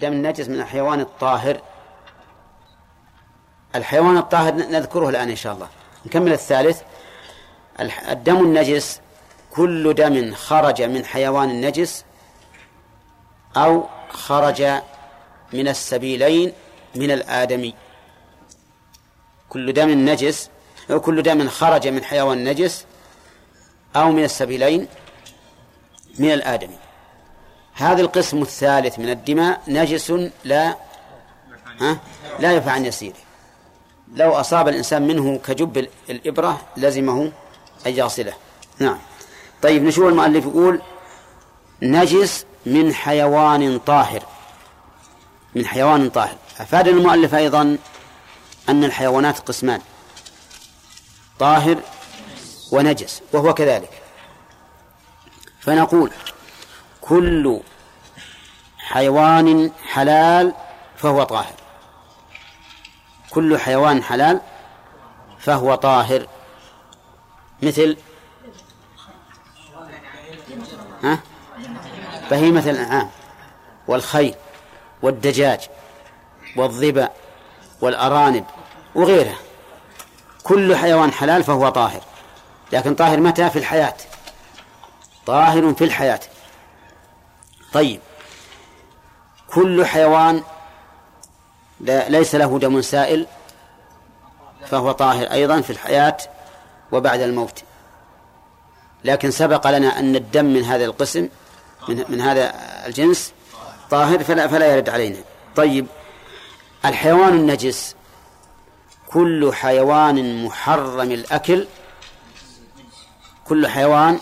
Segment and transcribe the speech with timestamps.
[0.00, 1.60] دم النجس من الحيوان الطاهر.
[3.74, 5.68] الحيوان الطاهر نذكره الآن إن شاء الله.
[6.06, 6.82] نكمل الثالث.
[8.08, 9.00] الدم النجس
[9.50, 12.04] كل دم خرج من حيوان النجس
[13.56, 14.62] أو خرج
[15.52, 16.52] من السبيلين
[16.94, 17.74] من الآدمي
[19.48, 20.50] كل دم نجس
[20.90, 22.84] أو كل دم خرج من حيوان نجس
[23.96, 24.88] أو من السبيلين
[26.18, 26.85] من الآدمي
[27.76, 30.12] هذا القسم الثالث من الدماء نجس
[30.44, 30.76] لا
[31.80, 31.98] ها؟
[32.38, 33.16] لا يرفع عن يسيره
[34.14, 37.32] لو أصاب الإنسان منه كجب الإبرة لزمه
[37.86, 38.34] أن يغسله.
[38.78, 38.98] نعم.
[39.62, 40.82] طيب نشوف المؤلف يقول
[41.82, 44.22] نجس من حيوان طاهر.
[45.54, 46.36] من حيوان طاهر.
[46.60, 47.78] أفاد المؤلف أيضا
[48.68, 49.80] أن الحيوانات قسمان.
[51.38, 51.80] طاهر
[52.72, 54.02] ونجس وهو كذلك.
[55.60, 56.10] فنقول
[57.00, 57.60] كل
[58.86, 60.54] حيوان حلال
[60.96, 61.54] فهو طاهر.
[63.30, 64.40] كل حيوان حلال
[65.38, 66.26] فهو طاهر.
[67.62, 67.96] مثل
[71.04, 71.18] ها؟
[72.30, 73.10] بهيمة الأنعام
[73.88, 74.34] والخيل
[75.02, 75.60] والدجاج
[76.56, 77.10] والظبا
[77.80, 78.44] والأرانب
[78.94, 79.38] وغيرها.
[80.42, 82.00] كل حيوان حلال فهو طاهر.
[82.72, 83.96] لكن طاهر متى؟ في الحياة.
[85.26, 86.20] طاهر في الحياة.
[87.72, 88.00] طيب.
[89.54, 90.42] كل حيوان
[91.80, 93.26] ليس له دم سائل
[94.66, 96.16] فهو طاهر أيضا في الحياة
[96.92, 97.62] وبعد الموت.
[99.04, 101.28] لكن سبق لنا أن الدم من هذا القسم
[101.88, 102.54] من, من هذا
[102.86, 103.32] الجنس
[103.90, 105.18] طاهر فلا, فلا يرد علينا.
[105.56, 105.86] طيب
[106.84, 107.94] الحيوان النجس
[109.06, 111.66] كل حيوان محرم الأكل
[113.44, 114.20] كل حيوان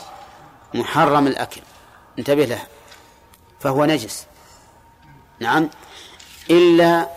[0.75, 1.61] محرم الأكل.
[2.19, 2.63] انتبه له
[3.61, 4.27] فهو نجس.
[5.45, 5.71] نعم.
[6.51, 7.09] إلا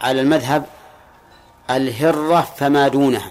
[0.00, 0.66] على المذهب
[1.70, 3.30] الهرة فما دونها.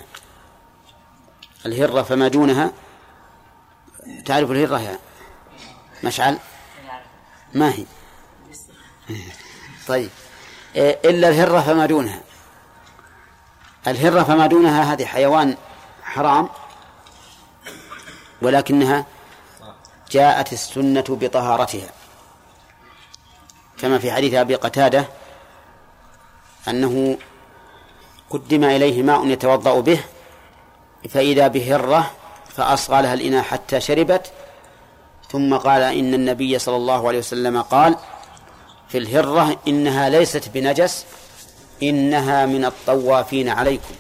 [1.66, 2.72] الهرة فما دونها.
[4.26, 5.00] تعرف الهرة يا
[6.04, 6.38] مشعل؟
[7.54, 7.86] ما هي؟
[9.88, 10.10] طيب.
[10.76, 12.22] إلا الهرة فما دونها.
[13.88, 15.58] الهرة فما دونها هذه حيوان
[16.04, 16.50] حرام
[18.42, 19.06] ولكنها
[20.12, 21.90] جاءت السنة بطهارتها.
[23.84, 25.06] كما في حديث أبي قتادة
[26.68, 27.18] أنه
[28.30, 30.00] قدم إليه ماء يتوضأ به
[31.10, 32.12] فإذا بهرة
[32.50, 34.32] فأصغى لها الإناء حتى شربت
[35.32, 37.96] ثم قال إن النبي صلى الله عليه وسلم قال
[38.90, 41.06] في الهرة إنها ليست بنجس
[41.84, 43.96] إنها من الطوافين عليكم.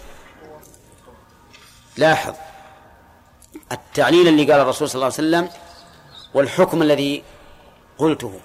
[1.98, 2.34] لاحظ
[3.72, 5.50] التعليل اللي قال الرسول صلى الله عليه وسلم
[6.34, 7.24] والحكم الذي
[7.98, 8.40] قلته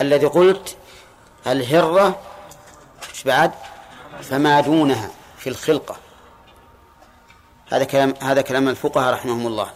[0.00, 0.76] الذي قلت
[1.46, 2.18] الهرة
[3.10, 3.52] إيش بعد؟
[4.22, 5.96] فما دونها في الخلقة.
[7.68, 9.70] هذا كلام هذا كلام الفقهاء رحمهم الله.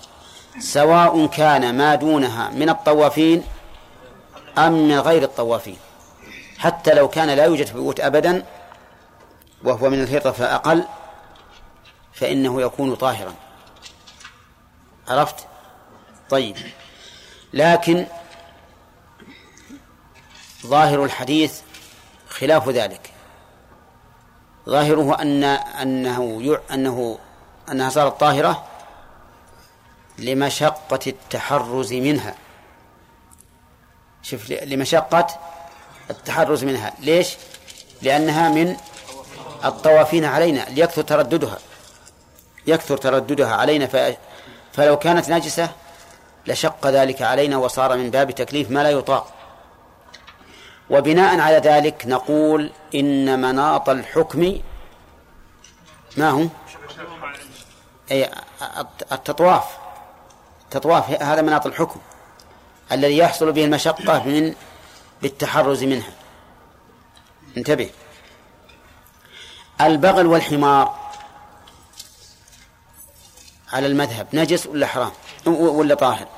[0.58, 3.44] سواء كان ما دونها من الطوافين
[4.58, 5.76] أم من غير الطوافين.
[6.58, 8.44] حتى لو كان لا يوجد في البيوت أبدا
[9.64, 10.84] وهو من الهرة فأقل
[12.12, 13.34] فإنه يكون طاهرا.
[15.08, 15.46] عرفت؟
[16.30, 16.56] طيب.
[17.52, 18.06] لكن
[20.66, 21.60] ظاهر الحديث
[22.28, 23.10] خلاف ذلك.
[24.69, 26.58] ظاهره أن أنه.
[26.72, 27.19] أنه
[27.70, 28.64] أنها صارت طاهرة
[30.19, 32.34] لمشقة التحرز منها.
[34.22, 35.26] شوف لمشقة
[36.10, 36.92] التحرز منها.
[36.98, 37.36] ليش؟
[38.02, 38.76] لأنها من
[39.64, 40.60] الطوافين علينا.
[40.60, 41.58] ليكثر ترددها.
[42.66, 43.86] يكثر ترددها علينا.
[43.86, 44.16] ف...
[44.72, 45.70] فلو كانت نجسة
[46.46, 49.32] لشق ذلك علينا وصار من باب تكليف ما لا يطاق.
[50.90, 54.60] وبناء على ذلك نقول إن مناط الحكم
[56.16, 56.46] ما هو؟
[58.10, 58.30] أي
[59.12, 59.64] التطواف.
[60.64, 62.00] التطواف هذا مناط الحكم
[62.92, 64.54] الذي يحصل به المشقة من
[65.22, 66.12] بالتحرز منها.
[67.56, 67.90] انتبه.
[69.80, 71.04] البغل والحمار
[73.72, 75.12] على المذهب نجس ولا حرام؟
[75.46, 76.28] ولا طاهر؟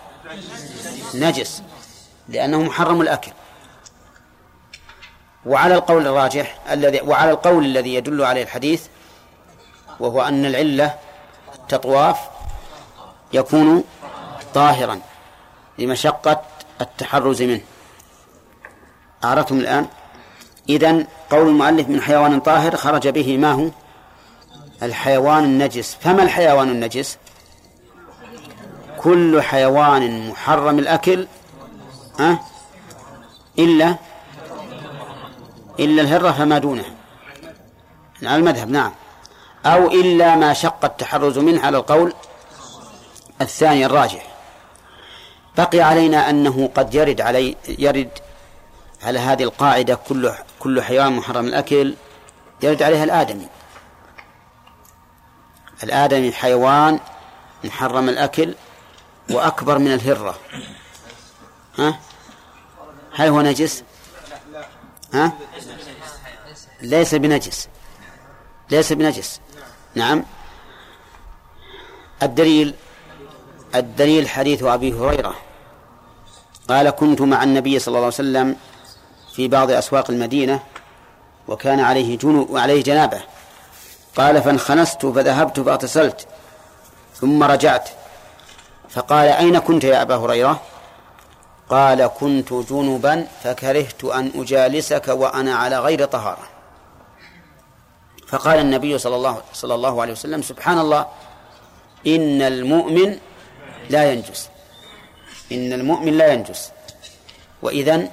[1.14, 1.62] نجس.
[2.28, 3.32] لأنه محرم الأكل.
[5.46, 8.86] وعلى القول الراجح الذي وعلى القول الذي يدل عليه الحديث
[10.00, 10.94] وهو أن العلة
[11.54, 12.18] التطواف
[13.32, 13.84] يكون
[14.54, 15.00] طاهرا
[15.78, 16.42] لمشقة
[16.80, 17.60] التحرز منه.
[19.24, 19.86] أعرفتم الآن؟
[20.68, 23.68] إذن قول المؤلف من حيوان طاهر خرج به ما هو؟
[24.82, 25.96] الحيوان النجس.
[26.00, 27.18] فما الحيوان النجس؟
[28.98, 31.26] كل حيوان محرم الأكل
[32.20, 32.38] أه؟
[33.58, 33.96] إلا
[35.80, 36.94] إلا الهرة فما دونها.
[38.22, 38.92] على المذهب نعم.
[39.66, 42.12] أو إلا ما شق التحرز منه على القول
[43.40, 44.26] الثاني الراجح.
[45.56, 48.10] بقي علينا أنه قد يرد علي يرد
[49.02, 51.94] على هذه القاعدة كل كل حيوان محرم الأكل
[52.62, 53.48] يرد عليها الآدمي.
[55.82, 57.00] الآدمي حيوان
[57.64, 58.54] محرم الأكل
[59.30, 60.34] وأكبر من الهرة.
[61.78, 61.98] ها؟
[63.14, 63.82] هل هو نجس؟
[65.16, 65.32] ها؟
[66.82, 67.68] ليس بنجس.
[68.70, 69.40] ليس بنجس.
[69.94, 70.24] نعم.
[72.22, 72.74] الدليل
[73.74, 75.34] الدليل حديث أبي هريرة.
[76.68, 78.56] قال كنت مع النبي صلى الله عليه وسلم
[79.34, 80.60] في بعض أسواق المدينة
[81.48, 83.22] وكان عليه جنو وعليه جنابة.
[84.16, 86.26] قال فانخنست فذهبت فاغتسلت
[87.14, 87.88] ثم رجعت.
[88.88, 90.60] فقال أين كنت يا أبا هريرة؟
[91.68, 96.48] قال كنت جنبا فكرهت أن أجالسك وأنا على غير طهارة.
[98.26, 101.06] فقال النبي صلى الله صلى الله عليه وسلم سبحان الله
[102.06, 103.18] إن المؤمن
[103.90, 104.48] لا ينجس.
[105.52, 106.70] إن المؤمن لا ينجس.
[107.62, 108.10] وإذن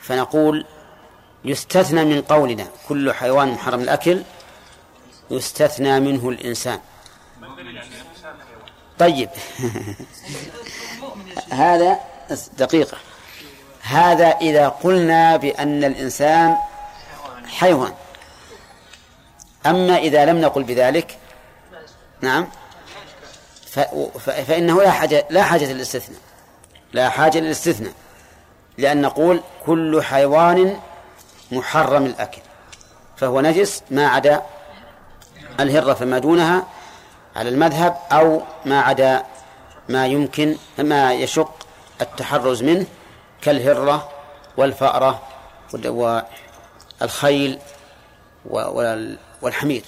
[0.00, 0.64] فنقول
[1.44, 4.22] يستثنى من قولنا كل حيوان محرم الأكل
[5.30, 6.80] يستثنى منه الإنسان.
[8.98, 9.28] طيب.
[11.50, 12.15] هذا
[12.58, 12.96] دقيقة.
[13.82, 16.56] هذا إذا قلنا بأن الإنسان
[17.46, 17.92] حيوان.
[19.66, 21.18] أما إذا لم نقل بذلك
[22.20, 22.48] نعم
[24.46, 26.20] فإنه لا حاجة لا حاجة للاستثناء.
[26.92, 27.92] لا حاجة للاستثناء.
[28.78, 30.80] لأن نقول كل حيوان
[31.52, 32.40] محرم الأكل.
[33.16, 34.42] فهو نجس ما عدا
[35.60, 36.66] الهرة فما دونها
[37.36, 39.24] على المذهب أو ما عدا
[39.88, 41.55] ما يمكن ما يشق
[42.00, 42.86] التحرز منه
[43.42, 44.10] كالهرة
[44.56, 45.22] والفأرة
[47.00, 47.58] والخيل
[49.42, 49.82] والحمير.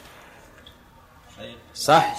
[1.75, 2.15] صح؟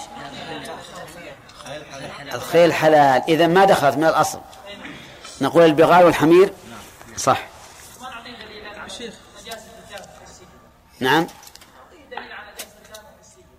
[2.32, 3.22] الخيل حلال.
[3.28, 4.40] إذا ما دخلت من الأصل.
[5.40, 6.52] نقول البغال والحمير؟
[7.16, 7.46] صح.
[11.00, 11.26] نعم.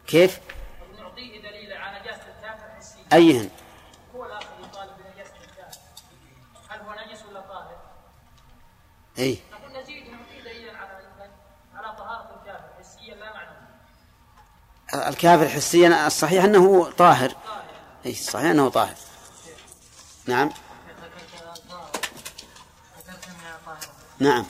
[0.07, 0.39] كيف؟
[3.13, 3.49] أيهن؟
[4.15, 5.79] هو الآخر يطالب بنجاسة الكافر
[6.69, 7.77] هل هو نجس ولا طاهر؟
[9.21, 10.91] نزيد نعطيه دليلا على
[11.75, 17.35] على طهارة الكافر حسيا لا الكافر حسيا الصحيح أنه طاهر.
[18.05, 18.95] أي صحيح أنه طاهر.
[20.25, 20.49] نعم.
[24.19, 24.45] نعم.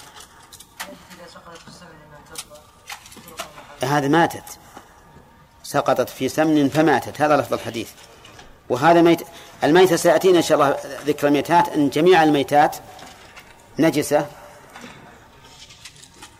[3.84, 4.44] هذه ماتت.
[5.64, 7.22] سقطت في سمن فماتت.
[7.22, 7.92] هذا لفظ الحديث.
[8.70, 9.22] وهذا ميت
[9.64, 11.70] الميتة سيأتينا إن شاء الله ذكر الميتات.
[11.70, 12.78] أن جميع الميتات
[13.80, 14.41] نجسة.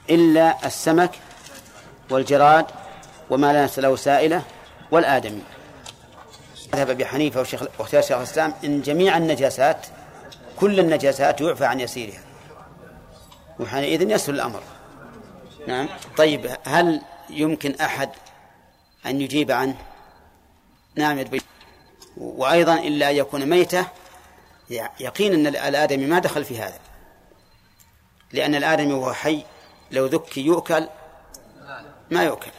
[0.10, 1.12] إلا السمك
[2.10, 2.66] والجراد
[3.30, 4.44] وما لا له سائلة
[4.92, 5.42] والآدمي.
[6.76, 7.40] ذهب أبي حنيفة
[7.80, 9.88] واختيار شيخ الإسلام إن جميع النجاسات
[10.60, 12.22] كل النجاسات يعفى عن يسيرها.
[13.60, 14.64] وحينئذ يسهل الأمر.
[15.68, 15.90] نعم.
[16.18, 18.10] طيب هل يمكن أحد
[19.06, 19.76] أن يجيب عنه؟
[20.96, 21.42] نعم يدبي
[22.18, 23.86] وأيضا إلا أن يكون ميتة
[25.00, 26.80] يقين أن الآدمي ما دخل في هذا.
[28.34, 29.44] لأن الآدمي وهو حي
[29.92, 30.88] لو ذكي يؤكل
[32.12, 32.52] ما يؤكل.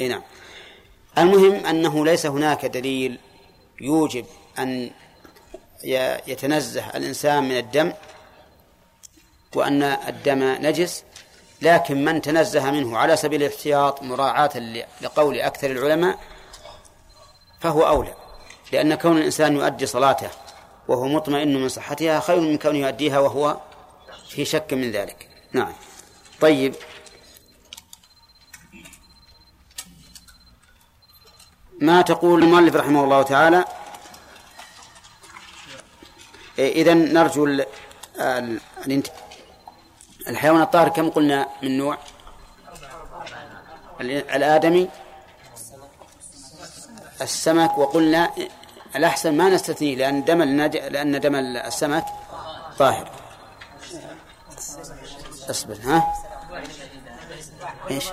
[0.00, 0.22] إيه نعم.
[1.18, 3.18] المهم أنه ليس هناك دليل
[3.80, 4.26] يوجب
[4.58, 4.90] أن
[6.26, 7.92] يتنزه الإنسان من الدم
[9.54, 11.04] وأن الدم نجس
[11.62, 14.50] لكن من تنزه منه على سبيل الاحتياط مراعاة
[15.00, 16.18] لقول أكثر العلماء
[17.60, 18.14] فهو أولى.
[18.72, 20.30] لأن كون الإنسان يؤدي صلاته
[20.88, 23.56] وهو مطمئن من صحتها خير من كونه يؤديها وهو
[24.28, 25.28] في شك من ذلك.
[25.52, 25.72] نعم.
[26.44, 26.74] طيب.
[31.80, 33.64] ما تقول المؤلف رحمه الله تعالى؟
[36.58, 37.64] إذا نرجو
[40.28, 41.98] الحيوان الطاهر كم قلنا من نوع؟
[44.00, 44.88] الآدمي؟
[47.22, 48.30] السمك وقلنا
[48.96, 52.04] الأحسن ما نستثنيه لأن دم لأن دم السمك
[52.78, 53.10] طاهر.
[55.50, 56.23] أصبر ها؟
[57.90, 58.04] إيش؟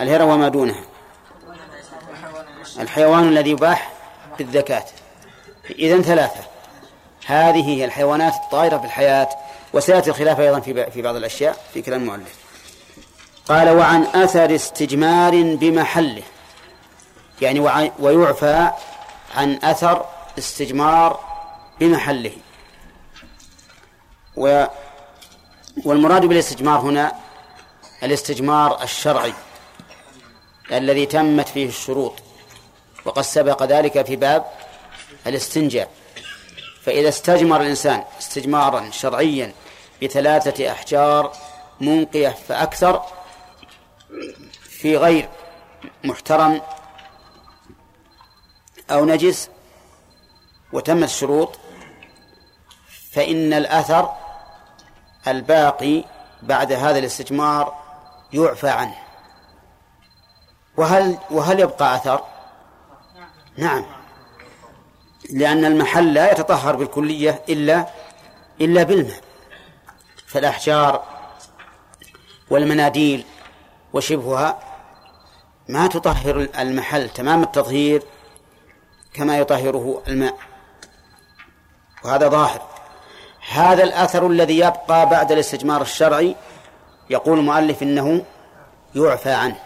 [0.00, 0.84] الهرة وما دونها
[2.78, 3.92] الحيوان الذي يباح
[4.38, 4.84] بالذكاة
[5.70, 6.40] إذن ثلاثة.
[7.26, 9.28] هذه هي الحيوانات الطائرة في الحياة
[9.72, 12.34] وسيأتي الخلاف أيضا في بعض الأشياء في كلام المؤلف.
[13.48, 16.22] قال وعن أثر استجمار بمحله.
[17.42, 17.60] يعني
[17.98, 18.70] ويعفى
[19.36, 20.04] عن أثر
[20.38, 21.20] استجمار
[21.80, 22.32] بمحله.
[24.36, 24.64] و
[25.84, 27.12] والمراد بالاستجمار هنا
[28.02, 29.32] الاستجمار الشرعي
[30.72, 32.14] الذي تمت فيه الشروط
[33.04, 34.44] وقد سبق ذلك في باب
[35.26, 35.90] الاستنجاء.
[36.82, 39.52] فإذا استجمر الإنسان استجمارا شرعيا
[40.02, 41.32] بثلاثة أحجار
[41.80, 43.02] منقية فأكثر
[44.62, 45.28] في غير
[46.04, 46.62] محترم
[48.90, 49.50] أو نجس
[50.72, 51.58] وتمت الشروط
[53.12, 54.12] فإن الأثر
[55.28, 56.04] الباقي
[56.42, 57.85] بعد هذا الاستجمار
[58.32, 58.96] يعفى عنه.
[60.76, 62.24] وهل وهل يبقى أثر؟
[63.56, 63.84] نعم.
[65.30, 67.86] لأن المحل لا يتطهر بالكلية إلا
[68.60, 69.20] إلا بالماء.
[70.26, 71.04] فالأحجار
[72.50, 73.24] والمناديل
[73.92, 74.58] وشبهها
[75.68, 78.02] ما تطهر المحل تمام التطهير
[79.14, 80.38] كما يطهره الماء.
[82.04, 82.62] وهذا ظاهر.
[83.52, 86.36] هذا الأثر الذي يبقى بعد الاستجمار الشرعي
[87.10, 88.24] يقول المؤلف إنه
[88.94, 89.56] يعفى عنه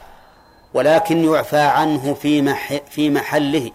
[0.75, 3.71] ولكن يعفى عنه في مح في محله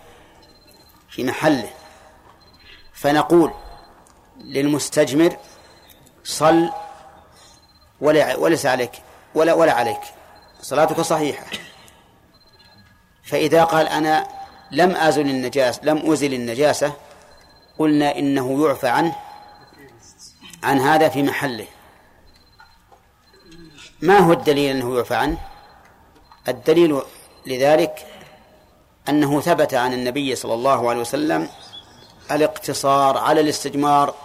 [1.10, 1.69] في محله.
[2.93, 3.51] فنقول
[4.38, 5.38] للمستجمر
[6.24, 6.69] صل
[8.01, 8.91] ولا وليس عليك
[9.36, 10.01] ولا ولا عليك.
[10.62, 11.45] صلاتك صحيحة.
[13.24, 14.27] فإذا قال أنا
[14.72, 16.93] لم أزل النجاسة لم أزل النجاسة
[17.79, 19.15] قلنا إنه يعفى عنه
[20.63, 21.67] عن هذا في محله.
[24.01, 25.37] ما هو الدليل أنه يعفى عنه؟
[26.47, 27.01] الدليل
[27.45, 28.07] لذلك
[29.09, 31.49] أنه ثبت عن النبي صلى الله عليه وسلم
[32.31, 34.15] الاقتصار على الاستجمار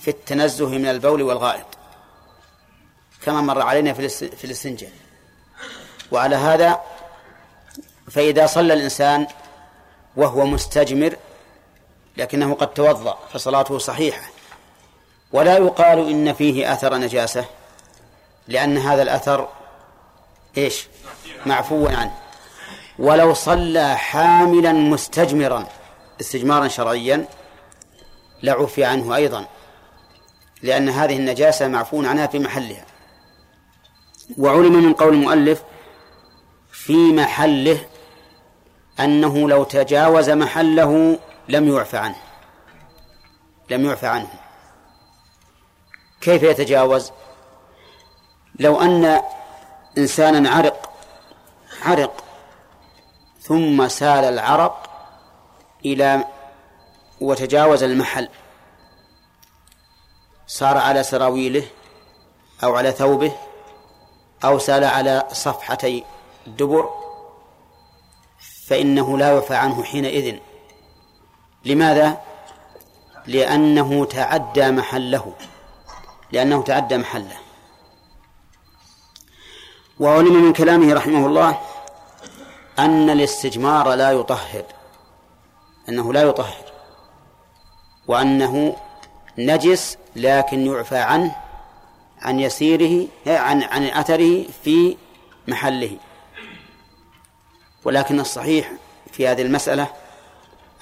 [0.00, 1.66] في التنزه من البول والغائط
[3.22, 4.90] كما مر علينا في الاستنجاء.
[6.12, 6.80] وعلى هذا
[8.10, 9.26] فإذا صلى الإنسان
[10.16, 11.16] وهو مستجمر
[12.16, 14.30] لكنه قد توضأ فصلاته صحيحة.
[15.32, 17.44] ولا يقال إن فيه أثر نجاسة.
[18.48, 19.48] لأن هذا الأثر
[20.56, 20.88] إيش؟
[21.46, 22.18] معفو عنه.
[22.98, 25.66] ولو صلى حاملا مستجمرا
[26.20, 27.24] استجمارا شرعيا
[28.42, 29.46] لعفي عنه أيضا.
[30.62, 32.84] لأن هذه النجاسة معفو عنها في محلها.
[34.38, 35.62] وعلم من قول المؤلف
[36.72, 37.86] في محله
[39.00, 41.18] أنه لو تجاوز محله
[41.48, 42.16] لم يعفى عنه.
[43.70, 44.28] لم يعفى عنه.
[46.20, 47.12] كيف يتجاوز؟
[48.58, 49.22] لو أن
[49.98, 50.90] إنسانا عرق
[51.82, 52.24] عرق
[53.40, 54.90] ثم سال العرق
[55.84, 56.24] إلى
[57.20, 58.28] وتجاوز المحل
[60.46, 61.66] صار على سراويله
[62.64, 63.32] أو على ثوبه
[64.44, 66.04] أو سال على صفحتي
[66.46, 66.90] الدبر
[68.66, 70.38] فإنه لا يعفى عنه حينئذ
[71.64, 72.20] لماذا؟
[73.26, 75.32] لأنه تعدى محله
[76.32, 77.36] لأنه تعدى محله
[80.02, 81.58] وعلم من كلامه رحمه الله
[82.78, 84.64] أن الاستجمار لا يطهر
[85.88, 86.64] أنه لا يطهر
[88.08, 88.76] وأنه
[89.38, 91.36] نجس لكن يعفى عنه
[92.22, 94.96] عن يسيره عن عن أثره في
[95.48, 95.96] محله.
[97.84, 98.72] ولكن الصحيح
[99.12, 99.86] في هذه المسألة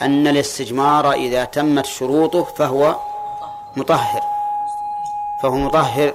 [0.03, 2.97] أن الاستجمار إذا تمت شروطه فهو
[3.77, 4.23] مطهر
[5.43, 6.15] فهو مطهر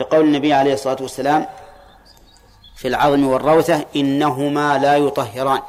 [0.00, 1.46] لقول النبي عليه الصلاة والسلام
[2.76, 5.62] في العظم والروثة إنهما لا يطهران.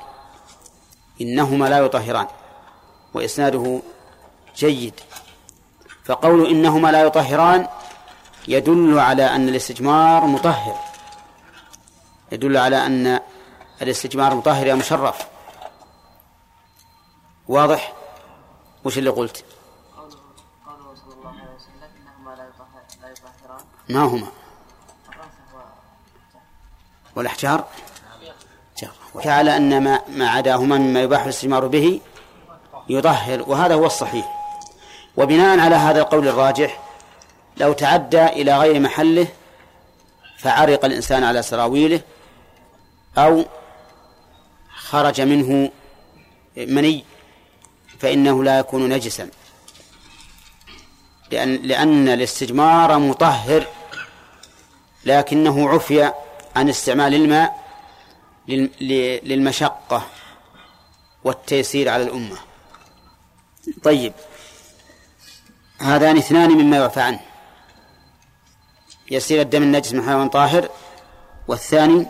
[1.22, 2.28] إنهما لا يطهران.
[3.14, 3.82] وإسناده
[4.56, 5.00] جيد.
[6.06, 7.68] فقول إنهما لا يطهران
[8.48, 10.76] يدل على أن الاستجمار مطهر.
[12.32, 13.20] يدل على أن
[13.82, 15.28] الاستجمار مطهر يا مشرف.
[17.48, 17.94] واضح؟
[18.86, 19.46] وش اللي قلت؟
[19.98, 24.28] قوله صلى الله عليه وسلم إنهما لا يطهران ما هما
[27.18, 27.66] والأحجار.
[29.14, 32.02] وجعل أن ما ما عداهما مما يباح الاستجمار به
[32.90, 34.26] يطهر وهذا هو الصحيح.
[35.18, 36.80] وبناء على هذا القول الراجح
[37.58, 39.28] لو تعدى إلى غير محله
[40.38, 42.02] فعرق الإنسان على سراويله
[43.18, 43.46] أو
[44.76, 45.72] خرج منه
[46.58, 47.06] مني
[48.00, 49.30] فإنه لا يكون نجسا.
[51.32, 53.68] لأن لأن الاستجمار مطهر
[55.06, 56.14] لكنه عفي
[56.58, 57.64] عن استعمال الماء
[59.28, 60.08] للمشقة
[61.24, 62.38] والتيسير على الأمة.
[63.84, 64.14] طيب.
[65.80, 67.20] هذان اثنان مما يعفى عنه
[69.12, 70.70] يسير الدم النجس من حيوان طاهر
[71.48, 72.06] والثاني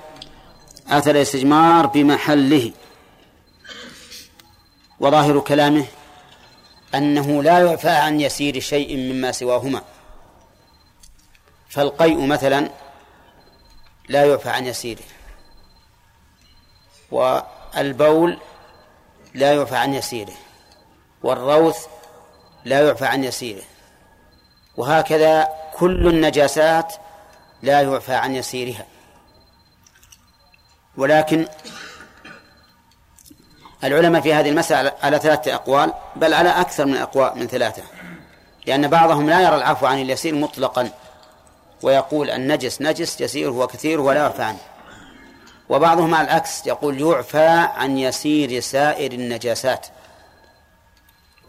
[0.88, 2.72] أثر الاستجمار بمحله.
[5.00, 5.86] وظاهر كلامه
[6.96, 9.82] أنه لا يعفى عن يسير شيء مما سواهما.
[11.70, 12.70] فالقيء مثلا
[14.08, 15.04] لا يعفى عن يسيره.
[17.12, 18.40] والبول
[19.34, 20.34] لا يعفى عن يسيره.
[21.24, 21.86] والروث
[22.66, 23.64] لا يعفى عن يسيره.
[24.78, 25.48] وهكذا
[25.78, 26.94] كل النجاسات
[27.62, 28.86] لا يعفى عن يسيرها.
[30.98, 31.48] ولكن
[33.84, 37.84] العلماء في هذه المسألة على ثلاثة أقوال بل على أكثر من أقوال من ثلاثة.
[38.66, 40.92] لأن بعضهم لا يرى العفو عن اليسير مطلقا.
[41.81, 44.60] ويقول النجس نجس يسير وكثير ولا يعفى عنه
[45.69, 49.88] وبعضهم على العكس يقول يعفى عن يسير سائر النجاسات.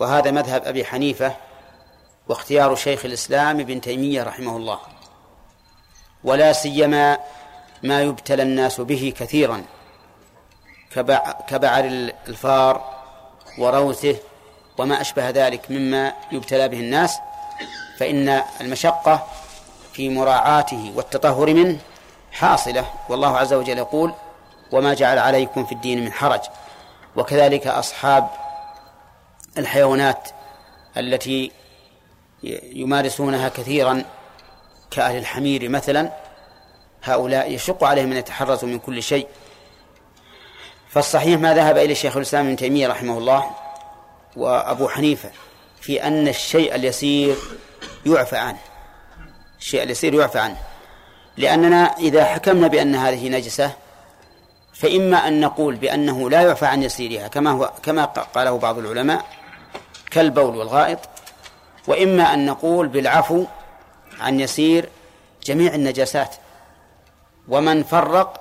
[0.01, 1.37] وهذا مذهب أبي حنيفة
[2.29, 4.79] واختيار شيخ الإسلام ابن تيمية رحمه الله.
[6.25, 7.19] ولا سيما
[7.83, 9.65] ما يبتلى الناس به كثيرا
[11.49, 11.85] كبعر
[12.29, 12.99] الفار
[13.59, 14.17] وروثه
[14.79, 17.19] وما أشبه ذلك مما يبتلى به الناس.
[17.99, 19.27] فإن المشقة
[19.99, 21.79] في مراعاته والتطهر منه
[22.33, 22.85] حاصلة.
[23.09, 24.15] والله عز وجل يقول
[24.73, 26.41] وما جعل عليكم في الدين من حرج.
[27.17, 28.29] وكذلك أصحاب
[29.59, 30.29] الحيوانات
[30.97, 31.53] التي
[32.73, 34.05] يمارسونها كثيرا
[34.91, 36.13] كأهل الحمير مثلا
[37.05, 39.27] هؤلاء يشق عليهم أن يتحرزوا من كل شيء.
[40.89, 43.51] فالصحيح ما ذهب إليه شيخ الإسلام ابن تيمية رحمه الله
[44.37, 45.31] وأبو حنيفة
[45.81, 47.37] في أن الشيء اليسير
[48.07, 48.59] يعفى عنه.
[49.61, 50.57] الشيء اليسير يعفى عنه.
[51.37, 53.73] لأننا إذا حكمنا بأن هذه نجسة
[54.75, 59.25] فإما أن نقول بأنه لا يعفى عن يسيرها كما هو كما قاله بعض العلماء
[60.11, 60.99] كالبول والغائط
[61.87, 63.45] وإما أن نقول بالعفو
[64.21, 64.89] عن يسير
[65.45, 66.35] جميع النجاسات
[67.49, 68.41] ومن فرق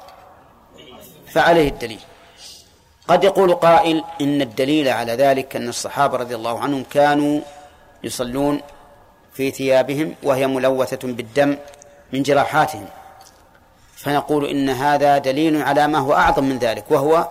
[1.28, 2.00] فعليه الدليل.
[3.08, 7.42] قد يقول قائل إن الدليل على ذلك أن الصحابة رضي الله عنهم كانوا
[8.04, 8.62] يصلون
[9.38, 11.58] في ثيابهم وهي ملوثة بالدم
[12.13, 12.88] من جراحاتهم.
[13.96, 17.29] فنقول إن هذا دليل على ما هو أعظم من ذلك وهو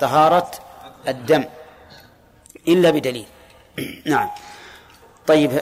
[0.00, 0.50] طهارة
[1.08, 1.44] الدم.
[2.68, 3.26] إلا بدليل.
[4.12, 4.30] نعم.
[5.26, 5.60] طيب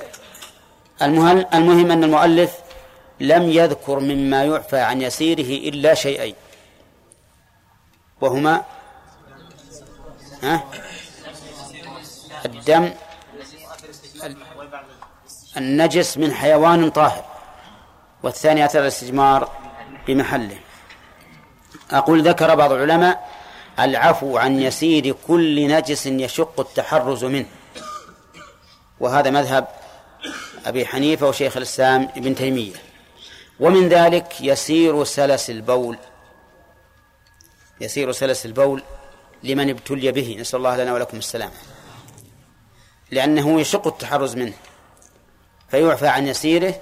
[1.03, 2.53] المهم, المهم أن المؤلف
[3.21, 6.35] لم يذكر مما يعفى عن يسيره إلا شيئين.
[8.21, 8.65] وهما
[12.45, 12.93] الدم
[15.57, 17.25] النجس من حيوان طاهر
[18.23, 19.51] والثاني أثر الاستجمار
[20.07, 20.59] بمحله.
[21.91, 23.31] أقول ذكر بعض العلماء
[23.81, 27.47] العفو عن يسير كل نجس يشق التحرز منه.
[29.01, 29.69] وهذا مذهب
[30.67, 32.75] أبي حنيفة وشيخ الإسلام ابن تيمية.
[33.61, 35.99] ومن ذلك يسير سلس البول.
[37.81, 38.83] يسير سلس البول
[39.43, 40.37] لمن ابتلي به.
[40.41, 41.51] نسأل الله لنا ولكم السلام
[43.11, 44.55] لأنه يشق التحرز منه.
[45.69, 46.75] فيعفى عن يسيره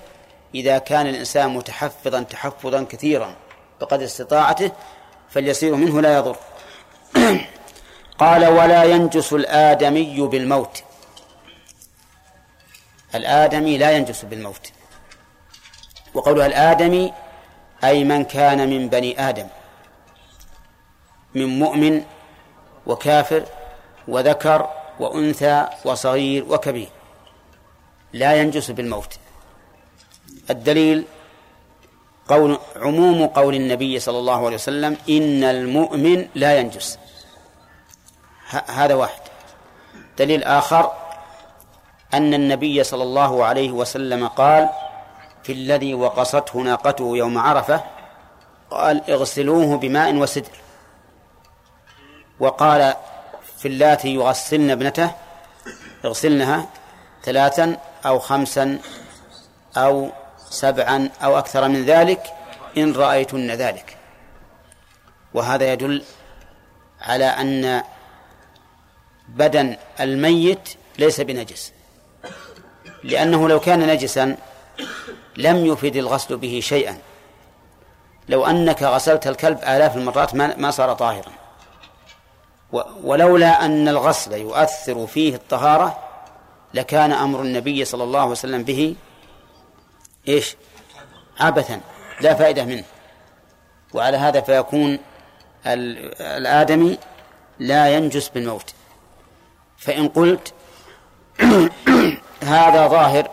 [0.55, 3.35] إذا كان الإنسان متحفظا تحفظا كثيرا
[3.81, 4.71] بقدر استطاعته
[5.31, 6.37] فاليسير منه لا يضر.
[8.19, 10.83] قال ولا ينجس الآدمي بالموت.
[13.15, 14.73] الآدمي لا ينجس بالموت.
[16.15, 17.13] وقولها الآدمي
[17.85, 19.47] أي من كان من بني آدم
[21.35, 22.05] من مؤمن
[22.87, 23.45] وكافر
[24.09, 24.71] وذكر
[25.01, 26.89] وأنثى وصغير وكبير.
[28.15, 29.19] لا ينجس بالموت.
[30.51, 31.05] الدليل
[32.29, 36.99] قول عموم قول النبي صلى الله عليه وسلم إن المؤمن لا ينجس.
[38.67, 39.21] هذا واحد.
[40.19, 40.93] دليل آخر
[42.15, 44.69] أن النبي صلى الله عليه وسلم قال
[45.43, 47.85] في الذي وقصته ناقته يوم عرفة
[48.71, 50.57] قال اغسلوه بماء وسدر
[52.41, 52.95] وقال
[53.59, 55.11] في اللاتي يغسلن ابنته
[56.05, 56.67] اغسلنها
[57.25, 58.79] ثلاثا أو خمسا
[59.77, 60.11] أو
[60.51, 62.23] سبعا أو أكثر من ذلك
[62.77, 63.97] إن رأيتن ذلك.
[65.35, 66.05] وهذا يدل
[67.01, 67.83] على أن
[69.29, 71.73] بدن الميت ليس بنجس
[73.05, 74.37] لأنه لو كان نجسا
[75.37, 76.99] لم يفد الغسل به شيئا.
[78.29, 81.33] لو أنك غسلت الكلب آلاف المرات ما صار طاهرا.
[83.03, 86.04] ولولا أن الغسل يؤثر فيه الطهارة
[86.75, 88.97] لكان أمر النبي صلى الله عليه وسلم به
[90.29, 90.57] إيش؟
[91.41, 91.81] عبثا
[92.21, 92.85] لا فائدة منه.
[93.95, 94.99] وعلى هذا فيكون
[95.67, 96.99] الآدمي
[97.59, 98.75] لا ينجس بالموت.
[99.77, 100.55] فإن قلت
[102.43, 103.31] هذا ظاهر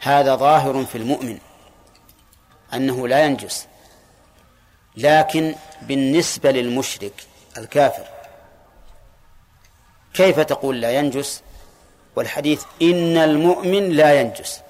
[0.00, 1.38] هذا ظاهر في المؤمن
[2.74, 3.66] أنه لا ينجس.
[4.96, 7.12] لكن بالنسبة للمشرك
[7.58, 8.04] الكافر
[10.14, 11.42] كيف تقول لا ينجس؟
[12.16, 14.60] والحديث إن المؤمن لا ينجس.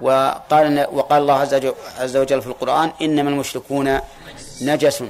[0.00, 1.38] وقال وقال الله
[1.98, 4.00] عز وجل في القرآن إنما المشركون
[4.62, 5.04] نجس.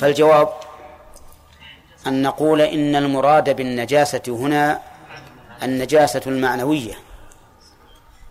[0.00, 0.48] فالجواب
[2.06, 4.80] أن نقول إن المراد بالنجاسة هنا
[5.62, 6.94] النجاسة المعنوية.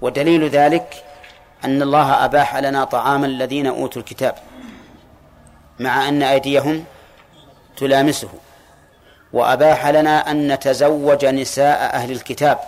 [0.01, 1.03] ودليل ذلك
[1.65, 4.35] أن الله أباح لنا طعام الذين أوتوا الكتاب
[5.79, 6.85] مع أن أيديهم
[7.77, 8.29] تلامسه.
[9.33, 12.59] وأباح لنا أن نتزوج نساء أهل الكتاب.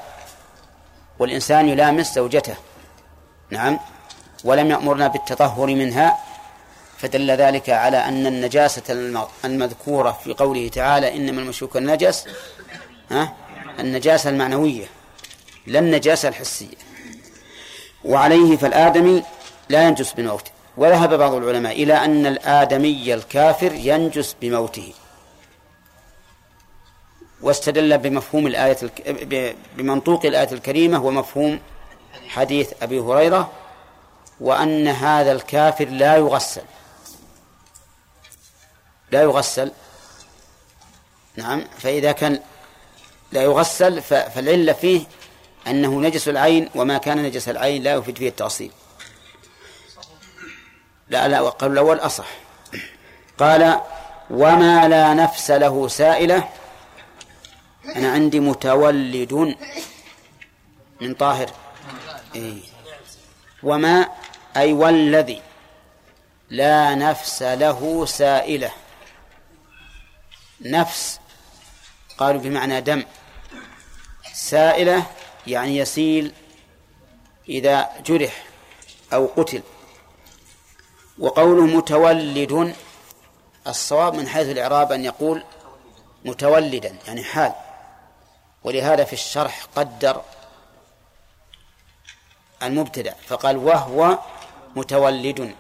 [1.19, 2.56] والإنسان يلامس زوجته.
[3.49, 3.80] نعم.
[4.43, 6.17] ولم يأمرنا بالتطهر منها
[6.97, 8.84] فدل ذلك على أن النجاسة
[9.45, 12.25] المذكورة في قوله تعالى إنما المشروك النجس
[13.12, 13.34] ها؟
[13.80, 14.86] النجاسة المعنوية
[15.67, 16.78] لا النجاسة الحسية.
[18.06, 19.23] وعليه فالآدمي
[19.69, 20.51] لا ينجس بموته.
[20.78, 24.93] وذهب بعض العلماء إلى أن الآدمي الكافر ينجس بموته.
[27.45, 28.77] واستدل بمفهوم الآية
[29.77, 31.60] بمنطوق الآية الكريمة ومفهوم
[32.27, 33.51] حديث أبي هريرة
[34.39, 36.62] وأن هذا الكافر لا يغسل.
[39.12, 39.71] لا يغسل.
[41.36, 41.63] نعم.
[41.77, 42.39] فإذا كان
[43.31, 45.01] لا يغسل فالعلة فيه
[45.67, 48.71] أنه نجس العين وما كان نجس العين لا يفيد فيه التأصيل
[51.10, 52.27] لا لا قال الأول أصح.
[53.38, 53.81] قال
[54.29, 56.49] وما لا نفس له سائلة
[57.95, 59.56] أنا عندي متولد
[61.02, 61.52] من طاهر.
[62.36, 62.62] إيه.
[63.63, 64.10] وما
[64.58, 65.41] أي والذي
[66.50, 68.71] لا نفس له سائلة.
[70.62, 71.19] نفس
[72.17, 73.04] قالوا بمعنى دم.
[74.34, 75.06] سائلة
[75.48, 76.34] يعني يسيل
[77.50, 78.45] إذا جرح
[79.13, 79.62] أو قتل.
[81.19, 82.76] وقوله متولد
[83.67, 85.43] الصواب من حيث الإعراب أن يقول
[86.26, 87.54] متولدا يعني حال.
[88.65, 90.21] ولهذا في الشرح قدر
[92.63, 94.19] المبتدأ فقال وهو
[94.75, 95.56] متولد.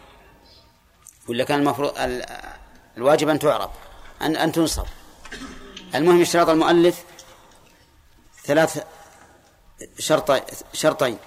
[1.29, 1.93] ولا كان المفروض
[2.97, 3.71] الواجب أن تعرب
[4.21, 4.85] أن أن تنصب.
[5.95, 7.03] المهم اشتراط المؤلف
[8.43, 8.83] ثلاث
[9.99, 11.17] شرط شرطين.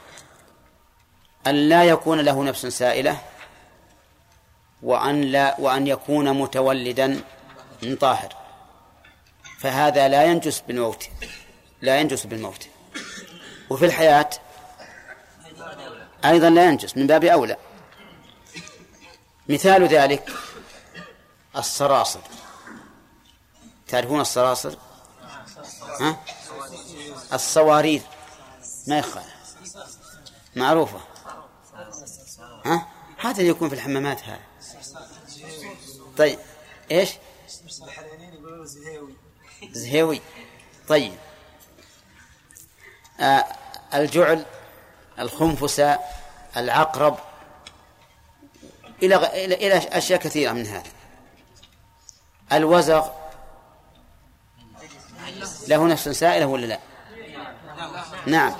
[1.46, 3.20] أن لا يكون له نفس سائلة
[4.82, 7.20] وأن لا وأن يكون متولدا
[7.82, 8.36] من طاهر.
[9.58, 11.08] فهذا لا ينجس بالموت
[11.82, 12.68] لا ينجس بالموت.
[13.70, 14.30] وفي الحياة
[16.24, 17.56] أيضا لا ينجس من باب أولى.
[19.48, 20.30] مثال ذلك
[21.56, 22.20] الصراصر
[23.88, 24.76] تعرفون الصراصر
[26.00, 26.24] ها؟
[27.32, 28.02] الصوارير
[28.86, 29.34] ما يخالف
[30.56, 31.00] معروفة.
[32.64, 34.40] ها؟ هذا يكون في الحمامات هذا.
[36.16, 36.38] طيب
[36.90, 37.10] إيش؟
[39.72, 40.20] زهيوي.
[40.88, 41.12] طيب.
[43.94, 44.44] الجعل
[45.18, 45.98] الخنفسة
[46.56, 47.18] العقرب
[49.02, 49.16] إلى
[49.54, 50.90] إلى أشياء كثيرة من هذا
[52.52, 53.08] الوزغ
[55.68, 56.78] له نفس سائلة ولا لا؟
[58.26, 58.54] نعم.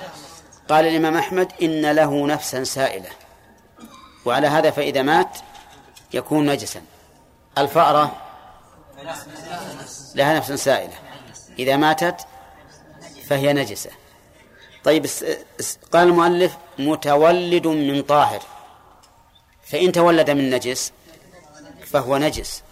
[0.69, 3.09] قال الإمام أحمد إن له نفسا سائلة.
[4.25, 5.37] وعلى هذا فإذا مات
[6.13, 6.81] يكون نجسا.
[7.57, 8.21] الفأرة
[10.15, 10.93] لها نفس سائلة.
[11.59, 12.27] إذا ماتت
[13.27, 13.89] فهي نجسة.
[14.83, 15.05] طيب
[15.93, 18.41] قال المؤلف متولد من طاهر.
[19.63, 20.91] فإن تولد من نجس
[21.85, 22.63] فهو نجس.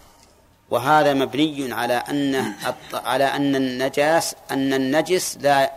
[0.70, 2.54] وهذا مبني على أن
[2.94, 5.72] على أن النجاس أن النجس لا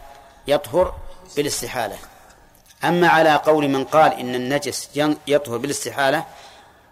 [0.48, 0.96] يطهر
[1.36, 1.98] بالاستحالة.
[2.84, 4.90] أما على قول من قال إن النجس
[5.28, 6.26] يطهر بالاستحالة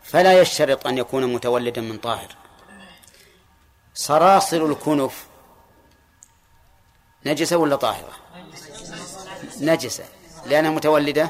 [0.03, 2.35] فلا يشترط أن يكون متولدا من طاهر.
[3.93, 5.27] صراصر الكنف
[7.25, 8.11] نجسة ولا طاهرة؟
[9.59, 10.05] نجسة.
[10.45, 11.29] لأنها متولدة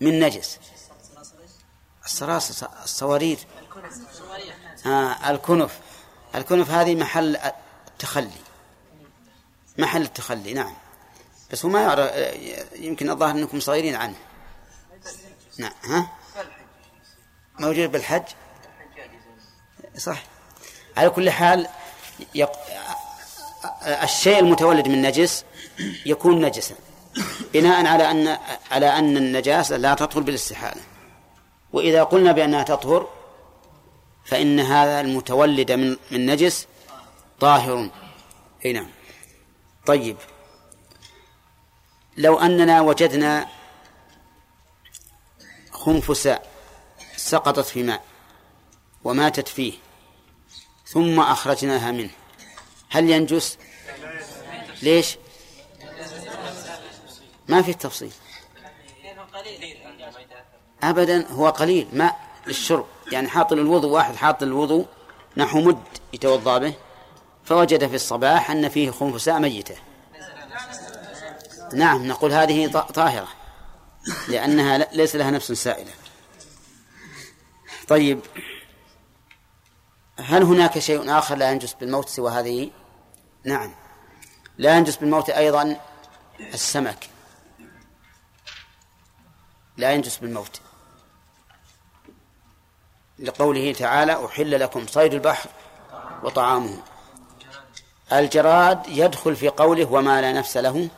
[0.00, 0.58] من نجس.
[2.04, 3.38] الصراصر الصوارير
[4.86, 5.78] آه الكنف.
[6.34, 7.36] الكنف هذه محل
[7.88, 8.30] التخلي.
[9.78, 10.74] محل التخلي نعم.
[11.50, 12.10] بس هو ما يعرف
[12.76, 14.16] يمكن الظاهر أنكم صغيرين عنه.
[15.58, 16.10] نعم ها؟
[17.58, 18.24] موجود بالحج؟
[19.96, 20.22] صح.
[20.96, 21.68] على كل حال
[22.34, 22.50] يق...
[23.86, 25.44] الشيء المتولد من نجس
[26.06, 26.74] يكون نجسا.
[27.54, 28.38] بناء على أن
[28.70, 30.80] على أن النجاسة لا تطهر بالاستحالة.
[31.72, 33.08] وإذا قلنا بأنها تطهر
[34.24, 36.66] فإن هذا المتولد من من نجس
[37.40, 37.90] طاهر.
[38.64, 38.88] أي نعم.
[39.86, 40.16] طيب.
[42.16, 43.46] لو أننا وجدنا
[45.70, 46.50] خنفساء
[47.16, 48.04] سقطت في ماء
[49.04, 49.72] وماتت فيه
[50.86, 52.10] ثم أخرجناها منه
[52.88, 53.58] هل ينجس؟
[54.82, 55.16] ليش؟
[57.50, 58.12] ما في تفصيل.
[60.82, 62.86] أبدا هو قليل ماء للشرب.
[63.12, 64.86] يعني حاط الوضوء واحد حاط الوضوء
[65.36, 65.82] نحو مد
[66.12, 66.74] يتوضأ به
[67.44, 69.76] فوجد في الصباح أن فيه خنفساء ميتة.
[71.72, 73.28] نعم نقول هذه طاهرة
[74.28, 75.90] لأنها ليس لها نفس سائلة.
[77.88, 78.20] طيب
[80.18, 82.70] هل هناك شيء آخر لا ينجس بالموت سوى هذه؟
[83.44, 83.74] نعم.
[84.58, 85.80] لا ينجس بالموت أيضا
[86.40, 87.09] السمك.
[89.80, 90.60] لا ينجس بالموت.
[93.18, 95.50] لقوله تعالى أحل لكم صيد البحر
[96.22, 96.76] وطعامه.
[98.12, 100.88] الجراد يدخل في قوله وما لا نفس له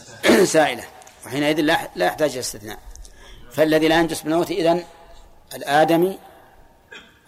[0.54, 0.84] سائلة.
[1.26, 2.78] وحينئذ لا يحتاج إلى استثناء.
[3.52, 4.84] فالذي لا ينجس بالموت إذن
[5.54, 6.18] الآدمي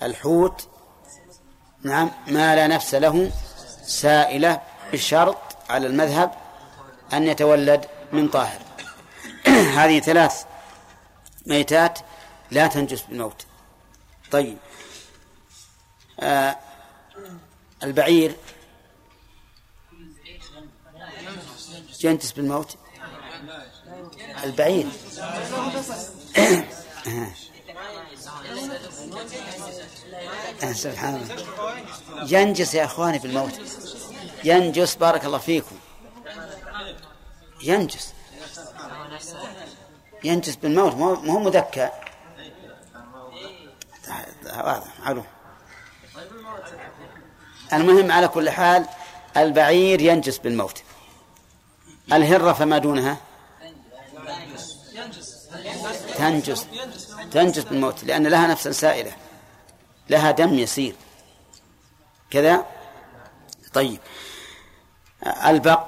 [0.02, 0.68] الحوت
[1.82, 3.30] نعم ما لا نفس له
[3.82, 4.60] سائلة
[4.92, 5.36] بشرط
[5.70, 6.30] على المذهب
[7.12, 8.60] أن يتولد من طاهر.
[9.78, 10.44] هذه ثلاث
[11.48, 11.98] ميتات
[12.50, 13.46] لا تنجس بالموت.
[14.30, 14.58] طيب.
[16.20, 16.56] آه
[17.82, 18.36] البعير
[22.04, 22.76] ينجس بالموت؟
[24.44, 24.86] البعير.
[30.72, 31.44] سبحان الله.
[32.32, 33.60] ينجس يا إخواني بالموت
[34.44, 35.76] ينجس بارك الله فيكم.
[37.62, 38.12] ينجس.
[40.24, 41.90] ينجس بالموت ما هو مذكى.
[47.72, 48.86] المهم على كل حال
[49.36, 50.82] البعير ينجس بالموت.
[52.12, 53.16] الهرة فما دونها؟
[56.16, 56.66] تنجس.
[57.32, 59.12] تنجس بالموت لأن لها نفسا سائلة.
[60.10, 60.94] لها دم يسير.
[62.30, 62.66] كذا؟
[63.72, 64.00] طيب.
[65.44, 65.84] البق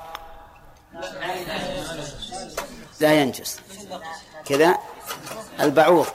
[3.00, 3.60] لا ينجس.
[4.50, 4.78] كذا
[5.60, 6.06] البعوض.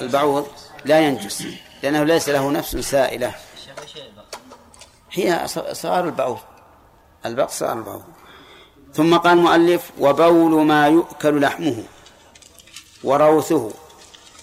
[0.00, 0.46] البعوض
[0.84, 1.46] لا ينجس
[1.82, 3.34] لأنه ليس له نفس سائلة.
[5.12, 6.38] هي صغار البعوض.
[7.26, 8.02] البق صغار البعوض.
[8.94, 11.84] ثم قال المؤلف وبول ما يؤكل لحمه
[13.04, 13.70] وروثه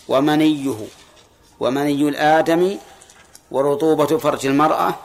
[0.08, 0.76] ومنيه
[1.60, 2.78] ومني الآدم
[3.52, 4.96] ورطوبة فرج المرأة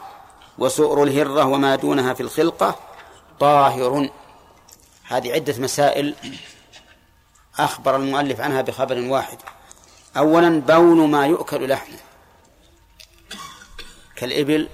[0.58, 2.78] وسؤر الهرة وما دونها في الخلقة
[3.40, 4.10] طاهر.
[5.04, 6.14] هذه عدة مسائل
[7.58, 9.38] أخبر المؤلف عنها بخبر واحد.
[10.16, 11.98] أولا بول ما يؤكل لحمه.
[14.16, 14.68] كالإبل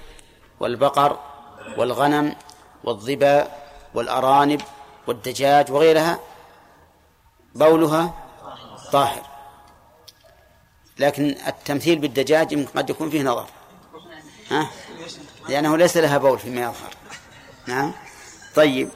[0.59, 1.19] والبقر
[1.77, 2.35] والغنم
[2.83, 3.47] والظبا
[3.93, 4.61] والأرانب
[5.07, 6.19] والدجاج وغيرها
[7.55, 8.13] بولها
[8.91, 9.21] طاهر.
[10.99, 13.45] لكن التمثيل بالدجاج قد يكون فيه نظر.
[14.51, 14.69] ها؟
[15.49, 16.93] لأنه ليس لها بول فيما يظهر.
[17.67, 17.93] نعم
[18.55, 18.89] طيب.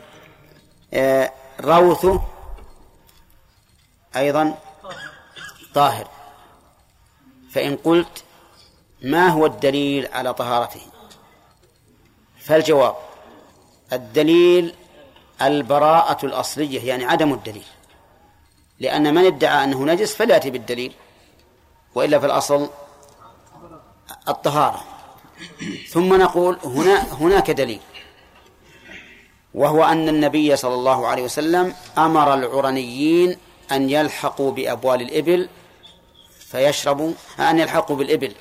[0.94, 2.22] آه روثه
[4.18, 4.58] أيضا
[5.74, 6.08] طاهر.
[7.52, 8.24] فإن قلت
[9.02, 10.82] ما هو الدليل على طهارته؟
[12.40, 12.96] فالجواب
[13.94, 14.76] الدليل
[15.42, 17.68] البراءة الأصلية يعني عدم الدليل.
[18.80, 20.94] لأن من ادعى أنه نجس فليأتي بالدليل
[21.96, 22.70] وإلا في الأصل
[24.28, 24.84] الطهارة.
[25.90, 27.82] ثم نقول هنا هناك دليل
[29.54, 33.38] وهو أن النبي صلى الله عليه وسلم أمر العرنيين
[33.72, 35.50] أن يلحقوا بأبوال الإبل
[36.40, 38.36] فيشربوا أن يلحقوا بالإبل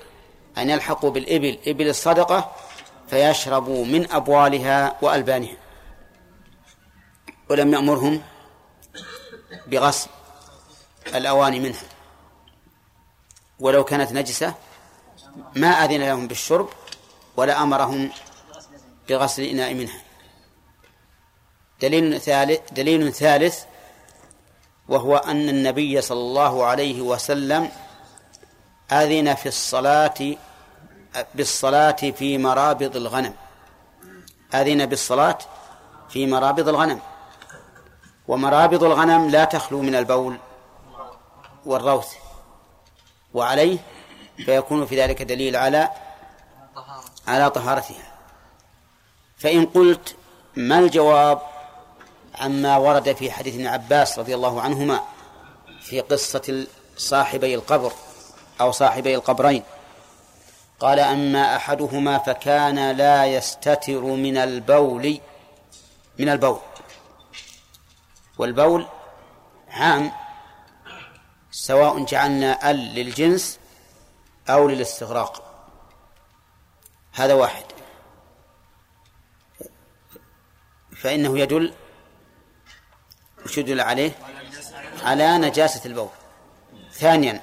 [0.59, 2.53] أن يلحقوا بالإبل إبل الصدقة
[3.11, 5.57] فيشربوا من أبوالها وألبانها.
[7.51, 8.23] ولم يأمرهم
[9.67, 10.11] بغسل
[11.15, 11.83] الأواني منها.
[13.61, 14.55] ولو كانت نجسة
[15.57, 16.69] ما أذن لهم بالشرب
[17.37, 18.11] ولا أمرهم
[19.09, 20.01] بغسل الإناء منها.
[21.81, 23.65] دليل ثالث دليل ثالث
[24.89, 27.71] وهو أن النبي صلى الله عليه وسلم
[28.93, 30.37] أذن في الصلاة
[31.35, 33.35] بالصلاة في مرابض الغنم.
[34.55, 35.39] أذن بالصلاة
[36.09, 37.01] في مرابض الغنم.
[38.29, 40.37] ومرابض الغنم لا تخلو من البول
[41.67, 42.13] والروث.
[43.35, 43.79] وعليه
[44.37, 45.89] فيكون في ذلك دليل على
[47.29, 48.15] على طهارتها.
[49.37, 50.17] فإن قلت
[50.57, 51.54] ما الجواب؟
[52.35, 55.01] عما ورد في حديث ابن عباس رضي الله عنهما
[55.81, 56.67] في قصة
[56.97, 57.93] صاحبي القبر
[58.61, 59.63] أو صاحبي القبرين
[60.81, 65.21] قال أما أحدهما فكان لا يستتر من البول
[66.19, 66.61] من البول.
[68.39, 68.87] والبول
[69.69, 70.13] عام
[71.51, 73.59] سواء جعلنا أل للجنس
[74.49, 75.43] أو للاستغراق.
[77.13, 77.65] هذا واحد.
[80.97, 81.75] فإنه يدل
[83.45, 84.13] وش يدل عليه؟
[85.03, 86.09] على نجاسة البول.
[86.93, 87.41] ثانيا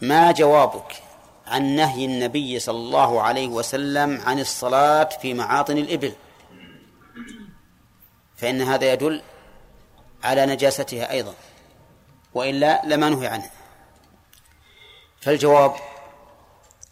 [0.00, 1.02] ما جوابك
[1.46, 6.12] عن نهي النبي صلى الله عليه وسلم عن الصلاة في معاطن الإبل؟
[8.36, 9.22] فإن هذا يدل
[10.24, 11.34] على نجاستها أيضا
[12.34, 13.50] وإلا لما نهي عنه.
[15.20, 15.74] فالجواب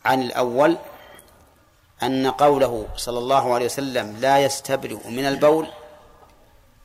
[0.05, 0.79] عن الأول
[2.03, 5.68] أن قوله صلى الله عليه وسلم لا يستبرئ من البول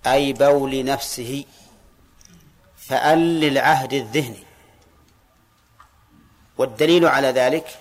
[0.08, 1.46] أي بول نفسه
[2.78, 4.44] فأل للعهد الذهني
[6.58, 7.80] والدليل على ذلك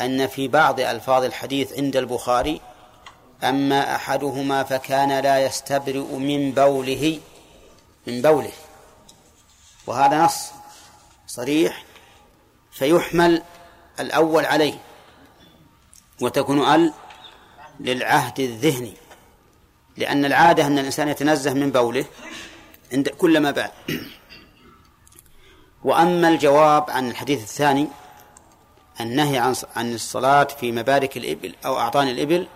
[0.00, 2.60] أن في بعض ألفاظ الحديث عند البخاري
[3.42, 7.20] أما أحدهما فكان لا يستبرئ من بوله
[8.06, 8.52] من بوله.
[9.86, 10.50] وهذا نص
[11.26, 11.84] صريح
[12.72, 13.42] فيحمل
[14.00, 14.78] الأول عليه
[16.20, 16.92] وتكون أل
[17.80, 18.94] للعهد الذهني.
[19.96, 22.04] لأن العادة أن الإنسان يتنزه من بوله
[22.92, 23.70] عند كل ما بعد.
[25.84, 27.88] وأما الجواب عن الحديث الثاني
[29.00, 32.46] النهي عن عن الصلاة في مبارك الإبل أو أعطان الإبل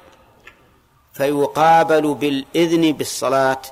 [1.12, 3.62] فيقابل بالإذن بالصلاة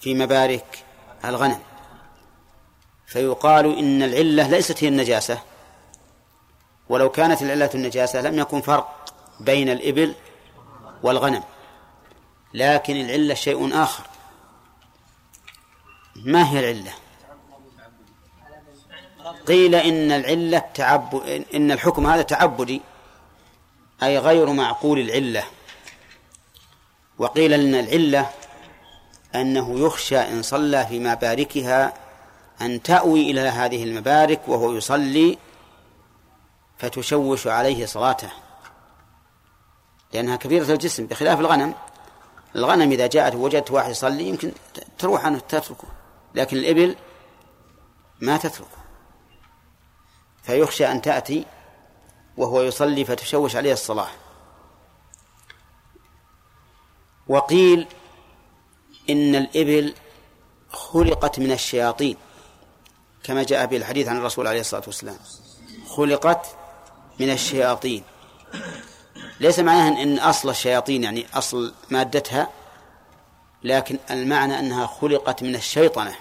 [0.00, 0.84] في مبارك
[1.24, 1.58] الغنم.
[3.06, 5.38] فيقال إن العلة ليست هي النجاسة.
[6.88, 10.14] ولو كانت العلة النجاسة لم يكن فرق بين الإبل
[11.02, 11.42] والغنم.
[12.54, 14.04] لكن العلة شيء آخر.
[16.16, 16.92] ما هي العلة؟
[19.46, 22.80] قيل إن العلة تعبد إن الحكم هذا تعبدي
[24.02, 25.44] أي غير معقول العلة.
[27.18, 28.30] وقيل إن العلة
[29.34, 31.94] أنه يخشى إن صلى في مباركها
[32.60, 35.38] أن تأوي إلى هذه المبارك وهو يصلي
[36.78, 38.30] فتشوش عليه صلاته.
[40.12, 41.74] لأنها كبيرة الجسم بخلاف الغنم.
[42.56, 44.52] الغنم إذا جاءت وجدت واحد يصلي يمكن
[44.98, 45.88] تروح عنه تتركه
[46.34, 46.96] لكن الإبل
[48.20, 48.78] ما تتركه.
[50.42, 51.46] فيخشى أن تأتي
[52.36, 54.08] وهو يصلي فتشوش عليه الصلاة.
[57.28, 57.86] وقيل
[59.10, 59.94] إن الإبل
[60.70, 62.16] خلقت من الشياطين
[63.22, 65.18] كما جاء به الحديث عن الرسول عليه الصلاة والسلام.
[65.88, 66.46] خلقت
[67.20, 68.02] من الشياطين.
[69.40, 72.48] ليس معناها إن أصل الشياطين يعني أصل مادتها
[73.64, 76.14] لكن المعنى أنها خلقت من الشيطنة.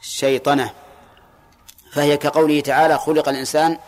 [0.00, 0.70] الشيطنة.
[1.92, 3.78] فهي كقوله تعالى خلق الإنسان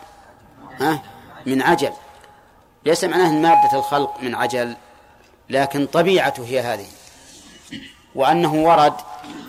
[0.79, 1.01] ها
[1.45, 1.93] من عجل.
[2.85, 4.75] ليس معناه مادة الخلق من عجل
[5.49, 6.87] لكن طبيعته هي هذه.
[8.15, 8.93] وأنه ورد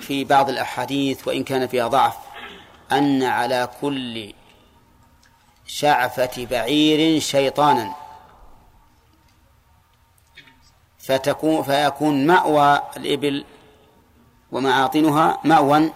[0.00, 2.14] في بعض الأحاديث وإن كان فيها ضعف
[2.92, 4.32] أن على كل
[5.66, 8.01] شعفة بعير شيطانا.
[11.02, 13.44] فتكون فيكون مأوى الإبل
[14.52, 15.92] ومعاطنها مأوى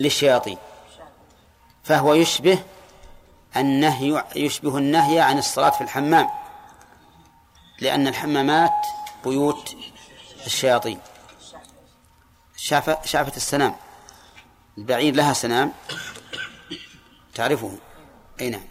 [0.00, 0.58] للشياطين.
[1.84, 2.62] فهو يشبه
[3.56, 6.28] النهي يشبه النهي عن الصلاة في الحمام
[7.80, 8.86] لأن الحمامات
[9.24, 9.76] بيوت
[10.46, 10.98] الشياطين.
[12.56, 13.74] شعفة, شعفة السنام.
[14.78, 15.72] البعير لها سنام.
[17.34, 17.78] تعرفه.
[18.40, 18.64] أي نعم.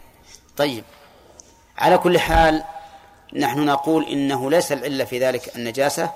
[0.56, 0.84] طيب.
[1.78, 2.64] على كل حال
[3.32, 6.12] نحن نقول إنه ليس العلة في ذلك النجاسة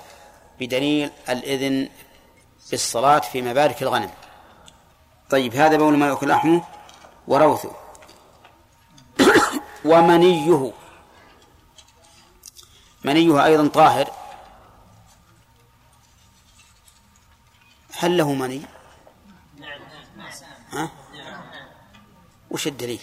[0.59, 1.89] بدليل الإذن
[2.71, 4.09] بالصلاة في مبارك الغنم
[5.29, 6.63] طيب هذا بول ما يأكل لحمه
[7.27, 7.71] وروثه
[9.85, 10.73] ومنيه
[13.03, 14.11] منيه أيضا طاهر
[17.99, 18.61] هل له مني؟
[20.71, 20.89] ها؟
[22.51, 23.01] وش الدليل؟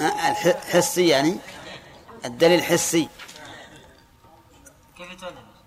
[0.00, 1.36] الحسي يعني
[2.24, 3.08] الدليل حسي.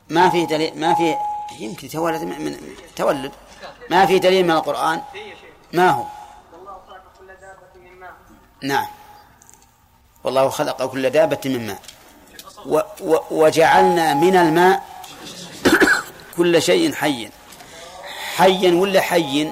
[0.10, 1.16] ما في دليل ما في
[1.60, 3.32] يمكن تولد من تولد.
[3.90, 5.02] ما في دليل من القرآن.
[5.74, 6.06] ما هو؟
[8.64, 8.88] نعم.
[10.24, 11.80] والله خلق كل دابة من ماء.
[12.66, 14.84] و و وجعلنا من الماء
[16.38, 17.30] كل شيء حي
[18.36, 19.52] حيا ولا حي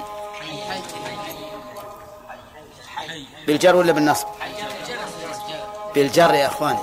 [3.46, 4.26] بالجر ولا بالنصب؟
[5.94, 6.78] بالجر يا إخواني.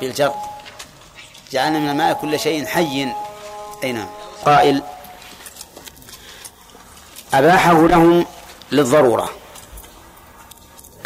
[0.00, 0.34] بالجر.
[1.52, 3.14] جعلنا من الماء كل شيء حي.
[3.84, 4.08] أي نعم.
[4.44, 4.82] قائل
[7.34, 8.26] أباحه لهم
[8.72, 9.30] للضرورة.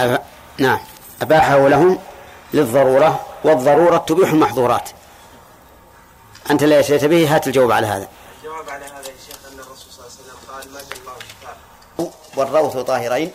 [0.00, 0.22] أب...
[0.58, 0.80] نعم.
[1.22, 1.98] أباحه لهم
[2.54, 4.90] للضرورة والضرورة تبيح المحظورات.
[6.50, 8.08] أنت لا شئت به هات الجواب على هذا.
[8.38, 10.96] الجواب على هذا يا شيخ أن الرسول صلى الله عليه وسلم قال ما جل
[11.98, 13.32] الله والروث طاهرين.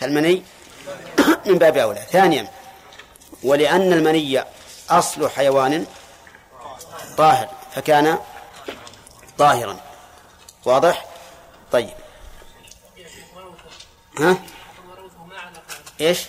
[0.00, 0.42] فالمني
[1.46, 2.00] من باب أولى.
[2.00, 2.48] ثانيا
[3.42, 4.44] ولأن المني
[4.90, 5.86] أصل حيوان
[7.16, 8.18] طاهر فكان
[9.38, 9.76] طاهرا.
[10.64, 11.04] واضح؟
[11.72, 11.94] طيب.
[14.18, 14.36] ها؟
[16.00, 16.20] إيش؟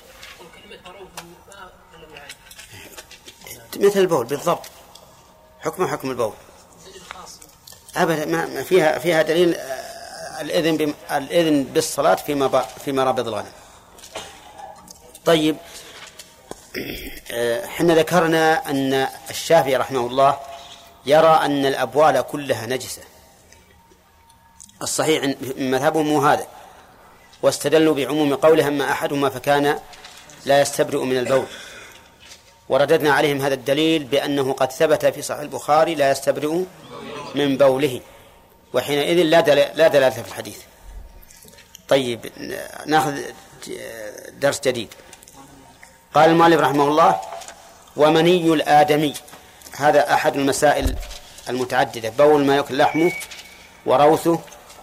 [3.78, 4.66] مثل البول بالضبط.
[5.61, 6.34] حكم حكم البول.
[7.95, 13.51] ابدا ما فيها فيها دليل آه، الإذن الإذن بالصلاة فيما في مرابض الغنم
[15.26, 15.57] طيب
[17.65, 20.38] إحنا آه، ذكرنا أن الشافعي رحمه الله
[21.05, 23.01] يرى أن الأبوال كلها نجسة.
[24.82, 26.47] الصحيح مذهبهم هو هذا.
[27.41, 29.80] واستدلوا بعموم قوله أما أحدهما فكان
[30.45, 31.45] لا يستبرئ من البول.
[32.69, 36.63] ورددنا عليهم هذا الدليل بأنه قد ثبت في صحيح البخاري لا يستبرئ
[37.36, 38.01] من بوله.
[38.73, 39.41] وحينئذ لا
[39.73, 40.57] لا دلالة في الحديث.
[41.88, 42.32] طيب
[42.86, 43.19] ناخذ
[44.39, 44.93] درس جديد.
[46.16, 47.22] قال المؤلف رحمه الله
[47.95, 49.13] ومني الآدمي.
[49.78, 50.95] هذا أحد المسائل
[51.49, 52.09] المتعددة.
[52.09, 53.11] بول ما يأكل لحمه
[53.86, 54.39] وروثه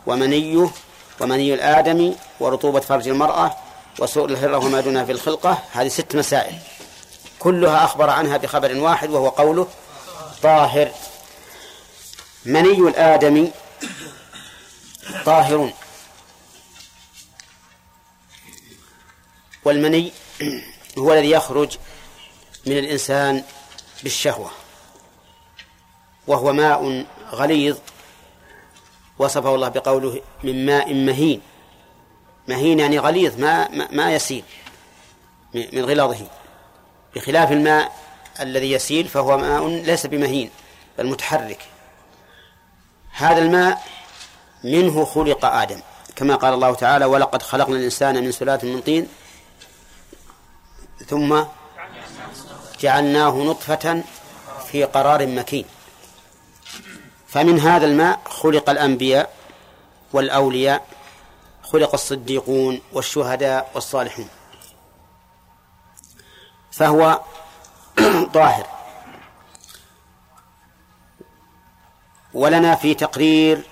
[0.07, 0.71] ومنيه
[1.21, 3.57] ومني الآدمي ورطوبة فرج المرأة
[3.99, 5.59] وسوء الهرة وما دونها في الخلقة.
[5.73, 6.59] هذه ست مسائل.
[7.39, 9.69] كلها أخبر عنها بخبر واحد وهو قوله
[10.43, 10.91] طاهر.
[12.45, 13.53] مني الآدمي
[15.25, 15.73] طاهر.
[19.65, 20.13] والمني
[20.99, 21.79] هو الذي يخرج
[22.67, 23.45] من الإنسان
[24.03, 24.51] بالشهوة.
[26.27, 27.79] وهو ماء غليظ
[29.19, 31.41] وصفه الله بقوله من ماء مهين.
[32.49, 34.45] مهين يعني غليظ ما ما يسيل
[35.55, 36.27] من غلاظه.
[37.15, 37.93] بخلاف الماء
[38.41, 40.51] الذي يسيل فهو ماء ليس بمهين
[40.99, 41.61] بل متحرك.
[43.13, 43.83] هذا الماء
[44.65, 45.81] منه خلق آدم
[46.17, 49.09] كما قال الله تعالى ولقد خلقنا الإنسان من سلالة من طين
[51.09, 51.45] ثم
[52.81, 54.03] جعلناه نطفة
[54.67, 55.65] في قرار مكين.
[57.27, 59.35] فمن هذا الماء خلق الأنبياء
[60.13, 60.87] والأولياء
[61.63, 64.29] خلق الصديقون والشهداء والصالحون.
[66.71, 67.21] فهو
[68.35, 68.67] طاهر.
[72.35, 73.63] ولنا في تقرير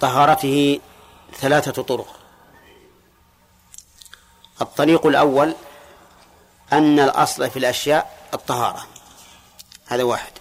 [0.00, 0.80] طهارته
[1.34, 2.16] ثلاثة طرق.
[4.60, 5.54] الطريق الأول
[6.72, 8.86] أن الأصل في الأشياء الطهارة.
[9.86, 10.32] هذا واحد.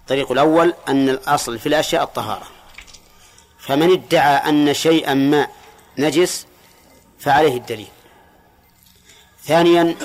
[0.00, 2.46] الطريق الأول أن الأصل في الأشياء الطهارة.
[3.58, 5.48] فمن ادعى أن شيئا ما
[5.98, 6.46] نجس
[7.18, 7.88] فعليه الدليل.
[9.44, 9.96] ثانيا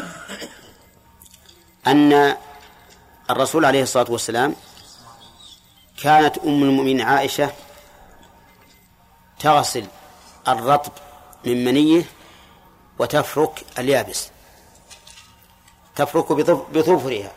[1.88, 2.38] أن
[3.30, 4.56] الرسول عليه الصلاة والسلام
[6.04, 7.52] كانت أم المؤمنين عائشة
[9.40, 9.86] تغسل
[10.48, 10.92] الرطب
[11.46, 12.04] من منية
[13.00, 14.30] وتفرك اليابس.
[15.98, 16.32] تفرك
[16.74, 17.32] بظفرها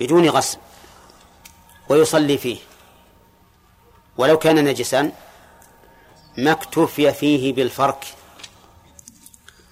[0.00, 0.58] بدون غسل
[1.88, 2.58] ويصلي فيه.
[4.16, 5.12] ولو كان نجسا
[6.38, 8.06] ما اكتفي فيه بالفرك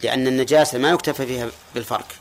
[0.03, 2.17] لأن النجاسة ما يكتفى فيها بالفرك.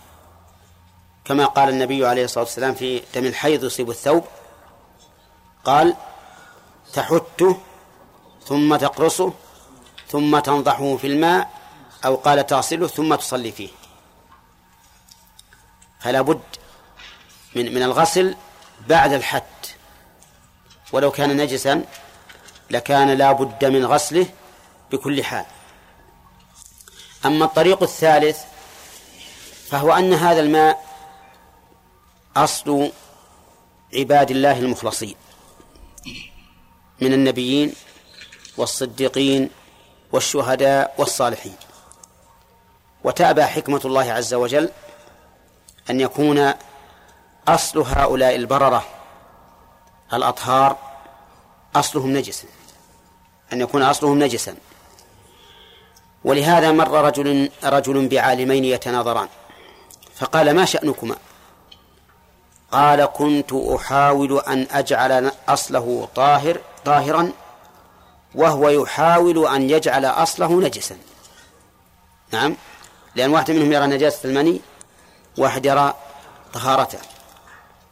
[1.25, 4.23] كما قال النبي عليه الصلاة والسلام في دم الحيض يصيب الثوب
[5.65, 5.95] قال
[6.93, 7.57] تحته
[8.45, 9.33] ثم تقرصه
[10.07, 11.49] ثم تنضحه في الماء
[12.05, 13.78] أو قال تغسله ثم تصلي فيه.
[15.99, 16.41] فلا بد
[17.55, 18.35] من من الغسل
[18.87, 19.43] بعد الحت
[20.91, 21.85] ولو كان نجسا
[22.71, 24.25] لكان لا بد من غسله
[24.91, 25.45] بكل حال.
[27.25, 28.39] أما الطريق الثالث
[29.69, 30.85] فهو أن هذا الماء
[32.37, 32.91] أصل
[33.93, 35.15] عباد الله المخلصين
[37.01, 37.73] من النبيين
[38.57, 39.49] والصديقين
[40.11, 41.55] والشهداء والصالحين.
[43.03, 44.69] وتأبى حكمة الله عز وجل
[45.89, 46.53] أن يكون
[47.47, 48.85] أصل هؤلاء البررة
[50.13, 50.77] الأطهار
[51.75, 52.47] أصلهم نجسا
[53.53, 54.55] أن يكون أصلهم نجسا.
[56.23, 59.27] ولهذا مر رجل رجل بعالمين يتناظران
[60.15, 61.15] فقال ما شأنكما؟
[62.71, 67.31] قال كنت أحاول أن أجعل أصله طاهر طاهرا
[68.35, 70.97] وهو يحاول أن يجعل أصله نجسا.
[72.31, 72.55] نعم
[73.15, 74.61] لأن واحد منهم يرى نجاسة المني
[75.37, 75.93] واحد يرى
[76.53, 76.99] طهارته.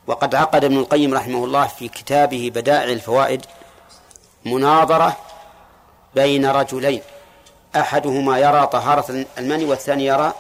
[0.07, 3.45] وقد عقد ابن القيم رحمه الله في كتابه بدائع الفوائد
[4.45, 5.17] مناظرة
[6.15, 7.01] بين رجلين.
[7.75, 10.33] أحدهما يرى طهارة المني والثاني يرى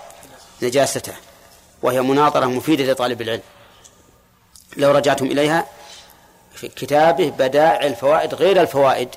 [0.61, 1.13] نجاسته
[1.81, 3.41] وهي مناظرة مفيدة لطالب العلم.
[4.77, 5.65] لو رجعتم إليها
[6.53, 9.09] في كتابه بدائع الفوائد غير الفوائد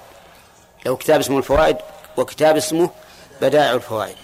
[0.86, 1.76] لو كتاب اسمه الفوائد
[2.16, 2.90] وكتاب اسمه
[3.40, 4.16] بدائع الفوائد.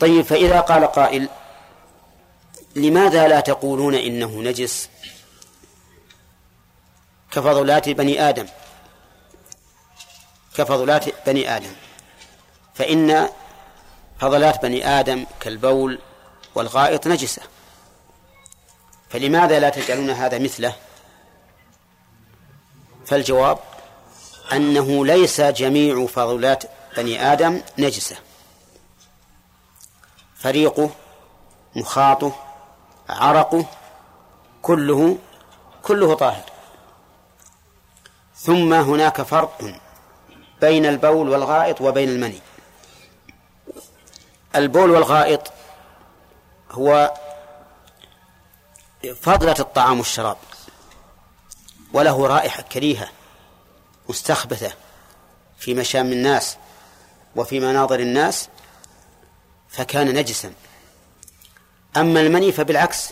[0.00, 1.28] طيب فإذا قال قائل
[2.78, 4.88] لماذا لا تقولون إنه نجس؟
[7.30, 8.46] كفضلات بني آدم.
[10.54, 11.72] كفضلات بني آدم.
[12.74, 13.28] فإن
[14.20, 15.98] فضلات بني آدم كالبول
[16.54, 17.42] والغائط نجسة.
[19.10, 20.74] فلماذا لا تجعلون هذا مثله؟
[23.06, 23.58] فالجواب
[24.52, 26.64] أنه ليس جميع فضلات
[26.96, 28.16] بني آدم نجسة.
[30.36, 30.90] فريقه
[31.76, 32.47] مخاطه
[33.08, 33.66] عرقه
[34.62, 35.18] كله
[35.82, 36.44] كله طاهر.
[38.36, 39.74] ثم هناك فرق
[40.60, 42.40] بين البول والغائط وبين المني.
[44.56, 45.52] البول والغائط
[46.70, 47.14] هو
[49.20, 50.36] فضلة الطعام والشراب
[51.92, 53.08] وله رائحة كريهة
[54.08, 54.72] مستخبثة
[55.58, 56.56] في مشام الناس
[57.36, 58.48] وفي مناظر الناس
[59.68, 60.52] فكان نجسا.
[61.96, 63.10] أما المني فبالعكس.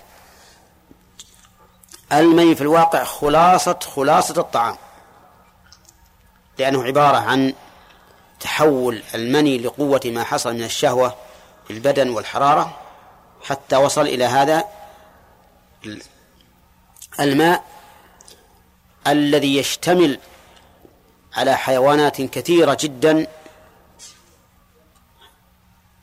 [2.12, 4.76] المني في الواقع خلاصة خلاصة الطعام.
[6.58, 7.54] لأنه عبارة عن
[8.40, 11.14] تحول المني لقوة ما حصل من الشهوة
[11.66, 12.80] في البدن والحرارة
[13.44, 14.64] حتى وصل إلى هذا
[17.20, 17.64] الماء
[19.06, 20.18] الذي يشتمل
[21.36, 23.26] على حيوانات كثيرة جدا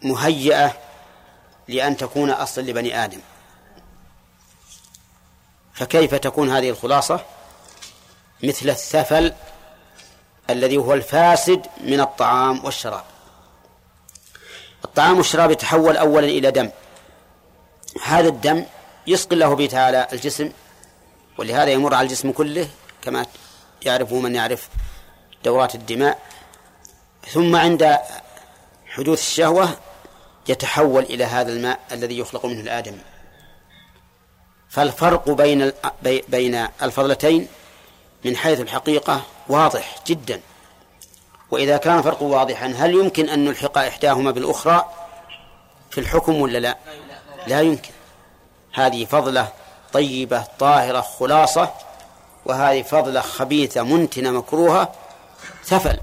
[0.03, 0.77] مهيئة
[1.67, 3.19] لأن تكون أصلا لبني آدم.
[5.73, 7.25] فكيف تكون هذه الخلاصة؟
[8.43, 9.33] مثل الثفل
[10.49, 13.03] الذي هو الفاسد من الطعام والشراب.
[14.85, 16.69] الطعام والشراب يتحول أولا إلى دم.
[18.03, 18.65] هذا الدم
[19.07, 20.51] يسقي الله به تعالى الجسم
[21.37, 22.69] ولهذا يمر على الجسم كله
[23.01, 23.25] كما
[23.81, 24.69] يعرفه من يعرف
[25.43, 26.19] دورات الدماء.
[27.31, 27.97] ثم عند
[28.85, 29.77] حدوث الشهوة
[30.47, 32.97] يتحول إلى هذا الماء الذي يخلق منه الآدم
[34.69, 35.71] فالفرق بين
[36.29, 37.47] بين الفضلتين
[38.25, 40.41] من حيث الحقيقة واضح جدا.
[41.51, 44.85] وإذا كان فرق واضحا هل يمكن أن نلحق إحداهما بالأخرى؟
[45.91, 46.77] في الحكم ولا لا؟
[47.47, 47.91] لا يمكن.
[48.73, 49.47] هذه فضلة
[49.93, 51.73] طيبة طاهرة خلاصة
[52.45, 54.91] وهذه فضلة خبيثة منتنة مكروهة
[55.63, 55.99] ثفل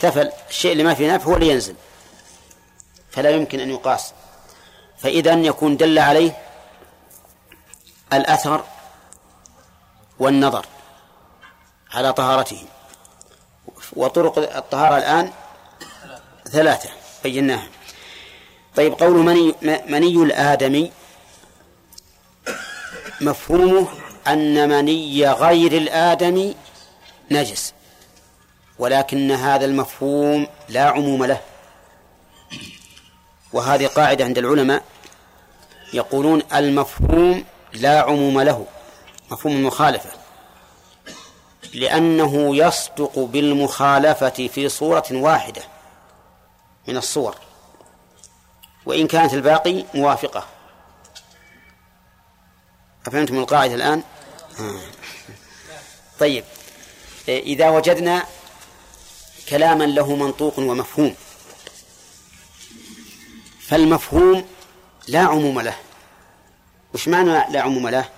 [0.00, 1.74] ثفل الشيء اللي ما فيه نفع هو اللي ينزل.
[3.16, 4.12] فلا يمكن أن يقاس.
[4.98, 6.36] فإذا يكون دل عليه
[8.12, 8.64] الأثر
[10.18, 10.66] والنظر
[11.90, 12.64] على طهارته.
[13.92, 15.30] وطرق الطهارة الآن
[16.44, 16.88] ثلاثة
[17.22, 17.68] بيناها.
[18.76, 20.92] طيب قول مني, مني الآدمي
[23.20, 23.88] مفهومه
[24.26, 26.56] أن مني غير الآدمي
[27.30, 27.74] نجس
[28.78, 31.40] ولكن هذا المفهوم لا عموم له.
[33.56, 34.82] وهذه قاعدة عند العلماء
[35.92, 38.66] يقولون المفهوم لا عموم له
[39.30, 40.10] مفهوم المخالفة
[41.74, 45.62] لأنه يصدق بالمخالفة في صورة واحدة
[46.88, 47.34] من الصور
[48.86, 50.46] وإن كانت الباقي موافقة
[53.06, 54.02] أفهمتم القاعدة الآن؟
[56.18, 56.44] طيب
[57.28, 58.24] إذا وجدنا
[59.48, 61.14] كلاما له منطوق ومفهوم
[63.68, 64.44] فالمفهوم
[65.08, 65.76] لا عموم له.
[66.94, 68.08] وش معنى لا عموم له؟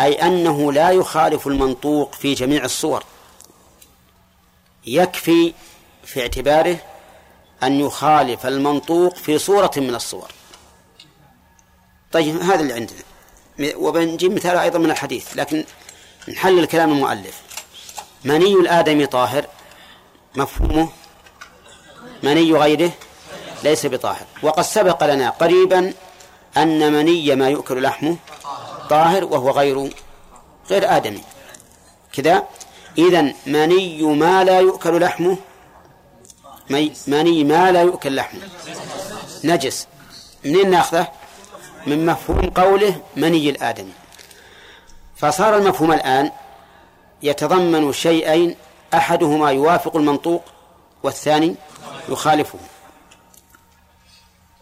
[0.00, 3.04] أي أنه لا يخالف المنطوق في جميع الصور.
[4.86, 5.54] يكفي
[6.04, 6.76] في اعتباره
[7.62, 10.30] أن يخالف المنطوق في صورة من الصور.
[12.12, 13.02] طيب هذا اللي عندنا.
[13.76, 15.64] وبنجيب مثال أيضا من الحديث لكن
[16.28, 17.42] نحلل كلام المؤلف.
[18.24, 19.46] مني الآدم طاهر
[20.36, 20.88] مفهومه؟
[22.22, 22.92] مني غيره؟
[23.64, 24.26] ليس بطاهر.
[24.42, 25.92] وقد سبق لنا قريبا
[26.56, 28.16] أن مني ما يؤكل لحمه
[28.90, 29.90] طاهر وهو غير
[30.70, 31.22] غير آدمي.
[32.12, 32.42] كذا.
[32.98, 35.36] إذا مني ما لا يؤكل لحمه
[37.06, 38.40] مني ما لا يؤكل لحمه.
[39.44, 39.86] نجس.
[40.44, 41.08] منين ناخذه؟
[41.86, 43.92] من مفهوم قوله مني الآدمي.
[45.16, 46.30] فصار المفهوم الآن
[47.22, 48.56] يتضمن شيئين
[48.94, 50.42] أحدهما يوافق المنطوق
[51.02, 51.54] والثاني
[52.08, 52.58] يخالفه.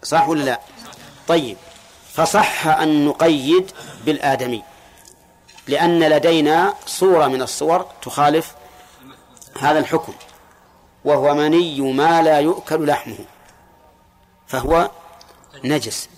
[0.02, 0.60] صح ولا لا؟
[1.28, 1.56] طيب
[2.12, 3.70] فصح أن نقيد
[4.06, 4.62] بالآدمي
[5.68, 8.54] لأن لدينا صورة من الصور تخالف
[9.60, 10.12] هذا الحكم
[11.04, 13.18] وهو مني ما لا يؤكل لحمه
[14.46, 14.90] فهو
[15.64, 16.08] نجس.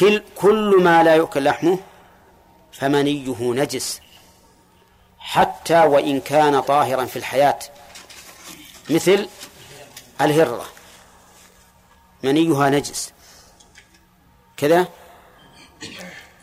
[0.00, 1.78] كل كل ما لا يؤكل لحمه
[2.72, 4.00] فمنيه نجس
[5.18, 7.58] حتى وإن كان طاهرا في الحياة
[8.90, 9.28] مثل
[10.20, 10.66] الهرة.
[12.22, 13.12] منيها نجس.
[14.56, 14.88] كذا؟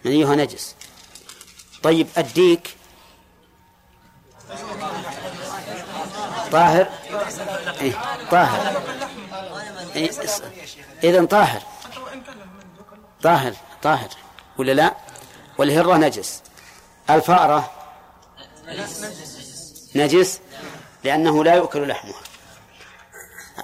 [0.05, 0.75] منيها نجس.
[1.83, 2.75] طيب الديك
[6.51, 6.87] طاهر؟
[7.81, 7.93] إيه
[8.31, 8.81] طاهر.
[9.95, 10.11] إيه
[11.03, 11.61] إذن طاهر.
[13.21, 13.53] طاهر
[13.83, 14.09] طاهر.
[14.57, 14.95] ولا لا؟
[15.57, 16.41] والهرة نجس.
[17.09, 17.71] الفأرة؟
[19.95, 20.39] نجس.
[21.03, 22.24] لأنه لا يؤكل لحمها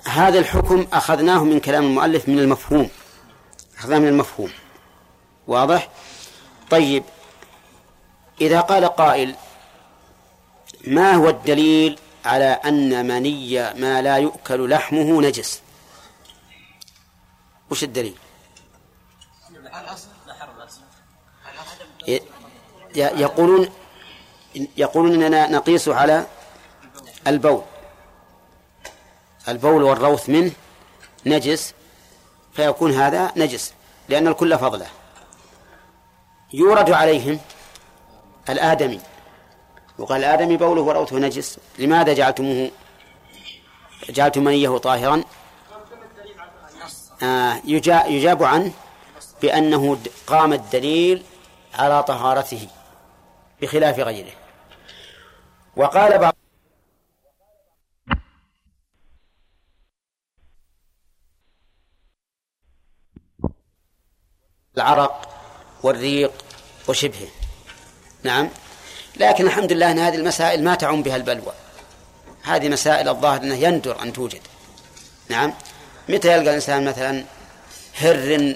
[0.04, 2.90] هذا الحكم أخذناه من كلام المؤلف من المفهوم.
[3.78, 4.52] أخذناه من المفهوم.
[5.48, 5.90] واضح؟
[6.70, 7.04] طيب.
[8.42, 9.36] إذا قال قائل
[10.88, 15.62] ما هو الدليل على أن مني ما لا يؤكل لحمه نجس؟
[17.70, 18.16] وش الدليل؟
[22.96, 23.70] يقولون
[24.78, 26.26] يقولون إننا نقيس على
[27.28, 27.64] البول.
[29.48, 30.52] البول والروث منه
[31.26, 31.74] نجس
[32.54, 33.74] فيكون هذا نجس
[34.10, 34.88] لأن الكل فضله.
[36.54, 37.40] يورد عليهم
[38.50, 39.00] الآدمي.
[39.98, 41.60] وقال الآدمي بوله وروثه نجس.
[41.80, 42.72] لماذا جعلتموه؟
[44.10, 45.24] جعلتم منيه طاهرا؟
[47.24, 47.62] آه
[48.08, 48.72] يجاب عنه
[49.42, 51.24] بأنه قام الدليل
[51.74, 52.68] على طهارته
[53.62, 54.32] بخلاف غيره.
[55.76, 56.31] وقال بعض
[64.82, 65.30] العرق
[65.84, 66.32] والريق
[66.88, 67.28] وشبهه.
[68.24, 68.50] نعم.
[69.18, 71.54] لكن الحمد لله أن هذه المسائل ما تعم بها البلوى.
[72.44, 74.42] هذه مسائل الظاهر أنه يندر أن توجد.
[75.30, 75.54] نعم.
[76.10, 77.24] متى يلقى الإنسان مثلا
[77.98, 78.56] هر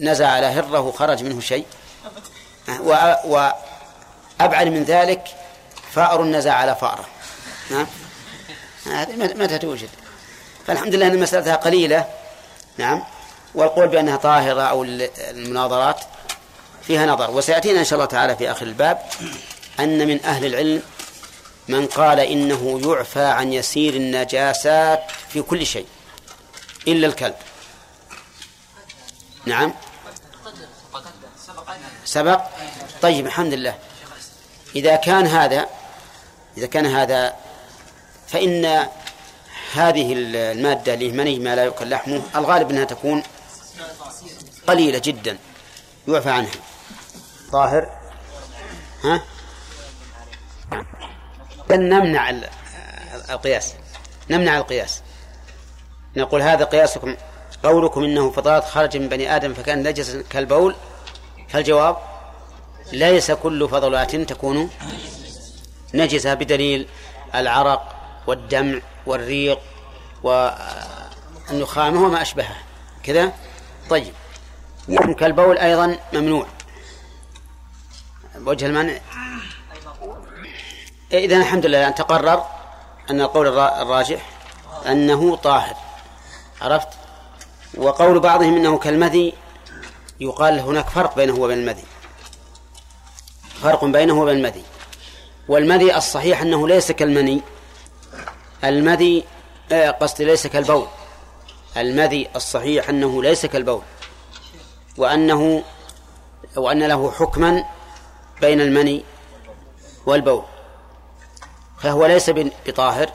[0.00, 1.66] نزع على هره وخرج منه شيء؟
[3.24, 5.28] وأبعد من ذلك
[5.92, 7.04] فأر نزع على فأرة.
[7.70, 7.86] نعم.
[8.86, 9.88] هذه متى توجد؟
[10.66, 12.08] فالحمد لله أن مسألتها قليلة.
[12.78, 13.04] نعم.
[13.56, 16.00] والقول بأنها طاهرة أو المناظرات
[16.82, 17.30] فيها نظر.
[17.30, 18.98] وسيأتينا إن شاء الله تعالى في آخر الباب
[19.80, 20.82] أن من أهل العلم
[21.68, 25.86] من قال إنه يعفى عن يسير النجاسات في كل شيء
[26.88, 27.34] إلا الكلب.
[29.46, 29.74] نعم.
[32.04, 32.40] سبق؟
[33.02, 33.74] طيب الحمد لله.
[34.76, 35.66] إذا كان هذا
[36.56, 37.34] إذا كان هذا
[38.28, 38.86] فإن
[39.74, 43.22] هذه المادة اللي ما لا يؤكل لحمه الغالب أنها تكون
[44.66, 45.38] قليلة جدا.
[46.08, 46.50] يعفى عنها
[47.50, 47.90] ظاهر
[49.04, 49.22] ها؟
[51.68, 52.30] بل نمنع
[53.30, 53.74] القياس.
[54.30, 55.02] نمنع القياس.
[56.16, 57.16] نقول هذا قياسكم
[57.62, 60.74] قولكم إنه فضلات خرج من بني آدم فكأن نجس كالبول.
[61.48, 61.96] فالجواب
[62.92, 64.70] ليس كل فضلات تكون
[65.94, 66.88] نجسة بدليل
[67.34, 67.96] العرق
[68.26, 69.58] والدمع والريق
[70.22, 72.56] والنخامة وما أشبهه
[73.02, 73.32] كذا؟
[73.90, 74.12] طيب.
[74.88, 76.46] كالبول أيضا ممنوع.
[78.44, 78.98] وجه المنع.
[81.12, 82.44] إذا الحمد لله أن تقرر
[83.10, 84.30] أن القول الراجح
[84.86, 85.74] أنه طاهر.
[86.60, 86.88] عرفت؟
[87.76, 89.34] وقول بعضهم أنه كالمذي
[90.20, 91.84] يقال هناك فرق بينه وبين المذي.
[93.62, 94.64] فرق بينه وبين المذي.
[95.48, 97.42] والمذي الصحيح أنه ليس كالمني.
[98.64, 99.24] المذي
[99.72, 100.86] آه، قصدي ليس كالبول.
[101.76, 103.82] المذي الصحيح أنه ليس كالبول.
[104.98, 105.62] وأنه
[106.56, 107.64] وأن له حكما
[108.40, 109.04] بين المني
[110.06, 110.42] والبول.
[111.78, 112.30] فهو ليس
[112.66, 113.10] بطاهر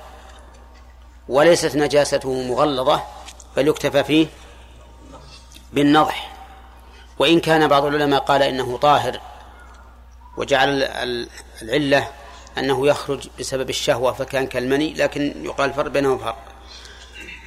[1.27, 3.03] وليست نجاسته مغلظة
[3.57, 4.27] بل يكتفى فيه
[5.73, 6.33] بالنضح.
[7.19, 9.19] وإن كان بعض العلماء قال إنه طاهر
[10.37, 10.83] وجعل
[11.61, 12.07] العلة
[12.57, 16.37] أنه يخرج بسبب الشهوة فكان كالمني لكن يقال فرق بينه فرق.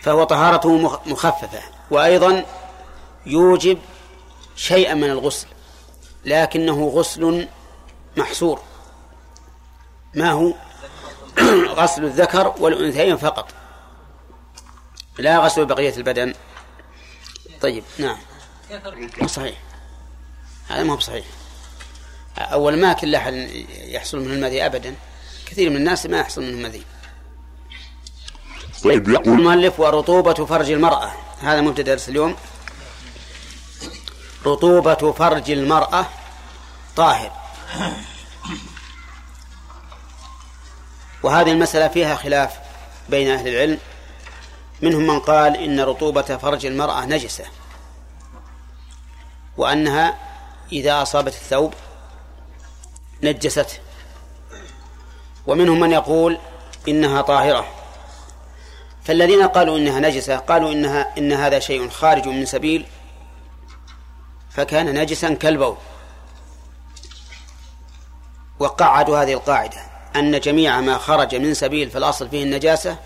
[0.03, 1.61] فهو طهارته مخففة.
[1.91, 2.45] وأيضا
[3.26, 3.78] يوجب
[4.57, 5.46] شيئا من الغسل
[6.24, 7.48] لكنه غسل
[8.16, 8.61] محصور.
[10.14, 10.55] ما هو؟
[11.80, 13.48] غسل الذكر والأنثيين فقط.
[15.18, 16.34] لا غسل بقية البدن.
[17.61, 18.16] طيب نعم.
[19.26, 19.59] صحيح.
[20.68, 21.26] هذا ما هو صحيح.
[22.38, 23.34] أول ما كل أحد
[23.70, 24.94] يحصل منه المذي أبدا.
[25.46, 26.82] كثير من الناس ما يحصل منه المذي.
[28.84, 31.12] طيب يقول المؤلف ورطوبة فرج المرأة.
[31.40, 32.36] هذا مبتدأ درس اليوم.
[34.47, 36.07] رطوبة فرج المرأة
[36.97, 37.32] طاهر.
[41.22, 42.59] وهذه المسألة فيها خلاف
[43.09, 43.78] بين أهل العلم.
[44.82, 47.45] منهم من قال إن رطوبة فرج المرأة نجسة
[49.57, 50.18] وأنها
[50.72, 51.74] إذا أصابت الثوب
[53.22, 53.78] نجسته
[55.47, 56.38] ومنهم من يقول
[56.88, 57.66] إنها طاهرة.
[59.05, 62.86] فالذين قالوا إنها نجسة قالوا إنها إن هذا شيء خارج من سبيل
[64.55, 65.76] فكان نجسا كالبول.
[68.59, 69.76] وقعدوا هذه القاعدة.
[70.16, 72.98] أن جميع ما خرج من سبيل في الأصل فيه النجاسة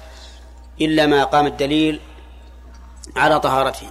[0.81, 2.01] إلا ما قام الدليل
[3.17, 3.91] على طهارته.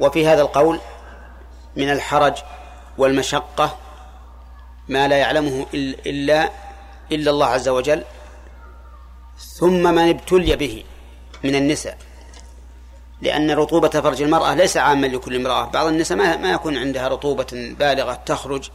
[0.00, 0.80] وفي هذا القول
[1.76, 2.34] من الحرج
[2.98, 3.78] والمشقة
[4.88, 6.50] ما لا يعلمه إلا
[7.12, 8.04] إلا الله عز وجل
[9.38, 10.84] ثم من ابتلي به
[11.44, 11.98] من النساء.
[13.22, 15.64] لأن رطوبة فرج المرأة ليس عاما لكل امرأة.
[15.64, 18.70] بعض النساء ما, يكون عندها رطوبة بالغة تخرج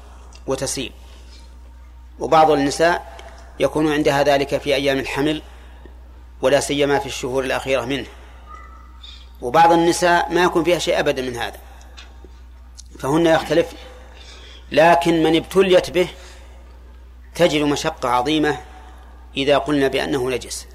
[0.47, 0.91] وتسيل
[2.19, 3.17] وبعض النساء
[3.59, 5.41] يكون عندها ذلك في أيام الحمل
[6.41, 8.05] ولا سيما في الشهور الأخيرة منه.
[9.41, 11.59] وبعض النساء ما يكون فيها شيء أبدا من هذا.
[12.99, 13.67] فهن يختلف.
[14.71, 16.09] لكن من ابتليت به
[17.35, 18.57] تجد مشقة عظيمة
[19.37, 20.67] إذا قلنا بأنه نجس.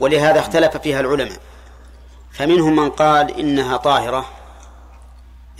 [0.00, 1.38] ولهذا اختلف فيها العلماء.
[2.32, 4.24] فمنهم من قال إنها طاهرة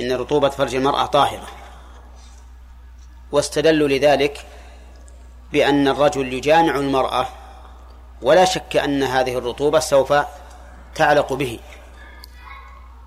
[0.01, 1.47] إن رطوبة فرج المرأة طاهرة.
[3.33, 4.47] واستدلوا لذلك
[5.53, 7.29] بأن الرجل يجامع المرأة
[8.23, 10.15] ولا شك أن هذه الرطوبة سوف
[10.95, 11.59] تعلق به.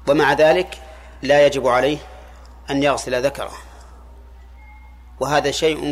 [0.08, 0.82] ومع ذلك
[1.22, 1.98] لا يجب عليه
[2.70, 3.52] أن يغسل ذكره.
[5.20, 5.92] وهذا شيء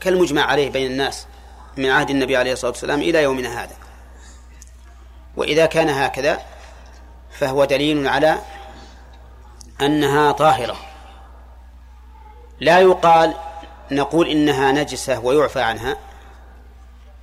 [0.00, 1.26] كالمجمع عليه بين الناس
[1.76, 3.76] من عهد النبي عليه الصلاة والسلام إلى يومنا هذا.
[5.36, 6.40] وإذا كان هكذا
[7.30, 8.38] فهو دليل على
[9.80, 10.76] أنها طاهرة.
[12.60, 13.34] لا يقال
[13.90, 15.96] نقول إنها نجسة ويعفى عنها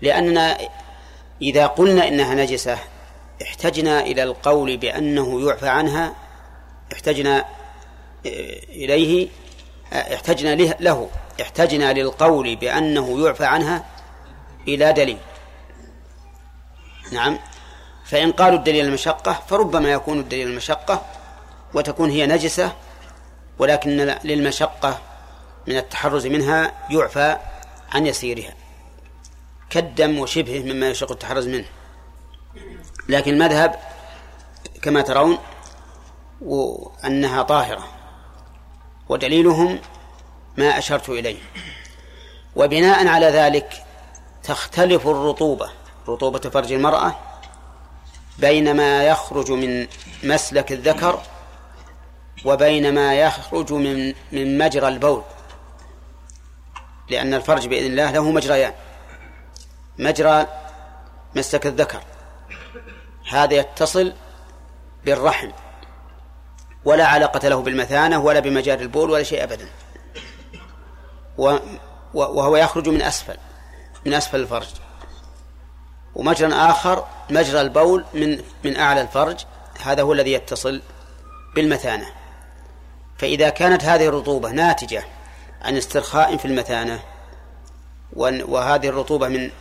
[0.01, 0.57] لأننا
[1.41, 2.77] إذا قلنا إنها نجسة
[3.41, 6.13] احتجنا إلى القول بأنه يعفى عنها
[6.93, 7.45] احتجنا
[8.69, 9.27] إليه
[9.93, 11.09] احتجنا له
[11.41, 13.85] احتجنا للقول بأنه يعفى عنها
[14.67, 15.17] إلى دليل.
[17.11, 17.39] نعم.
[18.13, 21.05] فإن قالوا الدليل المشقة فربما يكون الدليل المشقة
[21.73, 22.73] وتكون هي نجسة
[23.59, 25.01] ولكن للمشقة
[25.67, 27.37] من التحرز منها يعفى
[27.91, 28.53] عن يسيرها
[29.69, 31.65] كالدم وشبهه مما يشق التحرز منه.
[33.09, 33.79] لكن المذهب
[34.81, 35.37] كما ترون
[37.05, 37.87] أنها طاهرة
[39.09, 39.79] ودليلهم
[40.57, 41.39] ما أشرت إليه.
[42.55, 43.83] وبناء على ذلك
[44.43, 45.69] تختلف الرطوبة
[46.07, 47.32] رطوبة فرج المرأة
[48.37, 49.87] بين ما يخرج من
[50.23, 51.21] مسلك الذكر
[52.45, 55.23] وبين ما يخرج من من مجرى البول.
[57.09, 58.73] لأن الفرج بإذن الله له مجريان.
[59.97, 60.47] مجرى
[61.35, 62.01] مسلك الذكر.
[63.29, 64.13] هذا يتصل
[65.05, 65.51] بالرحم.
[66.85, 69.69] ولا علاقة له بالمثانة ولا بمجال البول ولا شيء أبدا.
[72.13, 73.37] وهو يخرج من أسفل
[74.05, 74.67] من أسفل الفرج.
[76.15, 79.45] ومجرى آخر مجرى البول من من أعلى الفرج
[79.83, 80.81] هذا هو الذي يتصل
[81.55, 82.05] بالمثانة
[83.17, 85.05] فإذا كانت هذه الرطوبة ناتجة
[85.61, 86.99] عن استرخاء في المثانة
[88.15, 89.51] وهذه الرطوبة من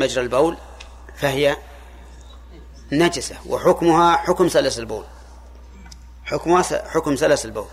[0.00, 0.56] مجرى البول
[1.16, 1.56] فهي
[2.92, 5.04] نجسة وحكمها حكم سلس البول.
[6.24, 7.66] حكمها حكم سلس البول.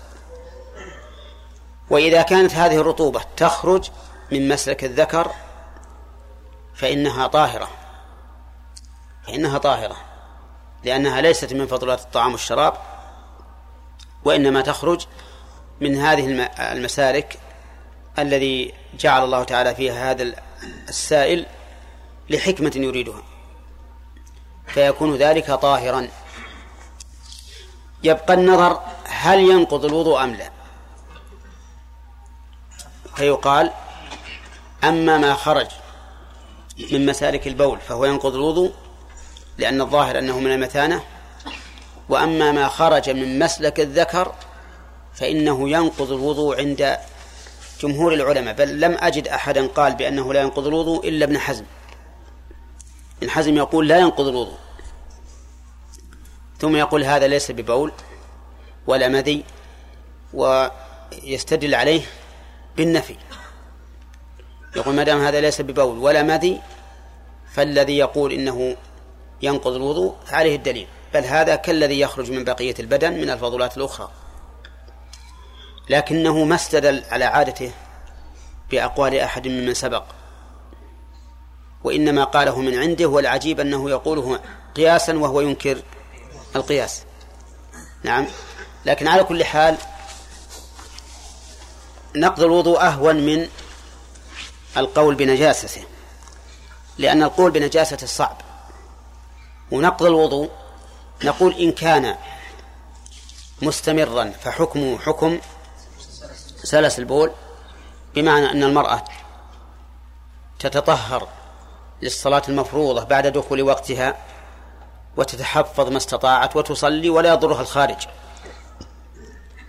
[1.89, 3.89] وإذا كانت هذه الرطوبة تخرج
[4.31, 5.31] من مسلك الذكر
[6.75, 7.67] فإنها طاهرة.
[9.27, 9.95] فإنها طاهرة
[10.83, 12.73] لأنها ليست من فضلات الطعام والشراب
[14.25, 15.05] وإنما تخرج
[15.81, 17.39] من هذه المسالك
[18.19, 20.33] الذي جعل الله تعالى فيها هذا
[20.89, 21.45] السائل
[22.29, 23.23] لحكمة يريدها.
[24.67, 26.07] فيكون ذلك طاهرا.
[28.03, 30.49] يبقى النظر هل ينقض الوضوء أم لا؟
[33.15, 33.71] فيقال
[34.83, 35.67] أما ما خرج
[36.91, 38.73] من مسالك البول فهو ينقض الوضوء
[39.57, 41.03] لأن الظاهر أنه من المثانة.
[42.09, 44.35] وأما ما خرج من مسلك الذكر
[45.13, 46.97] فإنه ينقض الوضوء عند
[47.81, 48.53] جمهور العلماء.
[48.53, 51.65] بل لم أجد أحدا قال بأنه لا ينقض الوضوء إلا ابن حزم.
[53.21, 54.57] ابن حزم يقول لا ينقض الوضوء.
[56.59, 57.91] ثم يقول هذا ليس ببول
[58.87, 59.43] ولا مذي
[60.33, 62.01] ويستدل عليه
[62.77, 63.15] بالنفي.
[64.75, 66.61] يقول ما دام هذا ليس ببول ولا مذي
[67.53, 68.75] فالذي يقول إنه
[69.41, 70.87] ينقض الوضوء عليه الدليل.
[71.13, 74.11] بل هذا كالذي يخرج من بقية البدن من الفضلات الأخرى.
[75.89, 77.71] لكنه ما استدل على عادته
[78.71, 80.03] بأقوال أحد ممن سبق.
[81.83, 84.39] وإنما قاله من عنده والعجيب أنه يقوله
[84.75, 85.81] قياسا وهو ينكر
[86.55, 87.03] القياس.
[88.03, 88.25] نعم.
[88.85, 89.77] لكن على كل حال
[92.15, 93.47] نقض الوضوء أهون من
[94.77, 95.83] القول بنجاسته.
[96.97, 98.44] لأن القول بنجاسته صعب.
[99.71, 100.49] ونقض الوضوء
[101.23, 102.15] نقول إن كان
[103.61, 105.39] مستمرا فحكمه حكم
[106.63, 107.31] سلس البول
[108.15, 109.03] بمعنى أن المرأة
[110.59, 111.27] تتطهر
[112.01, 114.17] للصلاة المفروضة بعد دخول وقتها
[115.17, 118.07] وتتحفظ ما استطاعت وتصلي ولا يضرها الخارج.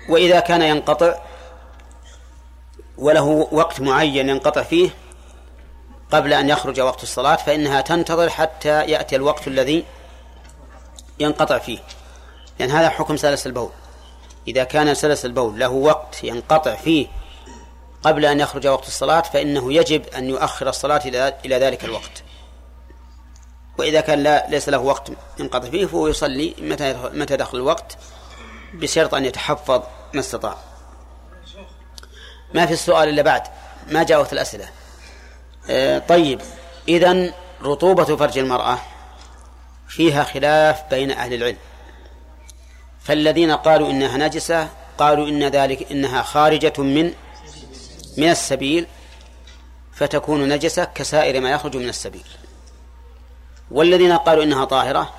[0.08, 1.14] وإذا كان ينقطع
[2.98, 4.90] وله وقت معين ينقطع فيه
[6.12, 9.84] قبل أن يخرج وقت الصلاة فإنها تنتظر حتى يأتي الوقت الذي
[11.18, 11.78] ينقطع فيه.
[12.58, 13.70] لأن هذا حكم سلس البول.
[14.48, 17.06] إذا كان سلس البول له وقت ينقطع فيه
[18.02, 21.02] قبل أن يخرج وقت الصلاة فإنه يجب أن يؤخر الصلاة
[21.44, 22.22] إلى ذلك الوقت.
[23.78, 27.96] وإذا كان لا ليس له وقت ينقطع فيه فهو يصلي متى متى دخل الوقت
[28.74, 29.82] بشرط أن يتحفظ
[30.14, 30.56] ما استطاع.
[32.54, 33.42] ما في السؤال إلا بعد.
[33.88, 34.68] ما جاءت الأسئلة؟
[36.08, 36.40] طيب.
[36.88, 38.78] إذن رطوبة فرج المرأة
[39.88, 41.56] فيها خلاف بين أهل العلم.
[43.02, 47.12] فالذين قالوا إنها نجسة قالوا إن ذلك إنها خارجة من
[48.16, 48.86] من السبيل
[49.92, 52.24] فتكون نجسة كسائر ما يخرج من السبيل.
[53.70, 55.14] والذين قالوا إنها طاهرة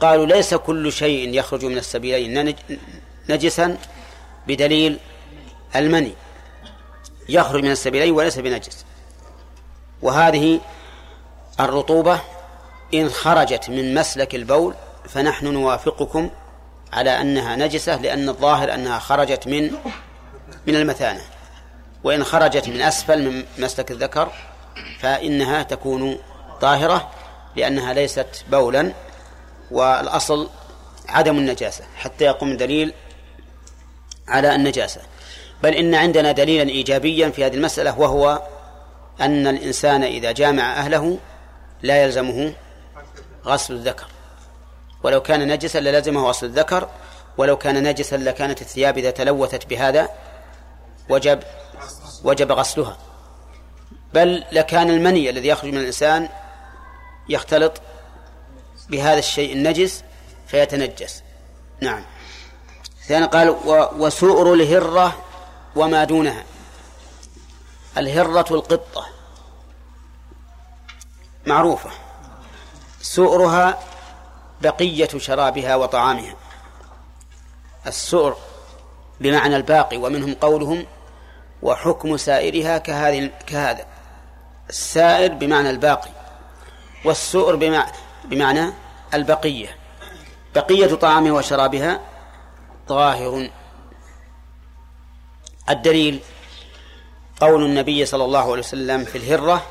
[0.00, 2.54] قالوا ليس كل شيء يخرج من السبيلين
[3.28, 3.78] نجسا
[4.46, 4.98] بدليل
[5.76, 6.12] المني.
[7.28, 8.84] يخرج من السبيلين وليس بنجس.
[10.02, 10.60] وهذه
[11.60, 12.20] الرطوبة
[12.94, 14.74] إن خرجت من مسلك البول
[15.08, 16.30] فنحن نوافقكم
[16.92, 19.70] على أنها نجسة لأن الظاهر أنها خرجت من
[20.66, 21.20] من المثانة.
[22.04, 24.32] وإن خرجت من أسفل من مسلك الذكر
[25.00, 26.18] فإنها تكون
[26.60, 27.10] طاهرة
[27.56, 28.92] لأنها ليست بولا.
[29.70, 30.50] والأصل
[31.08, 32.92] عدم النجاسة حتى يقوم دليل
[34.28, 35.00] على النجاسة.
[35.62, 38.42] بل إن عندنا دليلا إيجابيا في هذه المسألة وهو
[39.22, 41.18] أن الإنسان إذا جامع أهله
[41.82, 42.54] لا يلزمه
[43.44, 44.06] غسل الذكر.
[45.02, 46.88] ولو كان نجسا للزمه غسل الذكر
[47.38, 50.08] ولو كان نجسا لكانت الثياب إذا تلوثت بهذا
[51.08, 51.42] وجب
[52.24, 52.98] وجب غسلها.
[54.14, 56.28] بل لكان المني الذي يخرج من الإنسان
[57.28, 57.80] يختلط
[58.88, 60.04] بهذا الشيء النجس
[60.46, 61.22] فيتنجس.
[61.80, 62.04] نعم.
[63.06, 63.56] ثاني قال
[63.98, 65.16] وسؤر الهرة
[65.76, 66.44] وما دونها.
[67.98, 69.06] الهرة القطة
[71.46, 71.90] معروفة.
[73.00, 73.78] سؤرها
[74.62, 76.34] بقية شرابها وطعامها.
[77.86, 78.36] السؤر
[79.20, 80.86] بمعنى الباقي ومنهم قولهم
[81.62, 83.86] وحكم سائرها كهذه كهذا.
[84.68, 86.10] السائر بمعنى الباقي
[87.04, 87.56] والسؤر
[88.24, 88.72] بمعنى
[89.14, 89.76] البقية.
[90.54, 92.00] بقية طعامها وشرابها
[92.88, 93.50] ظاهر
[95.70, 96.20] الدليل
[97.42, 99.66] قول النبي صلى الله عليه وسلم في الهرة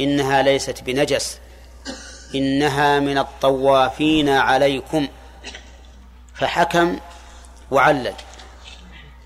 [0.00, 1.38] إنها ليست بنجس
[2.34, 5.08] إنها من الطوافين عليكم.
[6.34, 6.98] فحكم
[7.70, 8.14] وعلل.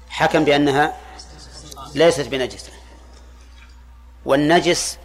[0.09, 0.97] حكم بأنها
[1.95, 2.73] ليست بنجسة
[4.25, 4.99] والنجس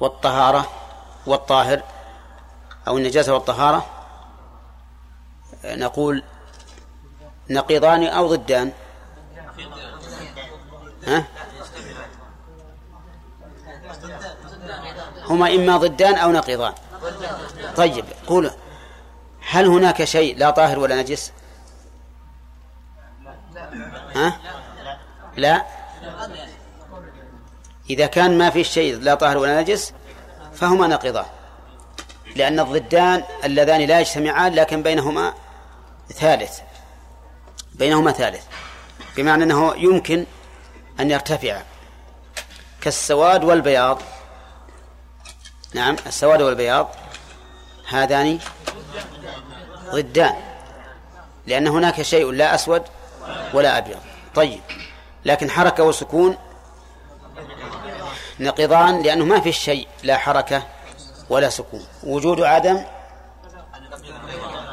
[0.00, 0.70] والطهارة
[1.26, 1.82] والطاهر
[2.88, 3.86] أو النجاسة والطهارة
[5.64, 6.22] نقول
[7.50, 8.72] نقيضان أو ضدان.
[11.06, 11.24] ها؟
[15.24, 16.72] هما إما ضدان أو نقيضان.
[17.76, 18.50] طيب قول
[19.50, 21.32] هل هناك شيء لا طاهر ولا نجس؟
[24.14, 24.40] ها؟
[25.36, 25.64] لا.
[27.90, 29.92] إذا كان ما في شيء لا طاهر ولا نجس
[30.54, 31.24] فهما نقضان
[32.36, 35.34] لأن الضدان اللذان لا يجتمعان لكن بينهما
[36.08, 36.60] ثالث.
[37.74, 38.44] بينهما ثالث.
[39.16, 40.26] بمعنى أنه يمكن
[41.00, 41.62] أن يرتفع
[42.80, 44.02] كالسواد والبياض.
[45.74, 46.88] نعم السواد والبياض
[47.88, 48.38] هذان
[49.90, 50.34] ضدان
[51.46, 52.82] لأن هناك شيء لا أسود
[53.54, 53.98] ولا أبيض.
[54.34, 54.60] طيب
[55.24, 56.36] لكن حركة وسكون
[58.40, 60.62] نقضان لأنه ما في شيء لا حركة
[61.30, 61.86] ولا سكون.
[62.02, 62.84] وجود عدم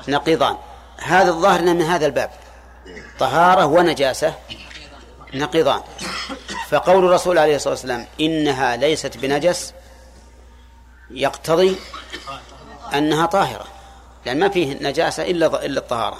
[0.08, 0.58] نقيضان.
[0.98, 2.32] هذا الظاهر من هذا الباب.
[3.20, 4.34] طهارة ونجاسة
[5.34, 5.82] نقيضان
[6.70, 9.74] فقول الرسول عليه الصلاة والسلام إنها ليست بنجس
[11.12, 11.76] يقتضي
[12.94, 13.66] أنها طاهرة
[14.26, 16.18] لأن ما فيه نجاسة إلا إلا الطهارة.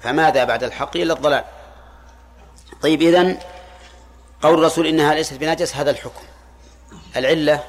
[0.00, 1.44] فماذا بعد الحق إلا الضلال؟
[2.82, 3.38] طيب إذن
[4.42, 6.24] قول الرسول إنها ليست بنجس هذا الحكم.
[7.16, 7.64] العلة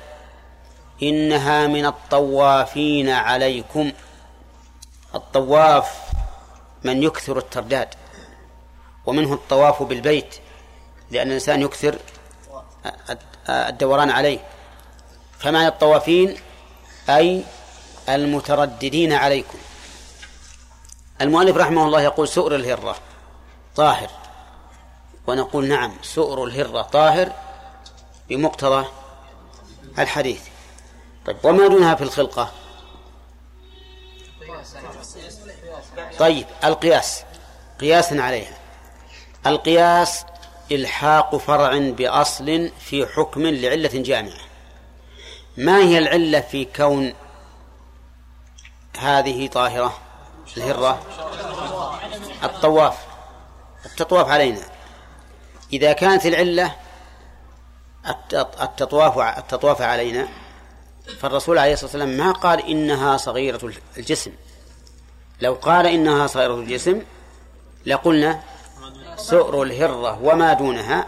[1.04, 3.92] إنها من الطوافين عليكم.
[5.16, 6.00] الطواف
[6.84, 7.88] من يكثر الترداد.
[9.10, 10.36] ومنه الطواف بالبيت
[11.12, 12.00] لأن الإنسان يكثر
[13.50, 14.40] الدوران عليه.
[15.40, 16.38] فمعنى الطوافين
[17.10, 17.44] أي
[18.10, 19.58] المترددين عليكم.
[21.22, 22.96] المؤلف رحمه الله يقول سؤر الهرة
[23.76, 24.10] طاهر.
[25.28, 27.32] ونقول نعم سؤر الهرة طاهر
[28.30, 28.88] بمقتضى
[30.00, 30.42] الحديث.
[31.26, 32.52] طيب وما دونها في الخلقة؟
[36.20, 37.24] طيب القياس.
[37.82, 38.59] قياسا عليها.
[39.48, 40.26] القياس
[40.72, 44.40] إلحاق فرع بأصل في حكم لعلة جامعة.
[45.58, 47.14] ما هي العلة في كون
[48.98, 49.98] هذه طاهرة؟
[50.58, 51.02] الهرة؟
[52.44, 52.98] الطواف.
[53.86, 54.62] التطواف علينا.
[55.74, 56.76] إذا كانت العلة
[58.62, 60.28] التطواف التطواف علينا
[61.20, 64.32] فالرسول عليه الصلاة والسلام ما قال إنها صغيرة الجسم.
[65.42, 67.02] لو قال إنها صغيرة الجسم
[67.86, 68.42] لقلنا
[69.20, 71.08] سؤر الهرة وما دونها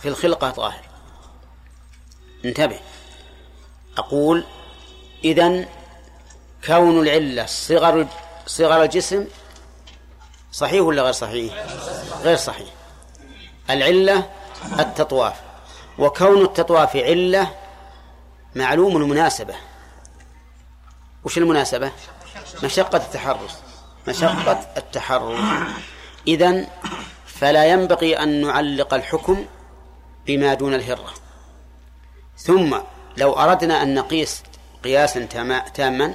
[0.00, 0.84] في الخلقة طاهر.
[2.44, 2.78] انتبه.
[3.98, 4.44] أقول
[5.24, 5.68] إذن
[6.64, 8.06] كون العلة صغر
[8.46, 9.26] صغر الجسم
[10.52, 11.54] صحيح ولا غير صحيح؟
[12.22, 12.68] غير صحيح.
[13.70, 14.30] العلة
[14.78, 15.40] التطواف.
[15.98, 17.54] وكون التطواف علة
[18.54, 19.54] معلوم المناسبة.
[21.24, 21.92] وش المناسبة؟
[22.64, 23.50] مشقة التحرز.
[24.08, 25.38] مشقة التحرز.
[26.28, 26.66] إذن
[27.40, 29.46] فلا ينبغي أن نعلق الحكم
[30.26, 31.14] بما دون الهرة.
[32.36, 32.78] ثم
[33.16, 34.42] لو أردنا أن نقيس
[34.84, 35.24] قياسا
[35.74, 36.14] تاما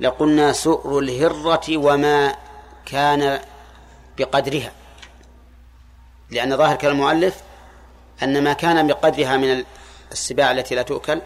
[0.00, 2.36] لقلنا سؤر الهرة وما
[2.86, 3.40] كان
[4.18, 4.72] بقدرها.
[6.30, 7.42] لأن ظاهر كلام المؤلف
[8.22, 9.64] أن ما كان بقدرها من
[10.12, 11.20] السباع التي لا تؤكل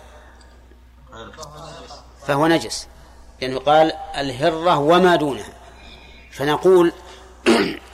[2.27, 2.89] فهو نجس
[3.41, 5.53] لأنه قال الهرة وما دونها.
[6.33, 6.93] فنقول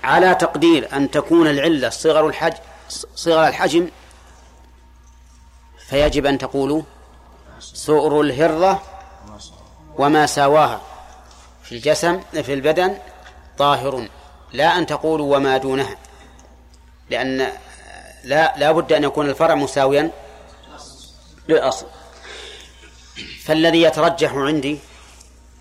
[0.05, 2.53] على تقدير أن تكون العلة صغر الحج
[3.15, 3.89] صغر الحجم
[5.89, 6.83] فيجب أن تقولوا
[7.59, 8.83] سؤر الهرة
[9.99, 10.81] وما ساواها
[11.63, 12.99] في الجسم في البدن
[13.59, 14.09] طاهر
[14.53, 15.97] لا أن تقولوا وما دونها
[17.11, 17.53] لأن
[18.25, 20.11] لا لا بد أن يكون الفرع مساويا
[21.49, 21.87] للأصل.
[23.45, 24.79] فالذي يترجح عندي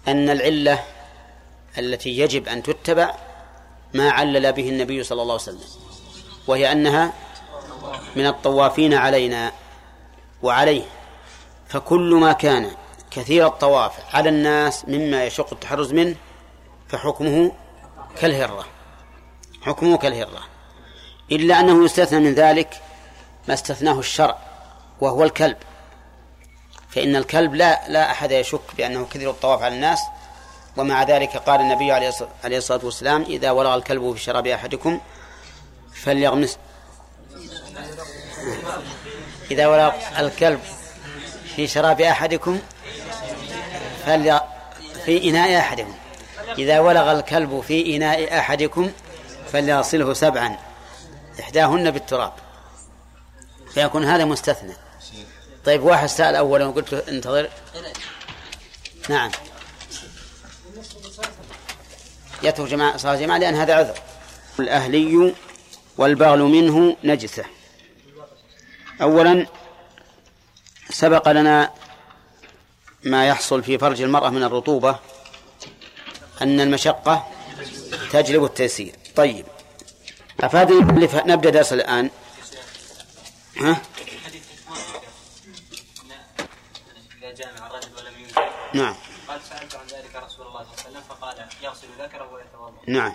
[0.07, 0.83] أن العلة
[1.77, 3.15] التي يجب أن تتبع
[3.93, 5.69] ما علل به النبي صلى الله عليه وسلم
[6.47, 7.13] وهي أنها
[8.15, 9.51] من الطوافين علينا
[10.43, 10.83] وعليه.
[11.67, 12.71] فكل ما كان
[13.11, 16.15] كثير الطواف على الناس مما يشق التحرز منه
[16.87, 17.51] فحكمه
[18.15, 18.65] كالهرة
[19.61, 20.41] حكمه كالهرة.
[21.31, 22.81] إلا أنه يستثنى من ذلك
[23.47, 24.37] ما استثناه الشرع
[25.01, 25.57] وهو الكلب.
[26.89, 29.99] فإن الكلب لا لا أحد يشك بأنه كثير الطواف على الناس
[30.77, 34.99] ومع ذلك قال النبي عليه الصلاة والسلام إذا ولغ الكلب في شراب أحدكم
[35.93, 36.57] فليغمس
[39.51, 40.59] إذا ولغ الكلب
[41.55, 42.59] في شراب أحدكم
[44.05, 44.41] فلي
[45.05, 45.95] في إناء أحدكم.
[46.57, 48.91] إذا ولغ الكلب في إناء أحدكم
[49.51, 50.57] فليصله سبعا
[51.39, 52.33] إحداهن بالتراب.
[53.73, 54.73] فيكون هذا مستثنى.
[55.65, 57.49] طيب واحد سأل أولا وقلت له انتظر.
[59.09, 59.31] نعم.
[62.43, 63.97] يترك جماعة صلاة جماعة لأن هذا عذر.
[64.59, 65.35] الأهلي
[65.97, 67.45] والبغل منه نجسة.
[69.01, 69.47] أولا
[70.89, 71.71] سبق لنا
[73.03, 74.99] ما يحصل في فرج المرأة من الرطوبة
[76.41, 77.27] أن المشقة
[78.11, 78.95] تجلب التيسير.
[79.15, 79.45] طيب
[80.39, 80.71] أفاد
[81.25, 82.09] نبدأ درس الآن.
[83.57, 83.81] ها؟
[88.73, 88.95] نعم
[89.27, 92.41] قال سألت عن ذلك رسول الله صلى الله عليه وسلم فقال يغسل ذكره
[92.87, 93.13] نعم.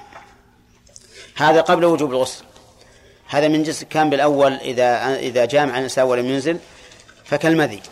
[1.37, 2.45] هذا قبل وجوب الغسل.
[3.29, 6.59] هذا من جنس كان بالأول إذا إذا جامع النساء ولم ينزل
[7.25, 7.83] فكالمذي.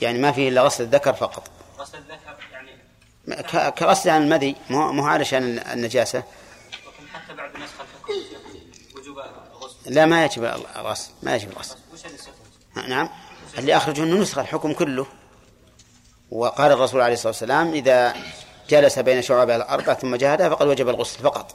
[0.00, 1.50] يعني ما فيه إلا غسل الذكر فقط.
[1.78, 6.22] غسل الذكر يعني كغسل عن المذي مو هو علشان النجاسة.
[7.12, 7.74] حتى بعد نسخ
[8.96, 9.94] وجوب الغسل.
[9.94, 10.44] لا ما يجب
[10.76, 11.76] الغسل ما يجب الغسل.
[12.88, 13.08] نعم.
[13.58, 15.06] اللي أخرجه أنه نسخ الحكم كله.
[16.30, 18.14] وقال الرسول عليه الصلاة والسلام إذا
[18.68, 21.54] جلس بين شعابها الأربع ثم جاهدها فقد وجب الغسل فقط.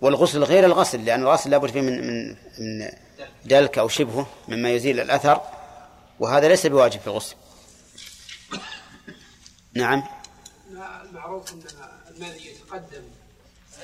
[0.00, 2.88] والغسل غير الغسل لأن الغسل لابد فيه من من من
[3.44, 5.40] دلك أو شبهه مما يزيل الأثر
[6.20, 7.34] وهذا ليس بواجب في الغسل.
[9.74, 10.02] نعم.
[11.04, 11.62] المعروف أن
[12.16, 13.02] الماء يتقدم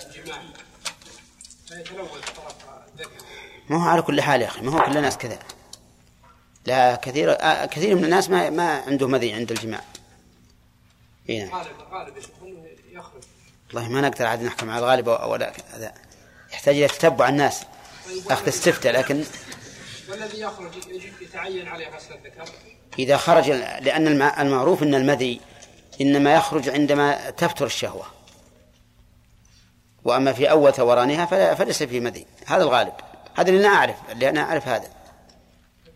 [0.07, 0.43] الجماع
[1.69, 2.55] فيتلون طرف
[2.95, 3.11] الذكر.
[3.69, 5.39] ما هو على كل حال يا أخي ما هو كل الناس كذا.
[6.67, 9.81] لا كثير آه كثير من الناس ما ما عنده مذي عند الجماع.
[11.29, 11.45] إيه.
[11.45, 11.67] نعم.
[11.81, 12.15] الغالب
[12.93, 13.23] يخرج.
[13.75, 15.95] والله ما نقدر عاد نحكم على الغالب ولا هذا
[16.53, 17.65] يحتاج إلى تتبع الناس.
[18.31, 19.25] أخذ استفتاء لكن
[20.11, 20.73] والذي يخرج
[21.21, 22.45] يتعين عليه غسل الذكر.
[22.99, 25.41] إذا خرج لأن المعروف إن المذي
[26.01, 28.07] إنما يخرج عندما تفتر الشهوة.
[30.05, 32.27] وأما في أول ثورانها فليس فيه مذي.
[32.47, 32.93] هذا الغالب.
[33.35, 34.89] هذا اللي أنا أعرف اللي أنا أعرف هذا.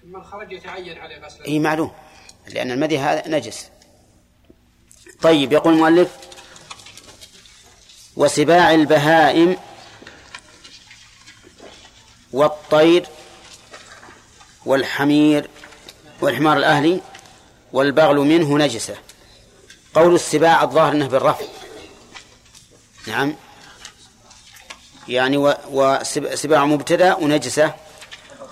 [0.05, 1.93] من خرج يتعين عليه غسل اي معلوم.
[2.49, 3.71] لأن المذي هذا نجس.
[5.23, 6.09] طيب يقول المؤلف
[8.17, 9.57] وسباع البهائم
[12.33, 13.07] والطير
[14.67, 15.51] والحمير
[16.21, 17.01] والحمار الأهلي
[17.73, 18.97] والبغل منه نجسة.
[19.95, 21.45] قول السباع الظاهر أنه بالرفع.
[23.07, 23.35] نعم.
[25.09, 25.37] يعني
[25.71, 27.75] وسباع مبتدأ ونجسة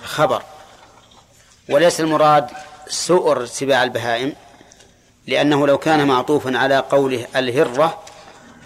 [0.05, 0.43] خبر.
[1.69, 2.51] وليس المراد
[2.89, 4.33] سؤر سباع البهائم.
[5.27, 8.03] لأنه لو كان معطوفا على قوله الهرة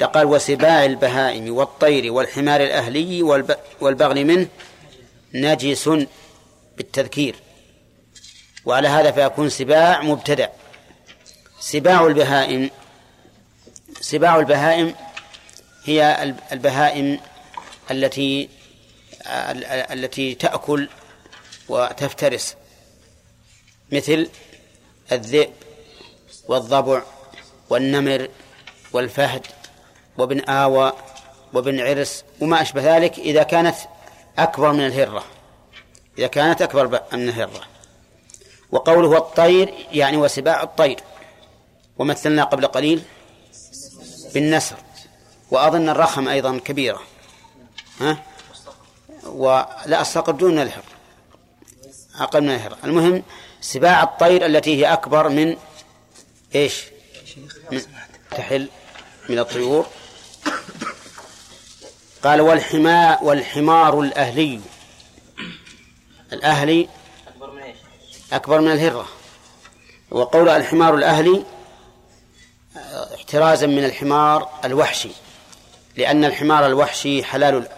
[0.01, 3.23] لقال وسباع البهائم والطير والحمار الأهلي
[3.81, 4.49] والبغل منه
[5.35, 5.91] نجس
[6.77, 7.35] بالتذكير.
[8.65, 10.51] وعلى هذا فيكون سباع مبتدأ.
[11.61, 12.71] سباع البهائم
[14.01, 14.95] سباع البهائم
[15.85, 17.21] هي البهائم
[17.91, 18.49] التي
[19.93, 20.89] التي تأكل
[21.69, 22.57] وتفترس
[23.93, 24.29] مثل
[25.13, 25.51] الذئب.
[26.49, 27.03] والضبع
[27.71, 28.29] والنمر
[28.93, 29.47] والفهد
[30.19, 30.93] وابن آوى
[31.53, 33.77] وابن عرس وما أشبه ذلك إذا كانت
[34.39, 35.25] أكبر من الهرة.
[36.19, 37.61] إذا كانت أكبر من الهرة.
[38.73, 41.01] وقوله الطير يعني وسباع الطير.
[41.99, 43.03] ومثلنا قبل قليل
[44.35, 44.77] بالنسر.
[45.51, 47.01] وأظن الرخم أيضا كبيرة.
[48.01, 48.19] ها؟
[49.27, 50.83] ولا الصقر دون الهر
[52.21, 53.23] أقل من الهر المهم
[53.61, 55.57] سباع الطير التي هي أكبر من
[56.55, 56.85] إيش؟
[58.31, 58.69] تحل
[59.29, 59.87] من الطيور.
[62.23, 64.61] قال والحماء والحمار الأهلي.
[66.33, 66.89] الأهلي
[67.29, 67.77] أكبر من إيش؟
[68.33, 69.09] أكبر من الهرة.
[70.11, 71.45] وقول الحمار الأهلي
[73.15, 75.11] احترازا من الحمار الوحشي.
[75.97, 77.69] لأن الحمار الوحشي حلال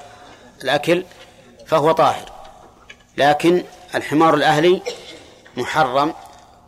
[0.65, 1.05] الأكل
[1.67, 2.33] فهو طاهر.
[3.17, 3.65] لكن
[3.95, 4.83] الحمار الأهلي
[5.57, 6.15] محرم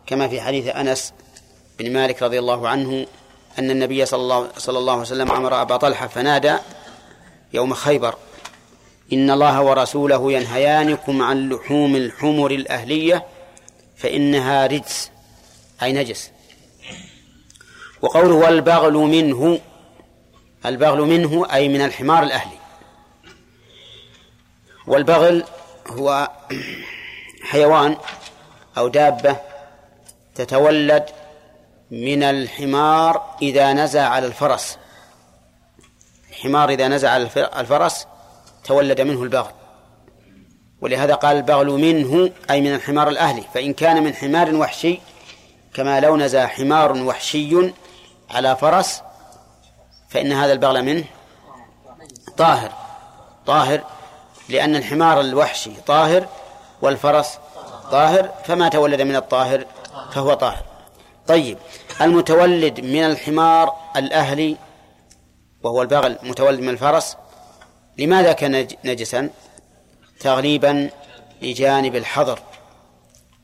[0.07, 1.13] كما في حديث أنس
[1.79, 3.07] بن مالك رضي الله عنه
[3.59, 6.55] أن النبي صلى الله, صلى الله عليه وسلم أمر أبا طلحة فنادى
[7.53, 8.15] يوم خيبر
[9.13, 13.25] إن الله ورسوله ينهيانكم عن لحوم الحمر الأهلية
[13.97, 15.11] فإنها رجس
[15.83, 16.31] أي نجس.
[18.01, 19.59] وقوله والبغل منه
[20.65, 22.57] البغل منه أي من الحمار الأهلي.
[24.87, 25.43] والبغل
[25.87, 26.31] هو
[27.51, 27.97] حيوان
[28.77, 29.37] أو دابة
[30.35, 31.05] تتولد
[31.93, 34.77] من الحمار إذا نزع على الفرس.
[36.29, 38.07] الحمار إذا نزع على الفرس
[38.63, 39.51] تولد منه البغل.
[40.81, 43.43] ولهذا قال البغل منه أي من الحمار الأهلي.
[43.53, 44.99] فإن كان من حمار وحشي
[45.73, 47.73] كما لو نزع حمار وحشي
[48.29, 49.01] على فرس
[50.09, 51.03] فإن هذا البغل منه
[52.37, 52.71] طاهر.
[53.45, 53.83] طاهر
[54.49, 56.27] لأن الحمار الوحشي طاهر
[56.81, 57.37] والفرس
[57.91, 59.65] طاهر فما تولد من الطاهر
[60.11, 60.63] فهو طاهر.
[61.27, 61.57] طيب.
[62.01, 64.57] المتولد من الحمار الأهلي
[65.63, 67.17] وهو البغل متولد من الفرس.
[67.97, 69.29] لماذا كان نجسا؟
[70.19, 70.89] تغليبا
[71.41, 72.39] لجانب الحظر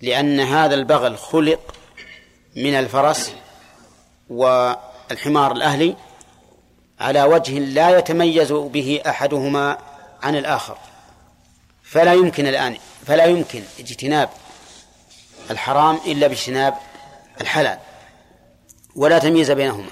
[0.01, 1.75] لأن هذا البغل خلق
[2.55, 3.33] من الفرس
[4.29, 5.95] والحمار الأهلي
[6.99, 9.77] على وجه لا يتميز به أحدهما
[10.23, 10.77] عن الآخر.
[11.83, 14.29] فلا يمكن الآن فلا يمكن اجتناب
[15.51, 16.73] الحرام إلا باجتناب
[17.41, 17.79] الحلال.
[18.95, 19.89] ولا تمييز بينهما.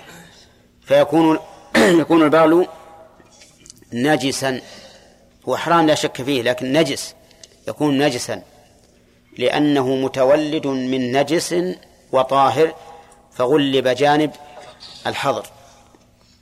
[0.82, 1.40] فيكون
[2.02, 2.68] يكون البغل
[3.94, 4.62] نجسا.
[5.50, 7.16] هو حرام لا شك فيه لكن نجس
[7.68, 8.42] يكون نجسا.
[9.38, 11.56] لأنه متولد من نجس
[12.12, 12.76] وطاهر
[13.32, 14.32] فغلب جانب
[15.08, 15.48] الحظر.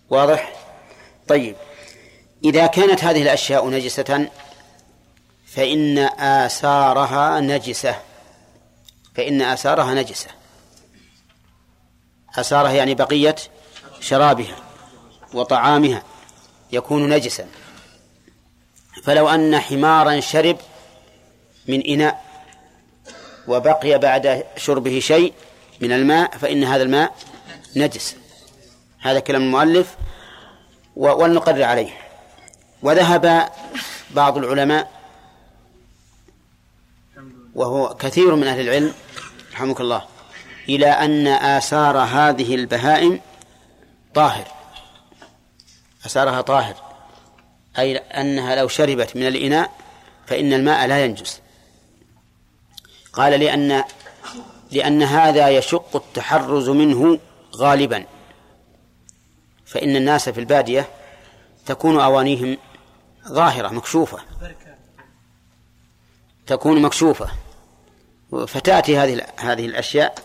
[0.09, 0.53] واضح؟
[1.27, 1.55] طيب.
[2.45, 4.29] إذا كانت هذه الأشياء نجسة
[5.45, 7.95] فإن آثارها نجسة.
[9.15, 10.27] فإن آثارها نجسة.
[12.37, 13.35] آثارها يعني بقية
[13.99, 14.55] شرابها
[15.33, 16.03] وطعامها
[16.71, 17.47] يكون نجسا.
[19.03, 20.57] فلو أن حمارا شرب
[21.67, 22.25] من إناء
[23.47, 25.33] وبقي بعد شربه شيء
[25.81, 27.15] من الماء فإن هذا الماء
[27.75, 28.15] نجس.
[28.99, 29.95] هذا كلام المؤلف
[30.95, 31.89] ولنقرر عليه.
[32.83, 33.49] وذهب
[34.11, 34.91] بعض العلماء
[37.55, 38.93] وهو كثير من أهل العلم
[39.53, 40.14] رحمك الله
[40.69, 43.21] إلى أن آثار هذه البهائم
[44.13, 44.47] طاهر.
[46.05, 46.75] آثارها طاهر.
[47.79, 49.71] أي أنها لو شربت من الإناء
[50.27, 51.41] فإن الماء لا ينجس.
[53.13, 53.83] قال لأن
[54.71, 57.19] لأن هذا يشق التحرز منه
[57.55, 58.05] غالبا.
[59.65, 60.87] فإن الناس في البادية
[61.65, 62.57] تكون أوانيهم
[63.27, 64.19] ظاهرة مكشوفة.
[66.47, 67.29] تكون مكشوفة.
[68.47, 70.15] فتأتي هذه هذه الأشياء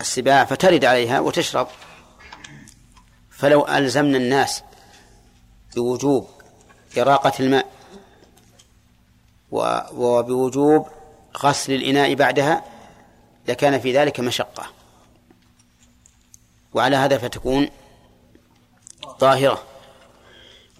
[0.00, 1.68] السباع فترد عليها وتشرب.
[3.30, 4.62] فلو ألزمنا الناس
[5.76, 6.28] بوجوب
[6.98, 7.66] إراقة الماء
[9.92, 10.88] وبوجوب
[11.36, 12.64] غسل الإناء بعدها
[13.48, 14.66] لكان في ذلك مشقة.
[16.74, 17.68] وعلى هذا فتكون
[19.18, 19.62] طاهرة.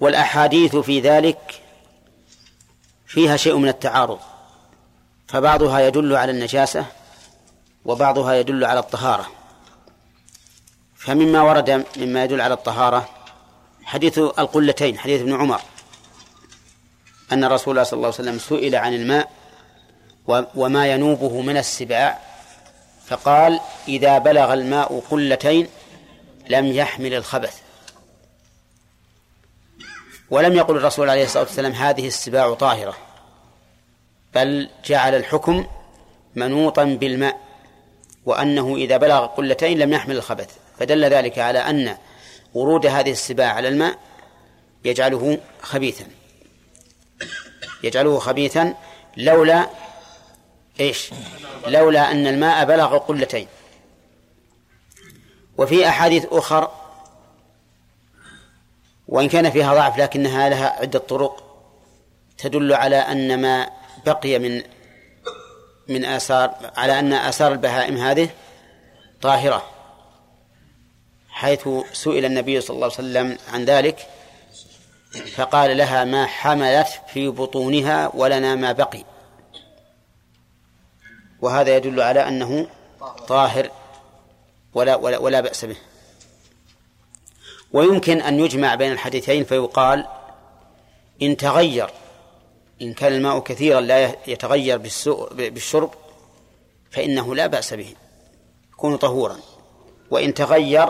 [0.00, 1.62] والأحاديث في ذلك
[3.06, 4.18] فيها شيء من التعارض
[5.28, 6.86] فبعضها يدل على النجاسة
[7.86, 9.26] وبعضها يدل على الطهارة.
[10.96, 13.08] فمما ورد مما يدل على الطهارة
[13.84, 15.60] حديث القلتين حديث ابن عمر
[17.32, 19.30] أن رسول الله صلى الله عليه وسلم سئل عن الماء
[20.54, 22.18] وما ينوبه من السباع
[23.06, 25.68] فقال إذا بلغ الماء قلتين
[26.48, 27.60] لم يحمل الخبث.
[30.30, 32.96] ولم يقل الرسول عليه الصلاة والسلام هذه السباع طاهرة
[34.34, 35.66] بل جعل الحكم
[36.34, 37.45] منوطا بالماء.
[38.26, 41.96] وأنه إذا بلغ قلتين لم يحمل الخبث فدل ذلك على أن
[42.54, 43.98] ورود هذه السباع على الماء
[44.84, 46.04] يجعله خبيثا.
[47.82, 48.74] يجعله خبيثا
[49.16, 49.66] لولا
[50.80, 51.10] إيش؟
[51.66, 53.48] لولا أن الماء بلغ قلتين.
[55.58, 56.70] وفي أحاديث أخر
[59.08, 61.42] وإن كان فيها ضعف لكنها لها عدة طرق
[62.38, 63.70] تدل على أن ما
[64.06, 64.62] بقي من
[65.88, 68.28] من آثار على أن آثار البهائم هذه
[69.22, 69.62] طاهرة
[71.28, 74.06] حيث سئل النبي صلى الله عليه وسلم عن ذلك
[75.34, 79.04] فقال لها ما حملت في بطونها ولنا ما بقي.
[81.40, 82.68] وهذا يدل على أنه
[83.28, 83.70] طاهر
[84.74, 85.76] ولا ولا, ولا بأس به.
[87.72, 90.06] ويمكن أن يجمع بين الحديثين فيقال
[91.22, 91.90] إن تغير
[92.82, 94.78] إن كان الماء كثيرا لا يتغير
[95.32, 95.90] بالشرب
[96.90, 97.94] فإنه لا بأس به
[98.72, 99.36] يكون طهورا.
[100.10, 100.88] وإن تغير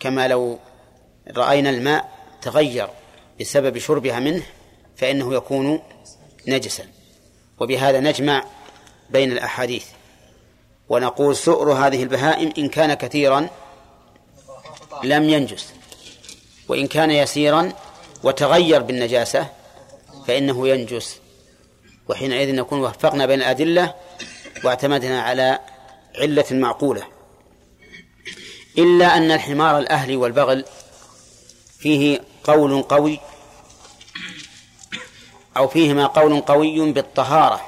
[0.00, 0.58] كما لو
[1.36, 2.10] رأينا الماء
[2.42, 2.88] تغير
[3.40, 4.42] بسبب شربها منه
[4.96, 5.82] فإنه يكون
[6.48, 6.84] نجسا.
[7.60, 8.44] وبهذا نجمع
[9.10, 9.86] بين الأحاديث.
[10.88, 13.48] ونقول سؤر هذه البهائم إن كان كثيرا
[15.04, 15.72] لم ينجس
[16.68, 17.72] وإن كان يسيرا
[18.22, 19.46] وتغير بالنجاسة
[20.26, 21.20] فإنه ينجس.
[22.08, 23.94] وحينئذ نكون وفقنا بين الأدلة
[24.64, 25.60] واعتمدنا على
[26.18, 27.02] علة معقولة.
[28.78, 30.64] إلا أن الحمار الأهلي والبغل
[31.78, 33.20] فيه قول قوي
[35.56, 37.60] أو فيهما قول قوي بالطهارة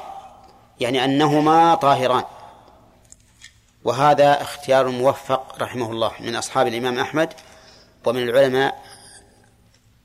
[0.80, 2.24] يعني أنهما طاهران.
[3.84, 7.32] وهذا اختيار موفق رحمه الله من أصحاب الإمام أحمد
[8.04, 8.84] ومن العلماء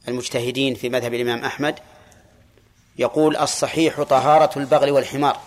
[0.08, 1.80] المجتهدين في مذهب الإمام أحمد.
[3.00, 5.38] يقول الصحيح طهارة البغل والحمار.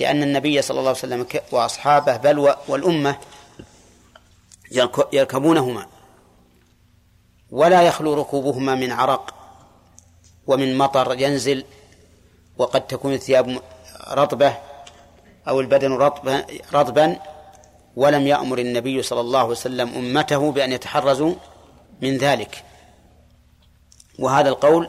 [0.00, 3.16] لأن النبي صلى الله عليه وسلم وأصحابه بل والأمة
[5.12, 5.86] يركبونهما.
[7.50, 9.34] ولا يخلو ركوبهما من عرق
[10.46, 11.64] ومن مطر ينزل
[12.58, 13.60] وقد تكون الثياب
[14.10, 14.56] رطبة
[15.48, 17.16] أو البدن رطبا, رطبا.
[17.96, 21.34] ولم يأمر النبي صلى الله عليه وسلم أمته بأن يتحرزوا
[22.02, 22.64] من ذلك.
[24.18, 24.88] وهذا القول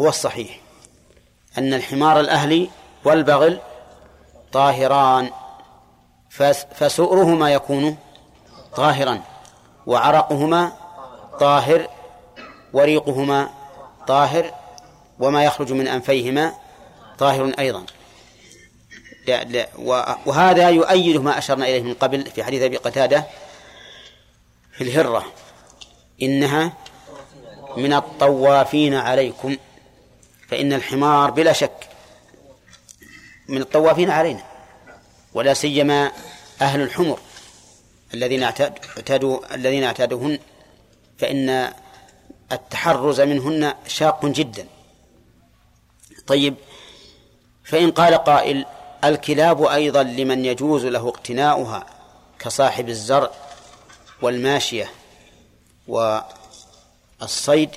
[0.00, 0.60] هو الصحيح
[1.58, 2.70] أن الحمار الأهلي
[3.04, 3.60] والبغل
[4.52, 5.30] طاهران
[6.74, 7.96] فسؤرهما يكون
[8.76, 9.22] طاهرا
[9.86, 10.72] وعرقهما
[11.40, 11.88] طاهر
[12.72, 13.50] وريقهما
[14.06, 14.54] طاهر
[15.18, 16.54] وما يخرج من أنفيهما
[17.18, 17.84] طاهر أيضا.
[19.26, 19.68] لا لا
[20.26, 23.24] وهذا يؤيد ما أشرنا إليه من قبل في حديث أبي قتادة
[24.72, 25.24] في الهرة
[26.22, 26.72] إنها
[27.76, 29.56] من الطوافين عليكم.
[30.48, 31.88] فإن الحمار بلا شك
[33.48, 34.42] من الطوافين علينا
[35.34, 36.12] ولا سيما
[36.60, 37.18] أهل الحمر
[38.14, 40.38] الذين اعتادوا الذين اعتادوهن
[41.18, 41.72] فإن
[42.52, 44.66] التحرز منهن شاق جدا.
[46.26, 46.54] طيب
[47.64, 48.64] فإن قال قائل
[49.04, 51.86] الكلاب أيضا لمن يجوز له اقتناؤها
[52.38, 53.30] كصاحب الزرع
[54.22, 54.90] والماشية
[55.88, 57.70] والصيد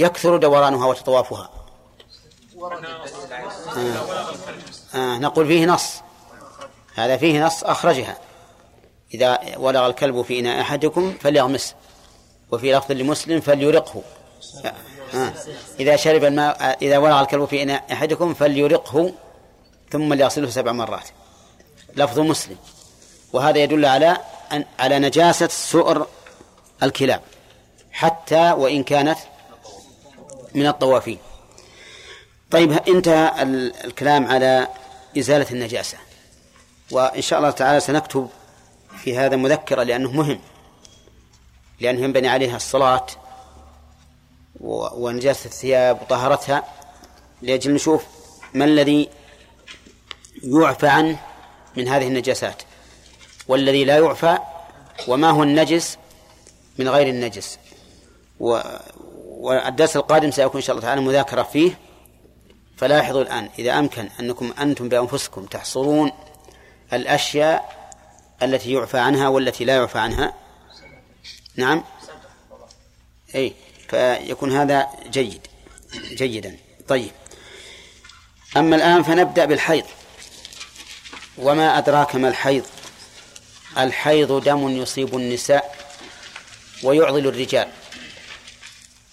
[0.00, 1.50] يكثر دورانها وتطوافها.
[3.76, 4.34] آه.
[4.94, 5.18] آه.
[5.18, 6.00] نقول فيه نص.
[6.94, 8.18] هذا فيه نص أخرجها.
[9.14, 11.74] إذا ولغ الكلب في إناء أحدكم فليغمسه
[12.50, 14.02] وفي لفظ لمسلم فليرقه.
[15.14, 15.32] آه.
[15.80, 19.12] إذا شرب الماء إذا ولغ الكلب في إناء أحدكم فليرقه
[19.90, 21.08] ثم ليغسله سبع مرات.
[21.96, 22.56] لفظ مسلم.
[23.32, 24.16] وهذا يدل على
[24.52, 26.06] أن على نجاسة سؤر
[26.82, 27.22] الكلاب.
[27.92, 29.18] حتى وإن كانت
[30.54, 31.18] من الطوافين.
[32.50, 34.68] طيب انتهى ال- الكلام على
[35.18, 35.98] إزالة النجاسة.
[36.90, 38.28] وإن شاء الله تعالى سنكتب
[38.98, 40.40] في هذا مذكرة لأنه مهم.
[41.80, 43.06] لأنه ينبني عليها الصلاة
[44.60, 46.64] ونجاسة الثياب وطهارتها.
[47.42, 48.04] لأجل نشوف
[48.54, 49.08] ما الذي
[50.42, 51.18] يعفى عنه
[51.76, 52.62] من هذه النجاسات.
[53.48, 54.38] والذي لا يعفى
[55.08, 55.98] وما هو النجس
[56.78, 57.58] من غير النجس.
[59.40, 61.78] والدرس القادم سيكون إن شاء الله تعالى مذاكرة فيه.
[62.76, 66.12] فلاحظوا الآن إذا أمكن أنكم أنتم بأنفسكم تحصرون
[66.92, 67.90] الأشياء
[68.42, 70.34] التي يعفى عنها والتي لا يعفى عنها.
[71.56, 71.84] نعم؟
[73.34, 73.54] أي
[73.88, 75.46] فيكون هذا جيد
[75.94, 76.56] جيدا.
[76.88, 77.10] طيب.
[78.56, 79.84] أما الآن فنبدأ بالحيض.
[81.38, 82.64] وما أدراك ما الحيض؟
[83.78, 85.76] الحيض دم يصيب النساء
[86.82, 87.68] ويعضل الرجال.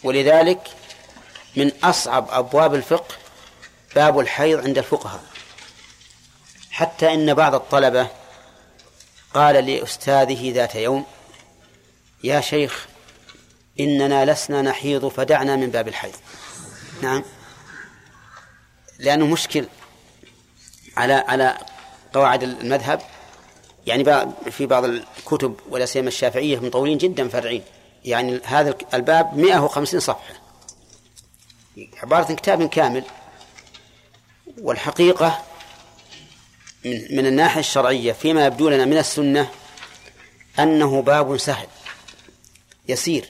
[0.03, 0.61] ولذلك
[1.55, 3.15] من أصعب أبواب الفقه
[3.95, 5.23] باب الحيض عند الفقهاء.
[6.71, 8.07] حتى إن بعض الطلبة
[9.33, 11.05] قال لأستاذه ذات يوم
[12.23, 12.87] يا شيخ
[13.79, 16.15] إننا لسنا نحيض فدعنا من باب الحيض.
[17.01, 17.23] نعم.
[18.99, 19.67] لأنه مشكل
[20.97, 21.57] على على
[22.13, 23.01] قواعد المذهب.
[23.87, 27.63] يعني في بعض الكتب ولا سيما الشافعية مطولين جدا فرعين
[28.07, 30.33] يعني هذا الباب 150 صفحة.
[32.03, 33.03] عبارة كتاب كامل.
[34.61, 35.41] والحقيقة
[36.85, 39.49] من من الناحية الشرعية فيما يبدو لنا من السنة
[40.59, 41.67] أنه باب سهل
[42.87, 43.29] يسير.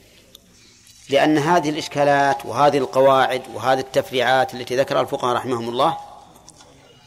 [1.10, 5.98] لأن هذه الإشكالات وهذه القواعد وهذه التفريعات التي ذكرها الفقهاء رحمهم الله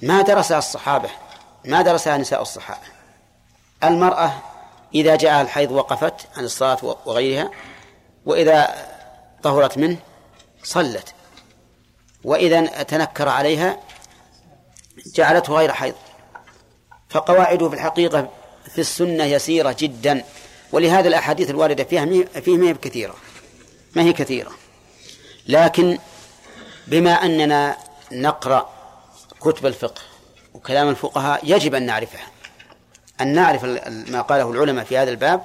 [0.03, 1.11] ما درسها الصحابة
[1.65, 2.87] ما درسها نساء الصحابة.
[3.85, 4.50] المرأة
[4.95, 7.51] إذا جاءها الحيض وقفت عن الصلاة وغيرها
[8.27, 8.87] وإذا
[9.43, 9.97] طهرت منه
[10.63, 11.15] صلت.
[12.25, 13.81] وإذا تنكر عليها
[15.15, 15.95] جعلته غير حيض.
[17.09, 18.29] فقواعده في الحقيقة
[18.75, 20.25] في السنة يسيرة جدا
[20.73, 22.07] ولهذا الأحاديث الواردة فيها
[22.41, 23.15] فيه ما هي كثيرة.
[23.97, 24.51] ما هي كثيرة؟
[25.47, 25.99] لكن
[26.87, 27.77] بما أننا
[28.13, 28.71] نقرأ
[29.41, 30.01] كتب الفقه
[30.55, 32.27] وكلام الفقهاء يجب أن نعرفها.
[33.21, 33.65] أن نعرف
[34.11, 35.43] ما قاله العلماء في هذا الباب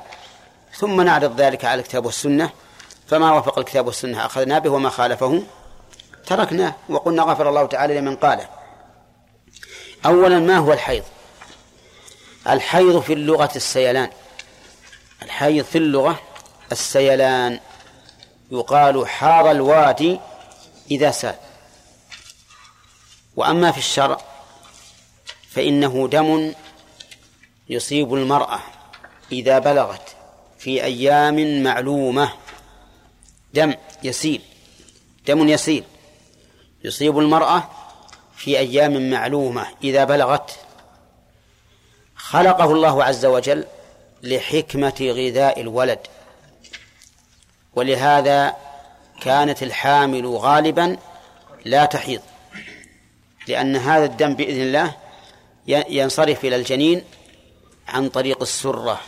[0.77, 2.49] ثم نعرض ذلك على الكتاب والسنة.
[3.07, 5.43] فما وافق الكتاب والسنة؟ أخذنا به وما خالفه
[6.27, 8.47] تركناه وقلنا غفر الله تعالى لمن قاله.
[10.06, 11.03] أولا ما هو الحيض؟
[12.49, 14.10] الحيض في اللغة السيلان.
[15.22, 16.19] الحيض في اللغة
[16.72, 17.60] السيلان
[18.52, 20.19] يقال حار الوادي
[20.91, 21.35] إذا سال.
[23.35, 24.18] وأما في الشرع
[25.49, 26.53] فإنه دم
[27.70, 28.60] يصيب المرأة
[29.32, 30.16] إذا بلغت
[30.58, 32.34] في أيام معلومة.
[33.54, 33.74] دم
[34.04, 34.42] يسيل
[35.28, 35.84] دم يسيل.
[36.84, 37.70] يصيب المرأة
[38.36, 40.60] في أيام معلومة إذا بلغت.
[42.16, 43.66] خلقه الله عز وجل
[44.24, 46.00] لحكمة غذاء الولد.
[47.76, 48.56] ولهذا
[49.22, 50.98] كانت الحامل غالبا
[51.66, 52.22] لا تحيض
[53.48, 54.96] لأن هذا الدم بإذن الله
[55.68, 57.04] ينصرف إلى الجنين
[57.88, 59.02] عن طريق السرة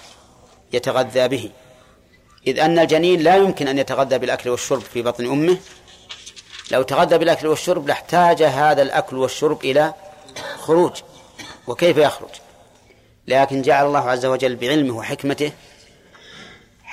[0.73, 1.49] يتغذى به.
[2.47, 5.57] إذ أن الجنين لا يمكن أن يتغذى بالأكل والشرب في بطن أمه.
[6.71, 9.93] لو تغذى بالأكل والشرب لاحتاج هذا الأكل والشرب إلى
[10.57, 10.91] خروج.
[11.67, 12.29] وكيف يخرج؟
[13.27, 15.51] لكن جعل الله عز وجل بعلمه وحكمته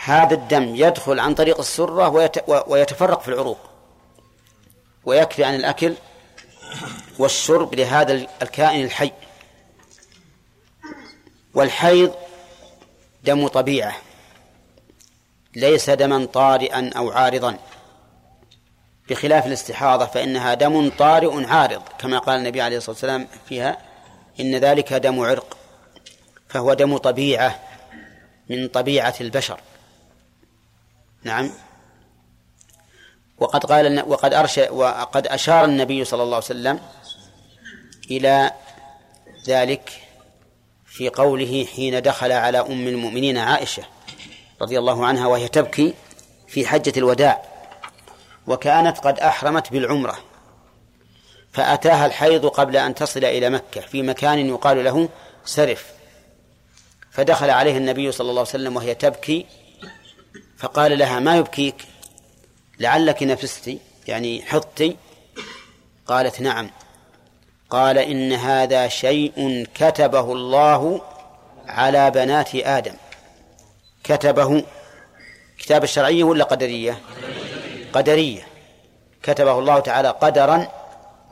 [0.05, 3.59] هذا الدم يدخل عن طريق السرة ويت- ويتفرق في العروق.
[5.05, 5.94] ويكفي عن الأكل
[7.19, 9.12] والشرب لهذا الكائن الحي.
[11.55, 12.14] والحيض
[13.24, 13.97] دم طبيعة
[15.56, 17.59] ليس دما طارئا أو عارضا.
[19.09, 23.78] بخلاف الاستحاضة فإنها دم طارئ عارض كما قال النبي عليه الصلاة والسلام فيها
[24.40, 25.56] إن ذلك دم عرق
[26.48, 27.60] فهو دم طبيعة
[28.51, 29.60] من طبيعة البشر.
[31.22, 31.51] نعم.
[33.39, 36.81] وقد قال وقد أرشى وقد أشار النبي صلى الله عليه وسلم
[38.10, 38.52] إلى
[39.47, 40.03] ذلك
[40.94, 43.82] في قوله حين دخل على أم المؤمنين عائشة
[44.62, 45.94] رضي الله عنها وهي تبكي
[46.48, 47.42] في حجة الوداع
[48.46, 50.18] وكانت قد أحرمت بالعمرة
[51.52, 55.08] فأتاها الحيض قبل أن تصل إلى مكة في مكان يقال له
[55.44, 55.86] سرف
[57.10, 59.46] فدخل عليه النبي صلى الله عليه وسلم وهي تبكي
[60.56, 61.86] فقال لها ما يبكيك؟
[62.80, 64.96] لعلك نفستي يعني حطي؟
[66.06, 66.70] قالت نعم.
[67.70, 71.01] قال إن هذا شيء كتبه الله
[71.69, 72.95] على بنات آدم.
[74.05, 74.65] كتبه.
[75.59, 76.99] كتاب الشرعية ولا قدرية؟
[77.93, 78.47] قدرية.
[79.23, 80.69] كتبه الله تعالى قدرا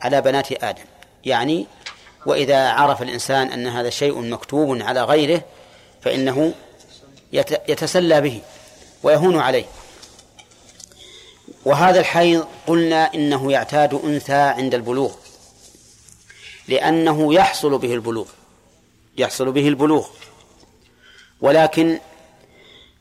[0.01, 0.85] على بنات آدم.
[1.25, 1.67] يعني
[2.27, 5.43] وإذا عرف الإنسان أن هذا شيء مكتوب على غيره
[6.01, 6.53] فإنه
[7.69, 8.41] يتسلى به
[9.03, 9.65] ويهون عليه.
[11.65, 15.22] وهذا الحيض قلنا إنه يعتاد أنثى عند البلوغ.
[16.69, 18.29] لأنه يحصل به البلوغ
[19.19, 20.09] يحصل به البلوغ.
[21.41, 22.01] ولكن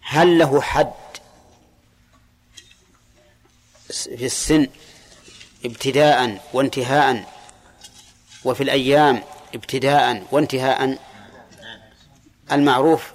[0.01, 0.93] هل له حد
[3.89, 4.67] في السن
[5.65, 7.25] ابتداء وانتهاء
[8.45, 9.23] وفي الأيام
[9.55, 10.97] ابتداء وانتهاء؟
[12.51, 13.11] المعروف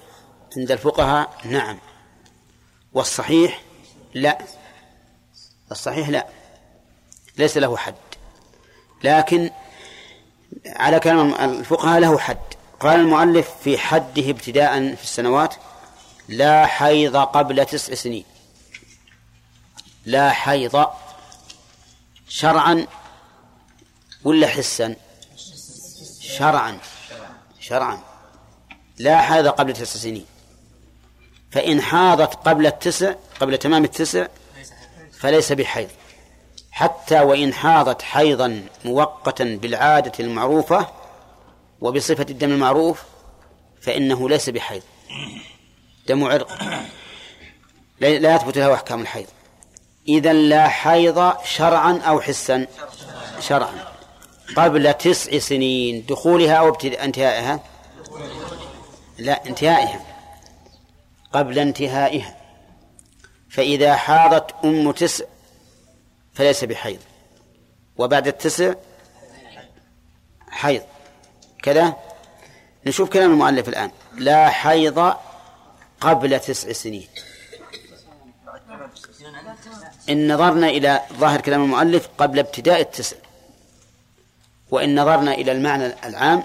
[0.56, 1.78] عند الفقهاء نعم.
[2.92, 3.62] والصحيح
[4.14, 4.38] لا.
[5.70, 6.26] الصحيح لا.
[7.38, 7.94] ليس له حد.
[9.04, 9.50] لكن
[10.66, 12.38] على كلام الفقهاء له حد.
[12.80, 15.54] قال المؤلف في حده ابتداء في السنوات
[16.28, 18.24] لا حيض قبل تسع سنين.
[20.06, 20.86] لا حيض
[22.28, 22.86] شرعا
[24.24, 24.96] ولا حسا؟
[26.20, 26.78] شرعا.
[27.60, 27.98] شرعا.
[28.98, 30.26] لا حيض قبل تسع سنين.
[31.50, 34.26] فإن حاضت قبل التسع قبل تمام التسع
[35.18, 35.88] فليس بحيض.
[36.76, 40.86] حتى وإن حاضت حيضا مؤقتا بالعادة المعروفة
[41.80, 43.02] وبصفة الدم المعروف
[43.80, 44.82] فإنه ليس بحيض.
[46.08, 46.58] دم عرق.
[48.00, 49.26] لا يثبت له أحكام الحيض.
[50.08, 52.66] إذا لا حيض شرعا أو حسا
[53.40, 53.92] شرعا.
[54.56, 57.60] قبل تسع سنين دخولها أو انتهائها؟
[59.18, 60.00] لا انتهائها.
[61.32, 62.36] قبل انتهائها.
[63.50, 65.24] فإذا حاضت أم تسع
[66.36, 67.00] فليس بحيض.
[67.96, 68.74] وبعد التسع
[70.50, 70.82] حيض.
[71.62, 71.96] كذا؟
[72.86, 73.90] نشوف كلام المؤلف الآن.
[74.14, 75.14] لا حيض
[76.00, 77.08] قبل تسع سنين.
[80.08, 83.16] إن نظرنا إلى ظاهر كلام المؤلف قبل ابتداء التسع.
[84.70, 86.42] وإن نظرنا إلى المعنى العام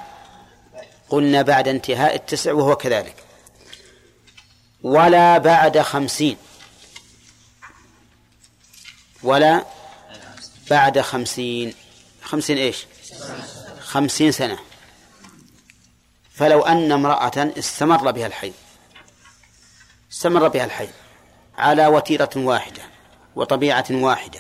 [1.09, 3.15] قلنا بعد انتهاء التسع وهو كذلك.
[4.83, 6.37] ولا بعد خمسين.
[9.23, 9.65] ولا
[10.71, 11.73] بعد خمسين.
[12.21, 12.85] خمسين إيش؟
[13.79, 14.59] خمسين سنة.
[16.31, 18.53] فلو أن امرأة استمر بها الحيض
[20.11, 20.89] استمر بها الحيض
[21.57, 22.81] على وتيرة واحدة
[23.35, 24.39] وطبيعة واحدة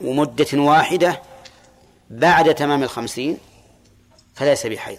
[0.00, 1.22] ومدة واحدة
[2.10, 3.38] بعد تمام الخمسين
[4.34, 4.98] فليس بحيض.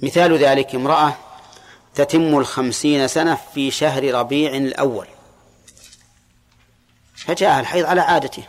[0.00, 1.16] مثال ذلك امرأة
[1.94, 5.06] تتم الخمسين سنة في شهر ربيع الأول.
[7.26, 8.42] فجاءها الحيض على عادته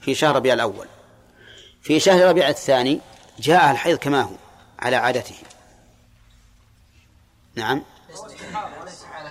[0.00, 0.86] في شهر ربيع الأول.
[1.82, 3.00] في شهر ربيع الثاني
[3.38, 4.34] جاءها الحيض كما هو
[4.78, 5.34] على عادته.
[7.54, 7.82] نعم.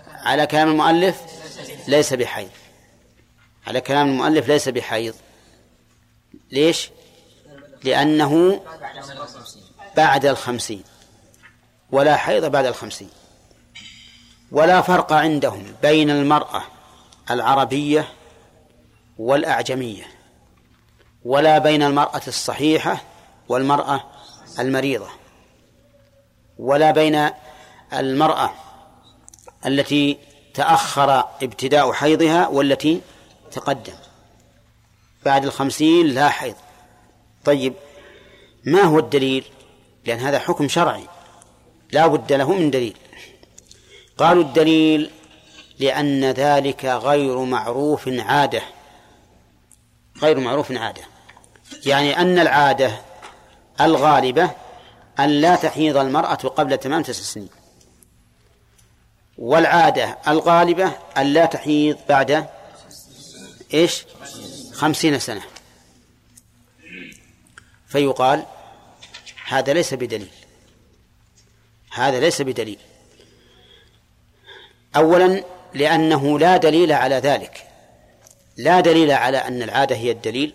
[0.07, 1.21] على كلام المؤلف
[1.87, 2.49] ليس بحيض.
[3.67, 5.15] على كلام المؤلف ليس بحيض.
[6.51, 6.89] ليش؟
[7.83, 8.63] لأنه
[9.97, 10.83] بعد الخمسين.
[11.91, 13.09] ولا حيض بعد الخمسين.
[14.51, 16.63] ولا فرق عندهم بين المرأة
[17.31, 18.07] العربية
[19.19, 20.03] والأعجمية
[21.25, 23.03] ولا بين المرأة الصحيحة
[23.49, 24.03] والمرأة
[24.59, 25.07] المريضة
[26.57, 27.29] ولا بين
[27.93, 28.53] المرأة
[29.65, 30.17] التي
[30.53, 33.01] تأخر ابتداء حيضها والتي
[33.51, 33.93] تقدم.
[35.25, 36.55] بعد الخمسين لا حيض.
[37.45, 37.73] طيب
[38.65, 39.43] ما هو الدليل؟
[40.05, 41.03] لأن هذا حكم شرعي
[41.91, 42.97] لا بد له من دليل.
[44.17, 45.11] قالوا الدليل
[45.79, 48.61] لأن ذلك غير معروف عادة.
[50.21, 51.01] غير معروف عادة.
[51.85, 53.01] يعني أن العادة
[53.81, 54.51] الغالبة
[55.19, 57.49] أن لا تحيض المرأة قبل تمام تسع سنين.
[59.37, 62.47] والعادة الغالبة أن لا تحيض بعد
[63.73, 64.05] إيش؟
[64.73, 65.41] خمسين سنة.
[67.87, 68.45] فيقال
[69.47, 70.29] هذا ليس بدليل.
[71.91, 72.79] هذا ليس بدليل.
[74.95, 77.66] أولا لأنه لا دليل على ذلك.
[78.57, 80.53] لا دليل على أن العادة هي الدليل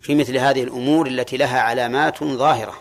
[0.00, 2.74] في مثل هذه الأمور التي لها علامات ظاهرة.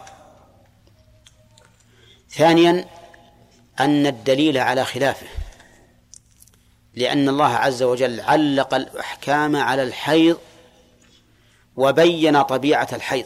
[2.30, 2.86] ثانيا
[3.80, 5.28] أن الدليل على خلافه
[6.94, 10.38] لأن الله عز وجل علق الأحكام على الحيض
[11.76, 13.26] وبين طبيعة الحيض.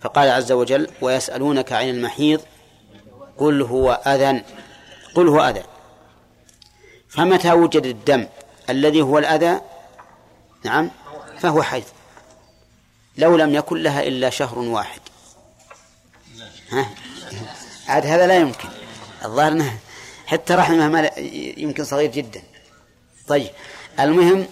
[0.00, 2.40] فقال عز وجل ويسألونك عن المحيض
[3.38, 4.42] قل هو أذى
[5.14, 5.62] قل هو أذى.
[7.08, 8.26] فمتى وجد الدم؟
[8.70, 9.60] الذي هو الأذى
[10.64, 10.90] نعم
[11.38, 11.84] فهو حيض.
[13.16, 15.00] لو لم يكن لها إلا شهر واحد.
[16.70, 16.90] ها؟
[17.88, 18.68] عاد هذا لا يمكن.
[19.24, 19.70] الظاهر
[20.26, 21.10] حتى رحمه ما
[21.56, 22.42] يمكن صغير جدا.
[23.28, 23.50] طيب
[24.00, 24.46] المهم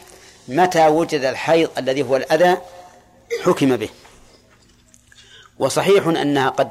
[0.49, 2.57] متى وجد الحيض الذي هو الأذى؟
[3.45, 3.89] حكم به.
[5.59, 6.71] وصحيح أنها قد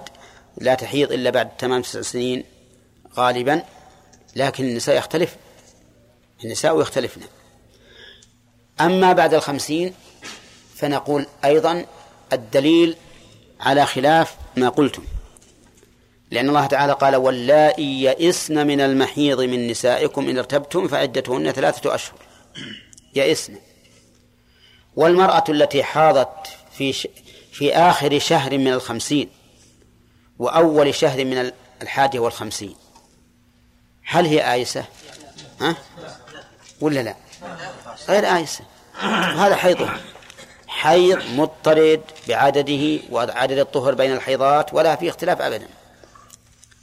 [0.58, 2.44] لا تحيض إلا بعد تمام تسع سنين
[3.16, 3.64] غالبا
[4.36, 5.36] لكن النساء يختلف.
[6.44, 7.22] النساء يختلفن
[8.82, 9.94] أما بعد الخمسين
[10.76, 11.86] فنقول أيضا
[12.34, 12.96] الدليل
[13.60, 15.04] على خلاف ما قلتم
[16.32, 22.20] لأن الله تعالى قال واللائي يئسن من المحيض من نسائكم إن ارتبتم فعدتهن ثلاثة أشهر
[23.16, 23.56] يئسن
[24.96, 26.48] والمرأة التي حاضت
[26.78, 26.94] في.
[27.56, 29.30] في آخر شهر من الخمسين
[30.40, 31.52] وأول شهر من
[31.82, 32.76] الحادية والخمسين
[34.06, 34.86] هل هي آيسة؟
[35.62, 35.76] ها؟
[36.82, 37.16] ولا لا؟
[38.08, 38.64] غير آيسة
[39.38, 40.00] هذا حيضها
[40.68, 45.68] حيض مضطرد بعدده وعدد الطهر بين الحيضات ولا في اختلاف أبدا.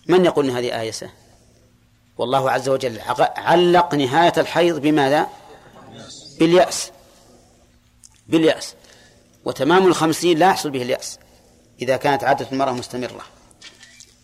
[0.07, 1.11] من يقول إن هذه آيسة
[2.19, 3.01] والله عز وجل
[3.37, 5.27] علق نهاية الحيض بماذا؟
[6.41, 6.91] باليأس.
[8.29, 8.75] باليأس.
[9.45, 11.19] وتمام الخمسين لا يحصل به اليأس
[11.83, 13.25] إذا كانت عادة المرأة مستمرة.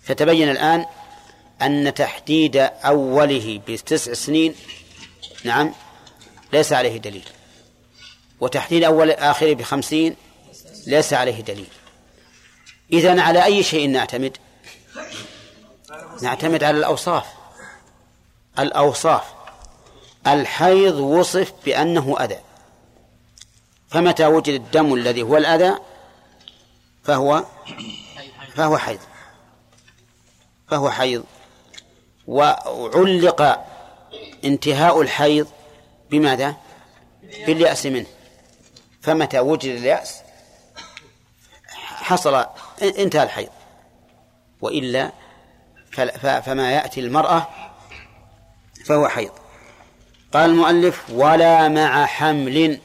[0.03, 0.87] فتبين الآن
[1.63, 4.55] أن تحديد أوله بتسع سنين
[5.45, 5.75] نعم.
[6.53, 7.29] ليس عليه دليل.
[8.41, 10.17] وتحديد أول آخره بخمسين
[10.87, 11.69] ليس عليه دليل.
[12.93, 14.37] إذن على أي شيء نعتمد؟
[16.23, 17.27] نعتمد على الأوصاف.
[18.59, 19.25] الأوصاف.
[20.27, 22.39] الحيض وصف بأنه أذى.
[23.91, 25.79] فمتى وجد الدم الذي هو الأذى؟
[27.05, 27.45] فهو
[28.55, 29.01] فهو حيض.
[30.69, 31.25] فهو حيض.
[32.27, 33.67] وعلق
[34.45, 35.49] انتهاء الحيض
[36.11, 36.57] بماذا؟
[37.47, 38.07] باليأس منه.
[39.03, 40.21] فمتى وجد اليأس؟
[41.85, 42.47] حصل
[42.83, 43.49] انتهى الحيض.
[44.61, 45.13] وإلا
[46.21, 47.49] فما يأتي المرأة
[48.85, 49.33] فهو حيض.
[50.33, 52.81] قال المؤلف ولا مع حمل.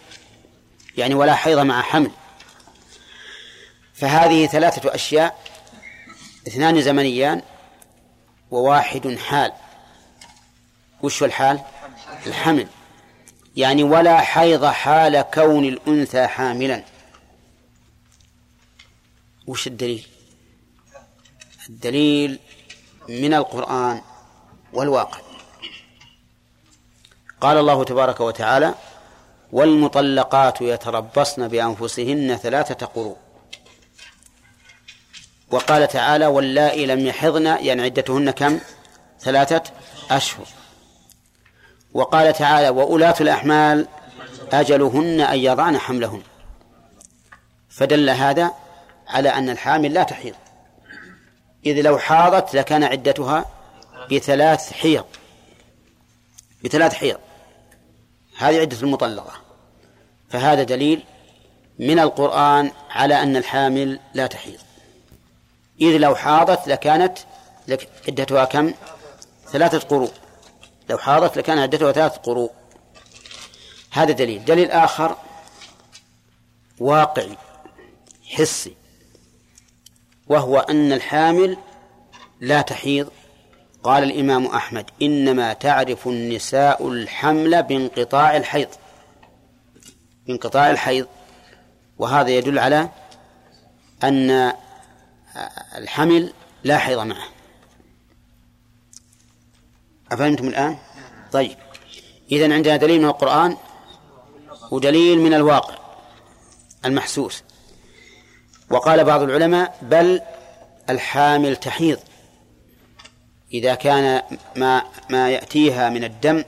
[0.97, 2.11] يعني ولا حيض مع حمل.
[3.93, 5.43] فهذه ثلاثة أشياء
[6.47, 7.41] اثنان زمنيان
[8.51, 9.51] وواحد حال.
[11.03, 11.59] وش الحال؟
[12.25, 12.67] الحمل.
[13.55, 16.83] يعني ولا حيض حال كون الأنثى حاملا.
[19.47, 20.07] وش الدليل؟
[21.69, 22.39] الدليل
[23.09, 24.01] من القرآن
[24.73, 25.19] والواقع.
[27.41, 28.75] قال الله تبارك وتعالى
[29.51, 33.17] والمطلقات يتربصن بأنفسهن ثلاثة قروء
[35.51, 38.59] وقال تعالى واللائي لم يحضن يعني عدتهن كم؟
[39.19, 39.63] ثلاثة
[40.11, 40.62] أشهر.
[41.93, 43.87] وقال تعالى وأولاة الأحمال
[44.53, 46.21] أجلهن أن يضعن حملهن.
[47.69, 48.51] فدل هذا
[49.07, 50.35] على أن الحامل لا تحيض.
[51.65, 53.45] إذ لو حاضت لكان عدتها
[54.11, 55.05] بثلاث حيض.
[56.63, 57.17] بثلاث حيض.
[58.37, 59.33] هذه عدة المطلقة.
[60.29, 61.03] فهذا دليل
[61.79, 64.59] من القرآن على أن الحامل لا تحيض.
[65.81, 67.17] إذ لو حاضت لكانت
[68.07, 68.73] عدتها كم؟
[69.51, 70.11] ثلاثة قروء
[70.89, 72.51] لو حاضت لكان عدتها ثلاثة قروء.
[73.91, 74.45] هذا دليل.
[74.45, 75.17] دليل آخر
[76.79, 77.37] واقعي
[78.23, 78.75] حسي
[80.27, 81.57] وهو أن الحامل
[82.39, 83.09] لا تحيض.
[83.83, 88.69] قال الإمام أحمد إنما تعرف النساء الحمل بانقطاع الحيض.
[90.27, 91.07] بانقطاع الحيض.
[91.97, 92.89] وهذا يدل على
[94.03, 94.53] أن
[95.75, 96.33] الحمل
[96.63, 97.32] لا حيض معه.
[100.13, 100.77] أفهمتم الآن؟
[101.31, 101.57] طيب.
[102.31, 103.57] إذن عندنا دليل من القرآن
[104.71, 105.75] ودليل من الواقع
[106.85, 107.43] المحسوس.
[108.69, 110.21] وقال بعض العلماء بل
[110.89, 111.99] الحامل تحيض.
[113.53, 114.21] إذا كان
[114.55, 116.43] ما ما يأتيها من الدم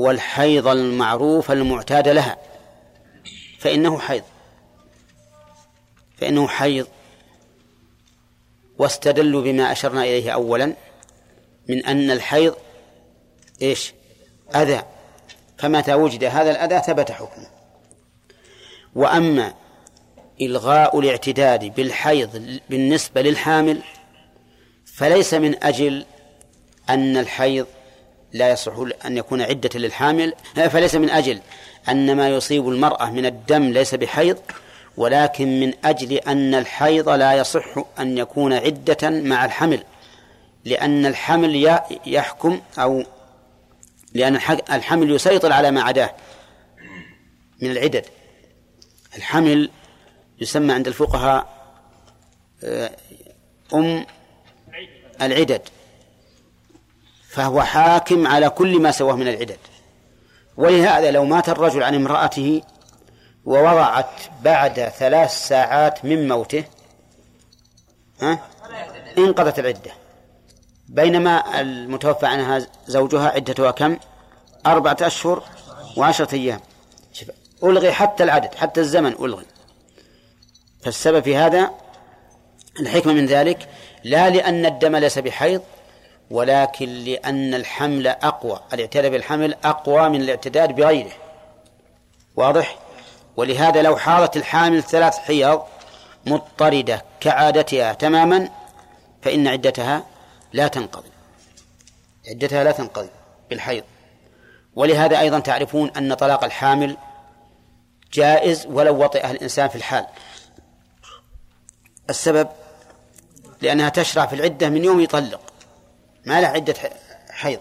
[0.00, 2.38] هو الحيض المعروف المعتاد لها
[3.58, 4.22] فإنه حيض.
[6.16, 6.86] فإنه حيض.
[8.78, 10.74] واستدلوا بما أشرنا إليه أولا.
[11.68, 12.54] من أن الحيض
[13.62, 13.92] إيش؟
[14.54, 14.82] أذى.
[15.58, 17.46] فمتى وجد هذا الأذى ثبت حكمه.
[18.94, 19.54] وأما
[20.40, 23.80] إلغاء الاعتداد بالحيض بالنسبة للحامل
[24.84, 26.04] فليس من أجل
[26.90, 27.66] أن الحيض
[28.32, 28.72] لا يصح
[29.04, 30.34] أن يكون عدة للحامل
[30.72, 31.40] فليس من أجل
[31.88, 34.38] أن ما يصيب المرأة من الدم ليس بحيض
[34.96, 37.64] ولكن من أجل أن الحيض لا يصح
[37.98, 39.82] أن يكون عدة مع الحمل.
[40.64, 43.04] لأن الحمل يحكم أو
[44.14, 44.36] لأن
[44.72, 46.14] الحمل يسيطر على ما عداه
[47.62, 48.06] من العدد.
[49.16, 49.70] الحمل
[50.40, 51.60] يسمى عند الفقهاء
[52.64, 52.90] آه،
[53.74, 54.06] أم
[55.22, 55.62] العدد
[57.28, 59.58] فهو حاكم على كل ما سواه من العدد.
[60.56, 62.62] ولهذا لو مات الرجل عن امرأته
[63.44, 64.10] ووضعت
[64.42, 66.64] بعد ثلاث ساعات من موته
[68.22, 68.38] ها
[69.18, 69.99] انقضت العدة.
[70.90, 73.98] بينما المتوفى عنها زوجها عدتها كم؟
[74.66, 75.42] أربعة أشهر
[75.96, 76.60] وعشرة أيام.
[77.64, 79.44] ألغي حتى العدد حتى الزمن ألغي.
[80.82, 81.70] فالسبب في هذا
[82.80, 83.68] الحكمة من ذلك
[84.04, 85.62] لا لأن الدم ليس بحيض
[86.30, 88.60] ولكن لأن الحمل أقوى.
[88.72, 91.12] الاعتداد بالحمل أقوى من الاعتداد بغيره.
[92.36, 92.78] واضح؟
[93.36, 95.62] ولهذا لو حاضت الحامل ثلاث حيض
[96.26, 98.48] مضطردة كعادتها تماما
[99.22, 100.04] فإن عدتها
[100.52, 101.10] لا تنقضي.
[102.28, 103.10] عدتها لا تنقضي
[103.50, 103.84] بالحيض.
[104.74, 106.96] ولهذا أيضا تعرفون أن طلاق الحامل
[108.12, 110.06] جائز ولو وطئها الإنسان في الحال.
[112.10, 112.48] السبب
[113.60, 115.40] لأنها تشرع في العدة من يوم يطلق.
[116.26, 116.74] ما له عدة
[117.30, 117.60] حيض.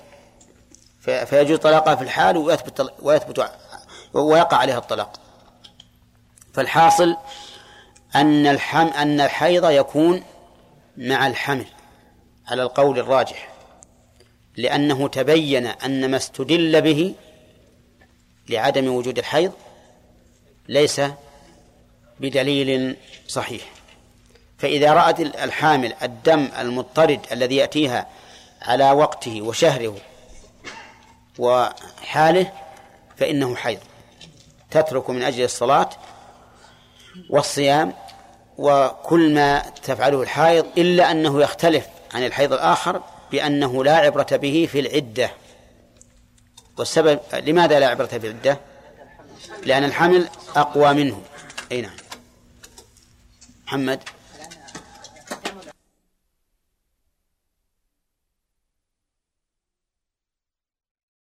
[1.02, 3.52] فيجوز طلاقها في الحال ويثبت ويثبت
[4.14, 5.20] ويقع عليها الطلاق.
[6.53, 7.18] فالحاصل
[8.16, 10.24] أن الحم أن الحيض يكون
[10.98, 11.66] مع الحمل.
[12.50, 13.50] على القول الراجح
[14.58, 17.16] لأنه تبين أن ما استدل به
[18.50, 19.52] لعدم وجود الحيض
[20.68, 21.02] ليس
[22.20, 22.96] بدليل
[23.28, 23.62] صحيح.
[24.58, 28.08] فإذا رأت الحامل الدم المضطرد الذي يأتيها
[28.62, 29.98] على وقته وشهره
[31.40, 32.52] وحاله
[33.18, 33.80] فإنه حيض.
[34.72, 35.90] تترك من أجل الصلاة
[37.30, 37.94] والصيام
[38.58, 44.80] وكل ما تفعله الحائض إلا أنه يختلف عن الحيض الآخر بأنه لا عبرة به في
[44.80, 45.31] العدة.
[46.77, 48.60] والسبب لماذا لا عبرة في العدة؟
[49.65, 51.22] لأن الحمل أقوى منه.
[51.72, 51.95] أي نعم.
[53.68, 53.99] محمد؟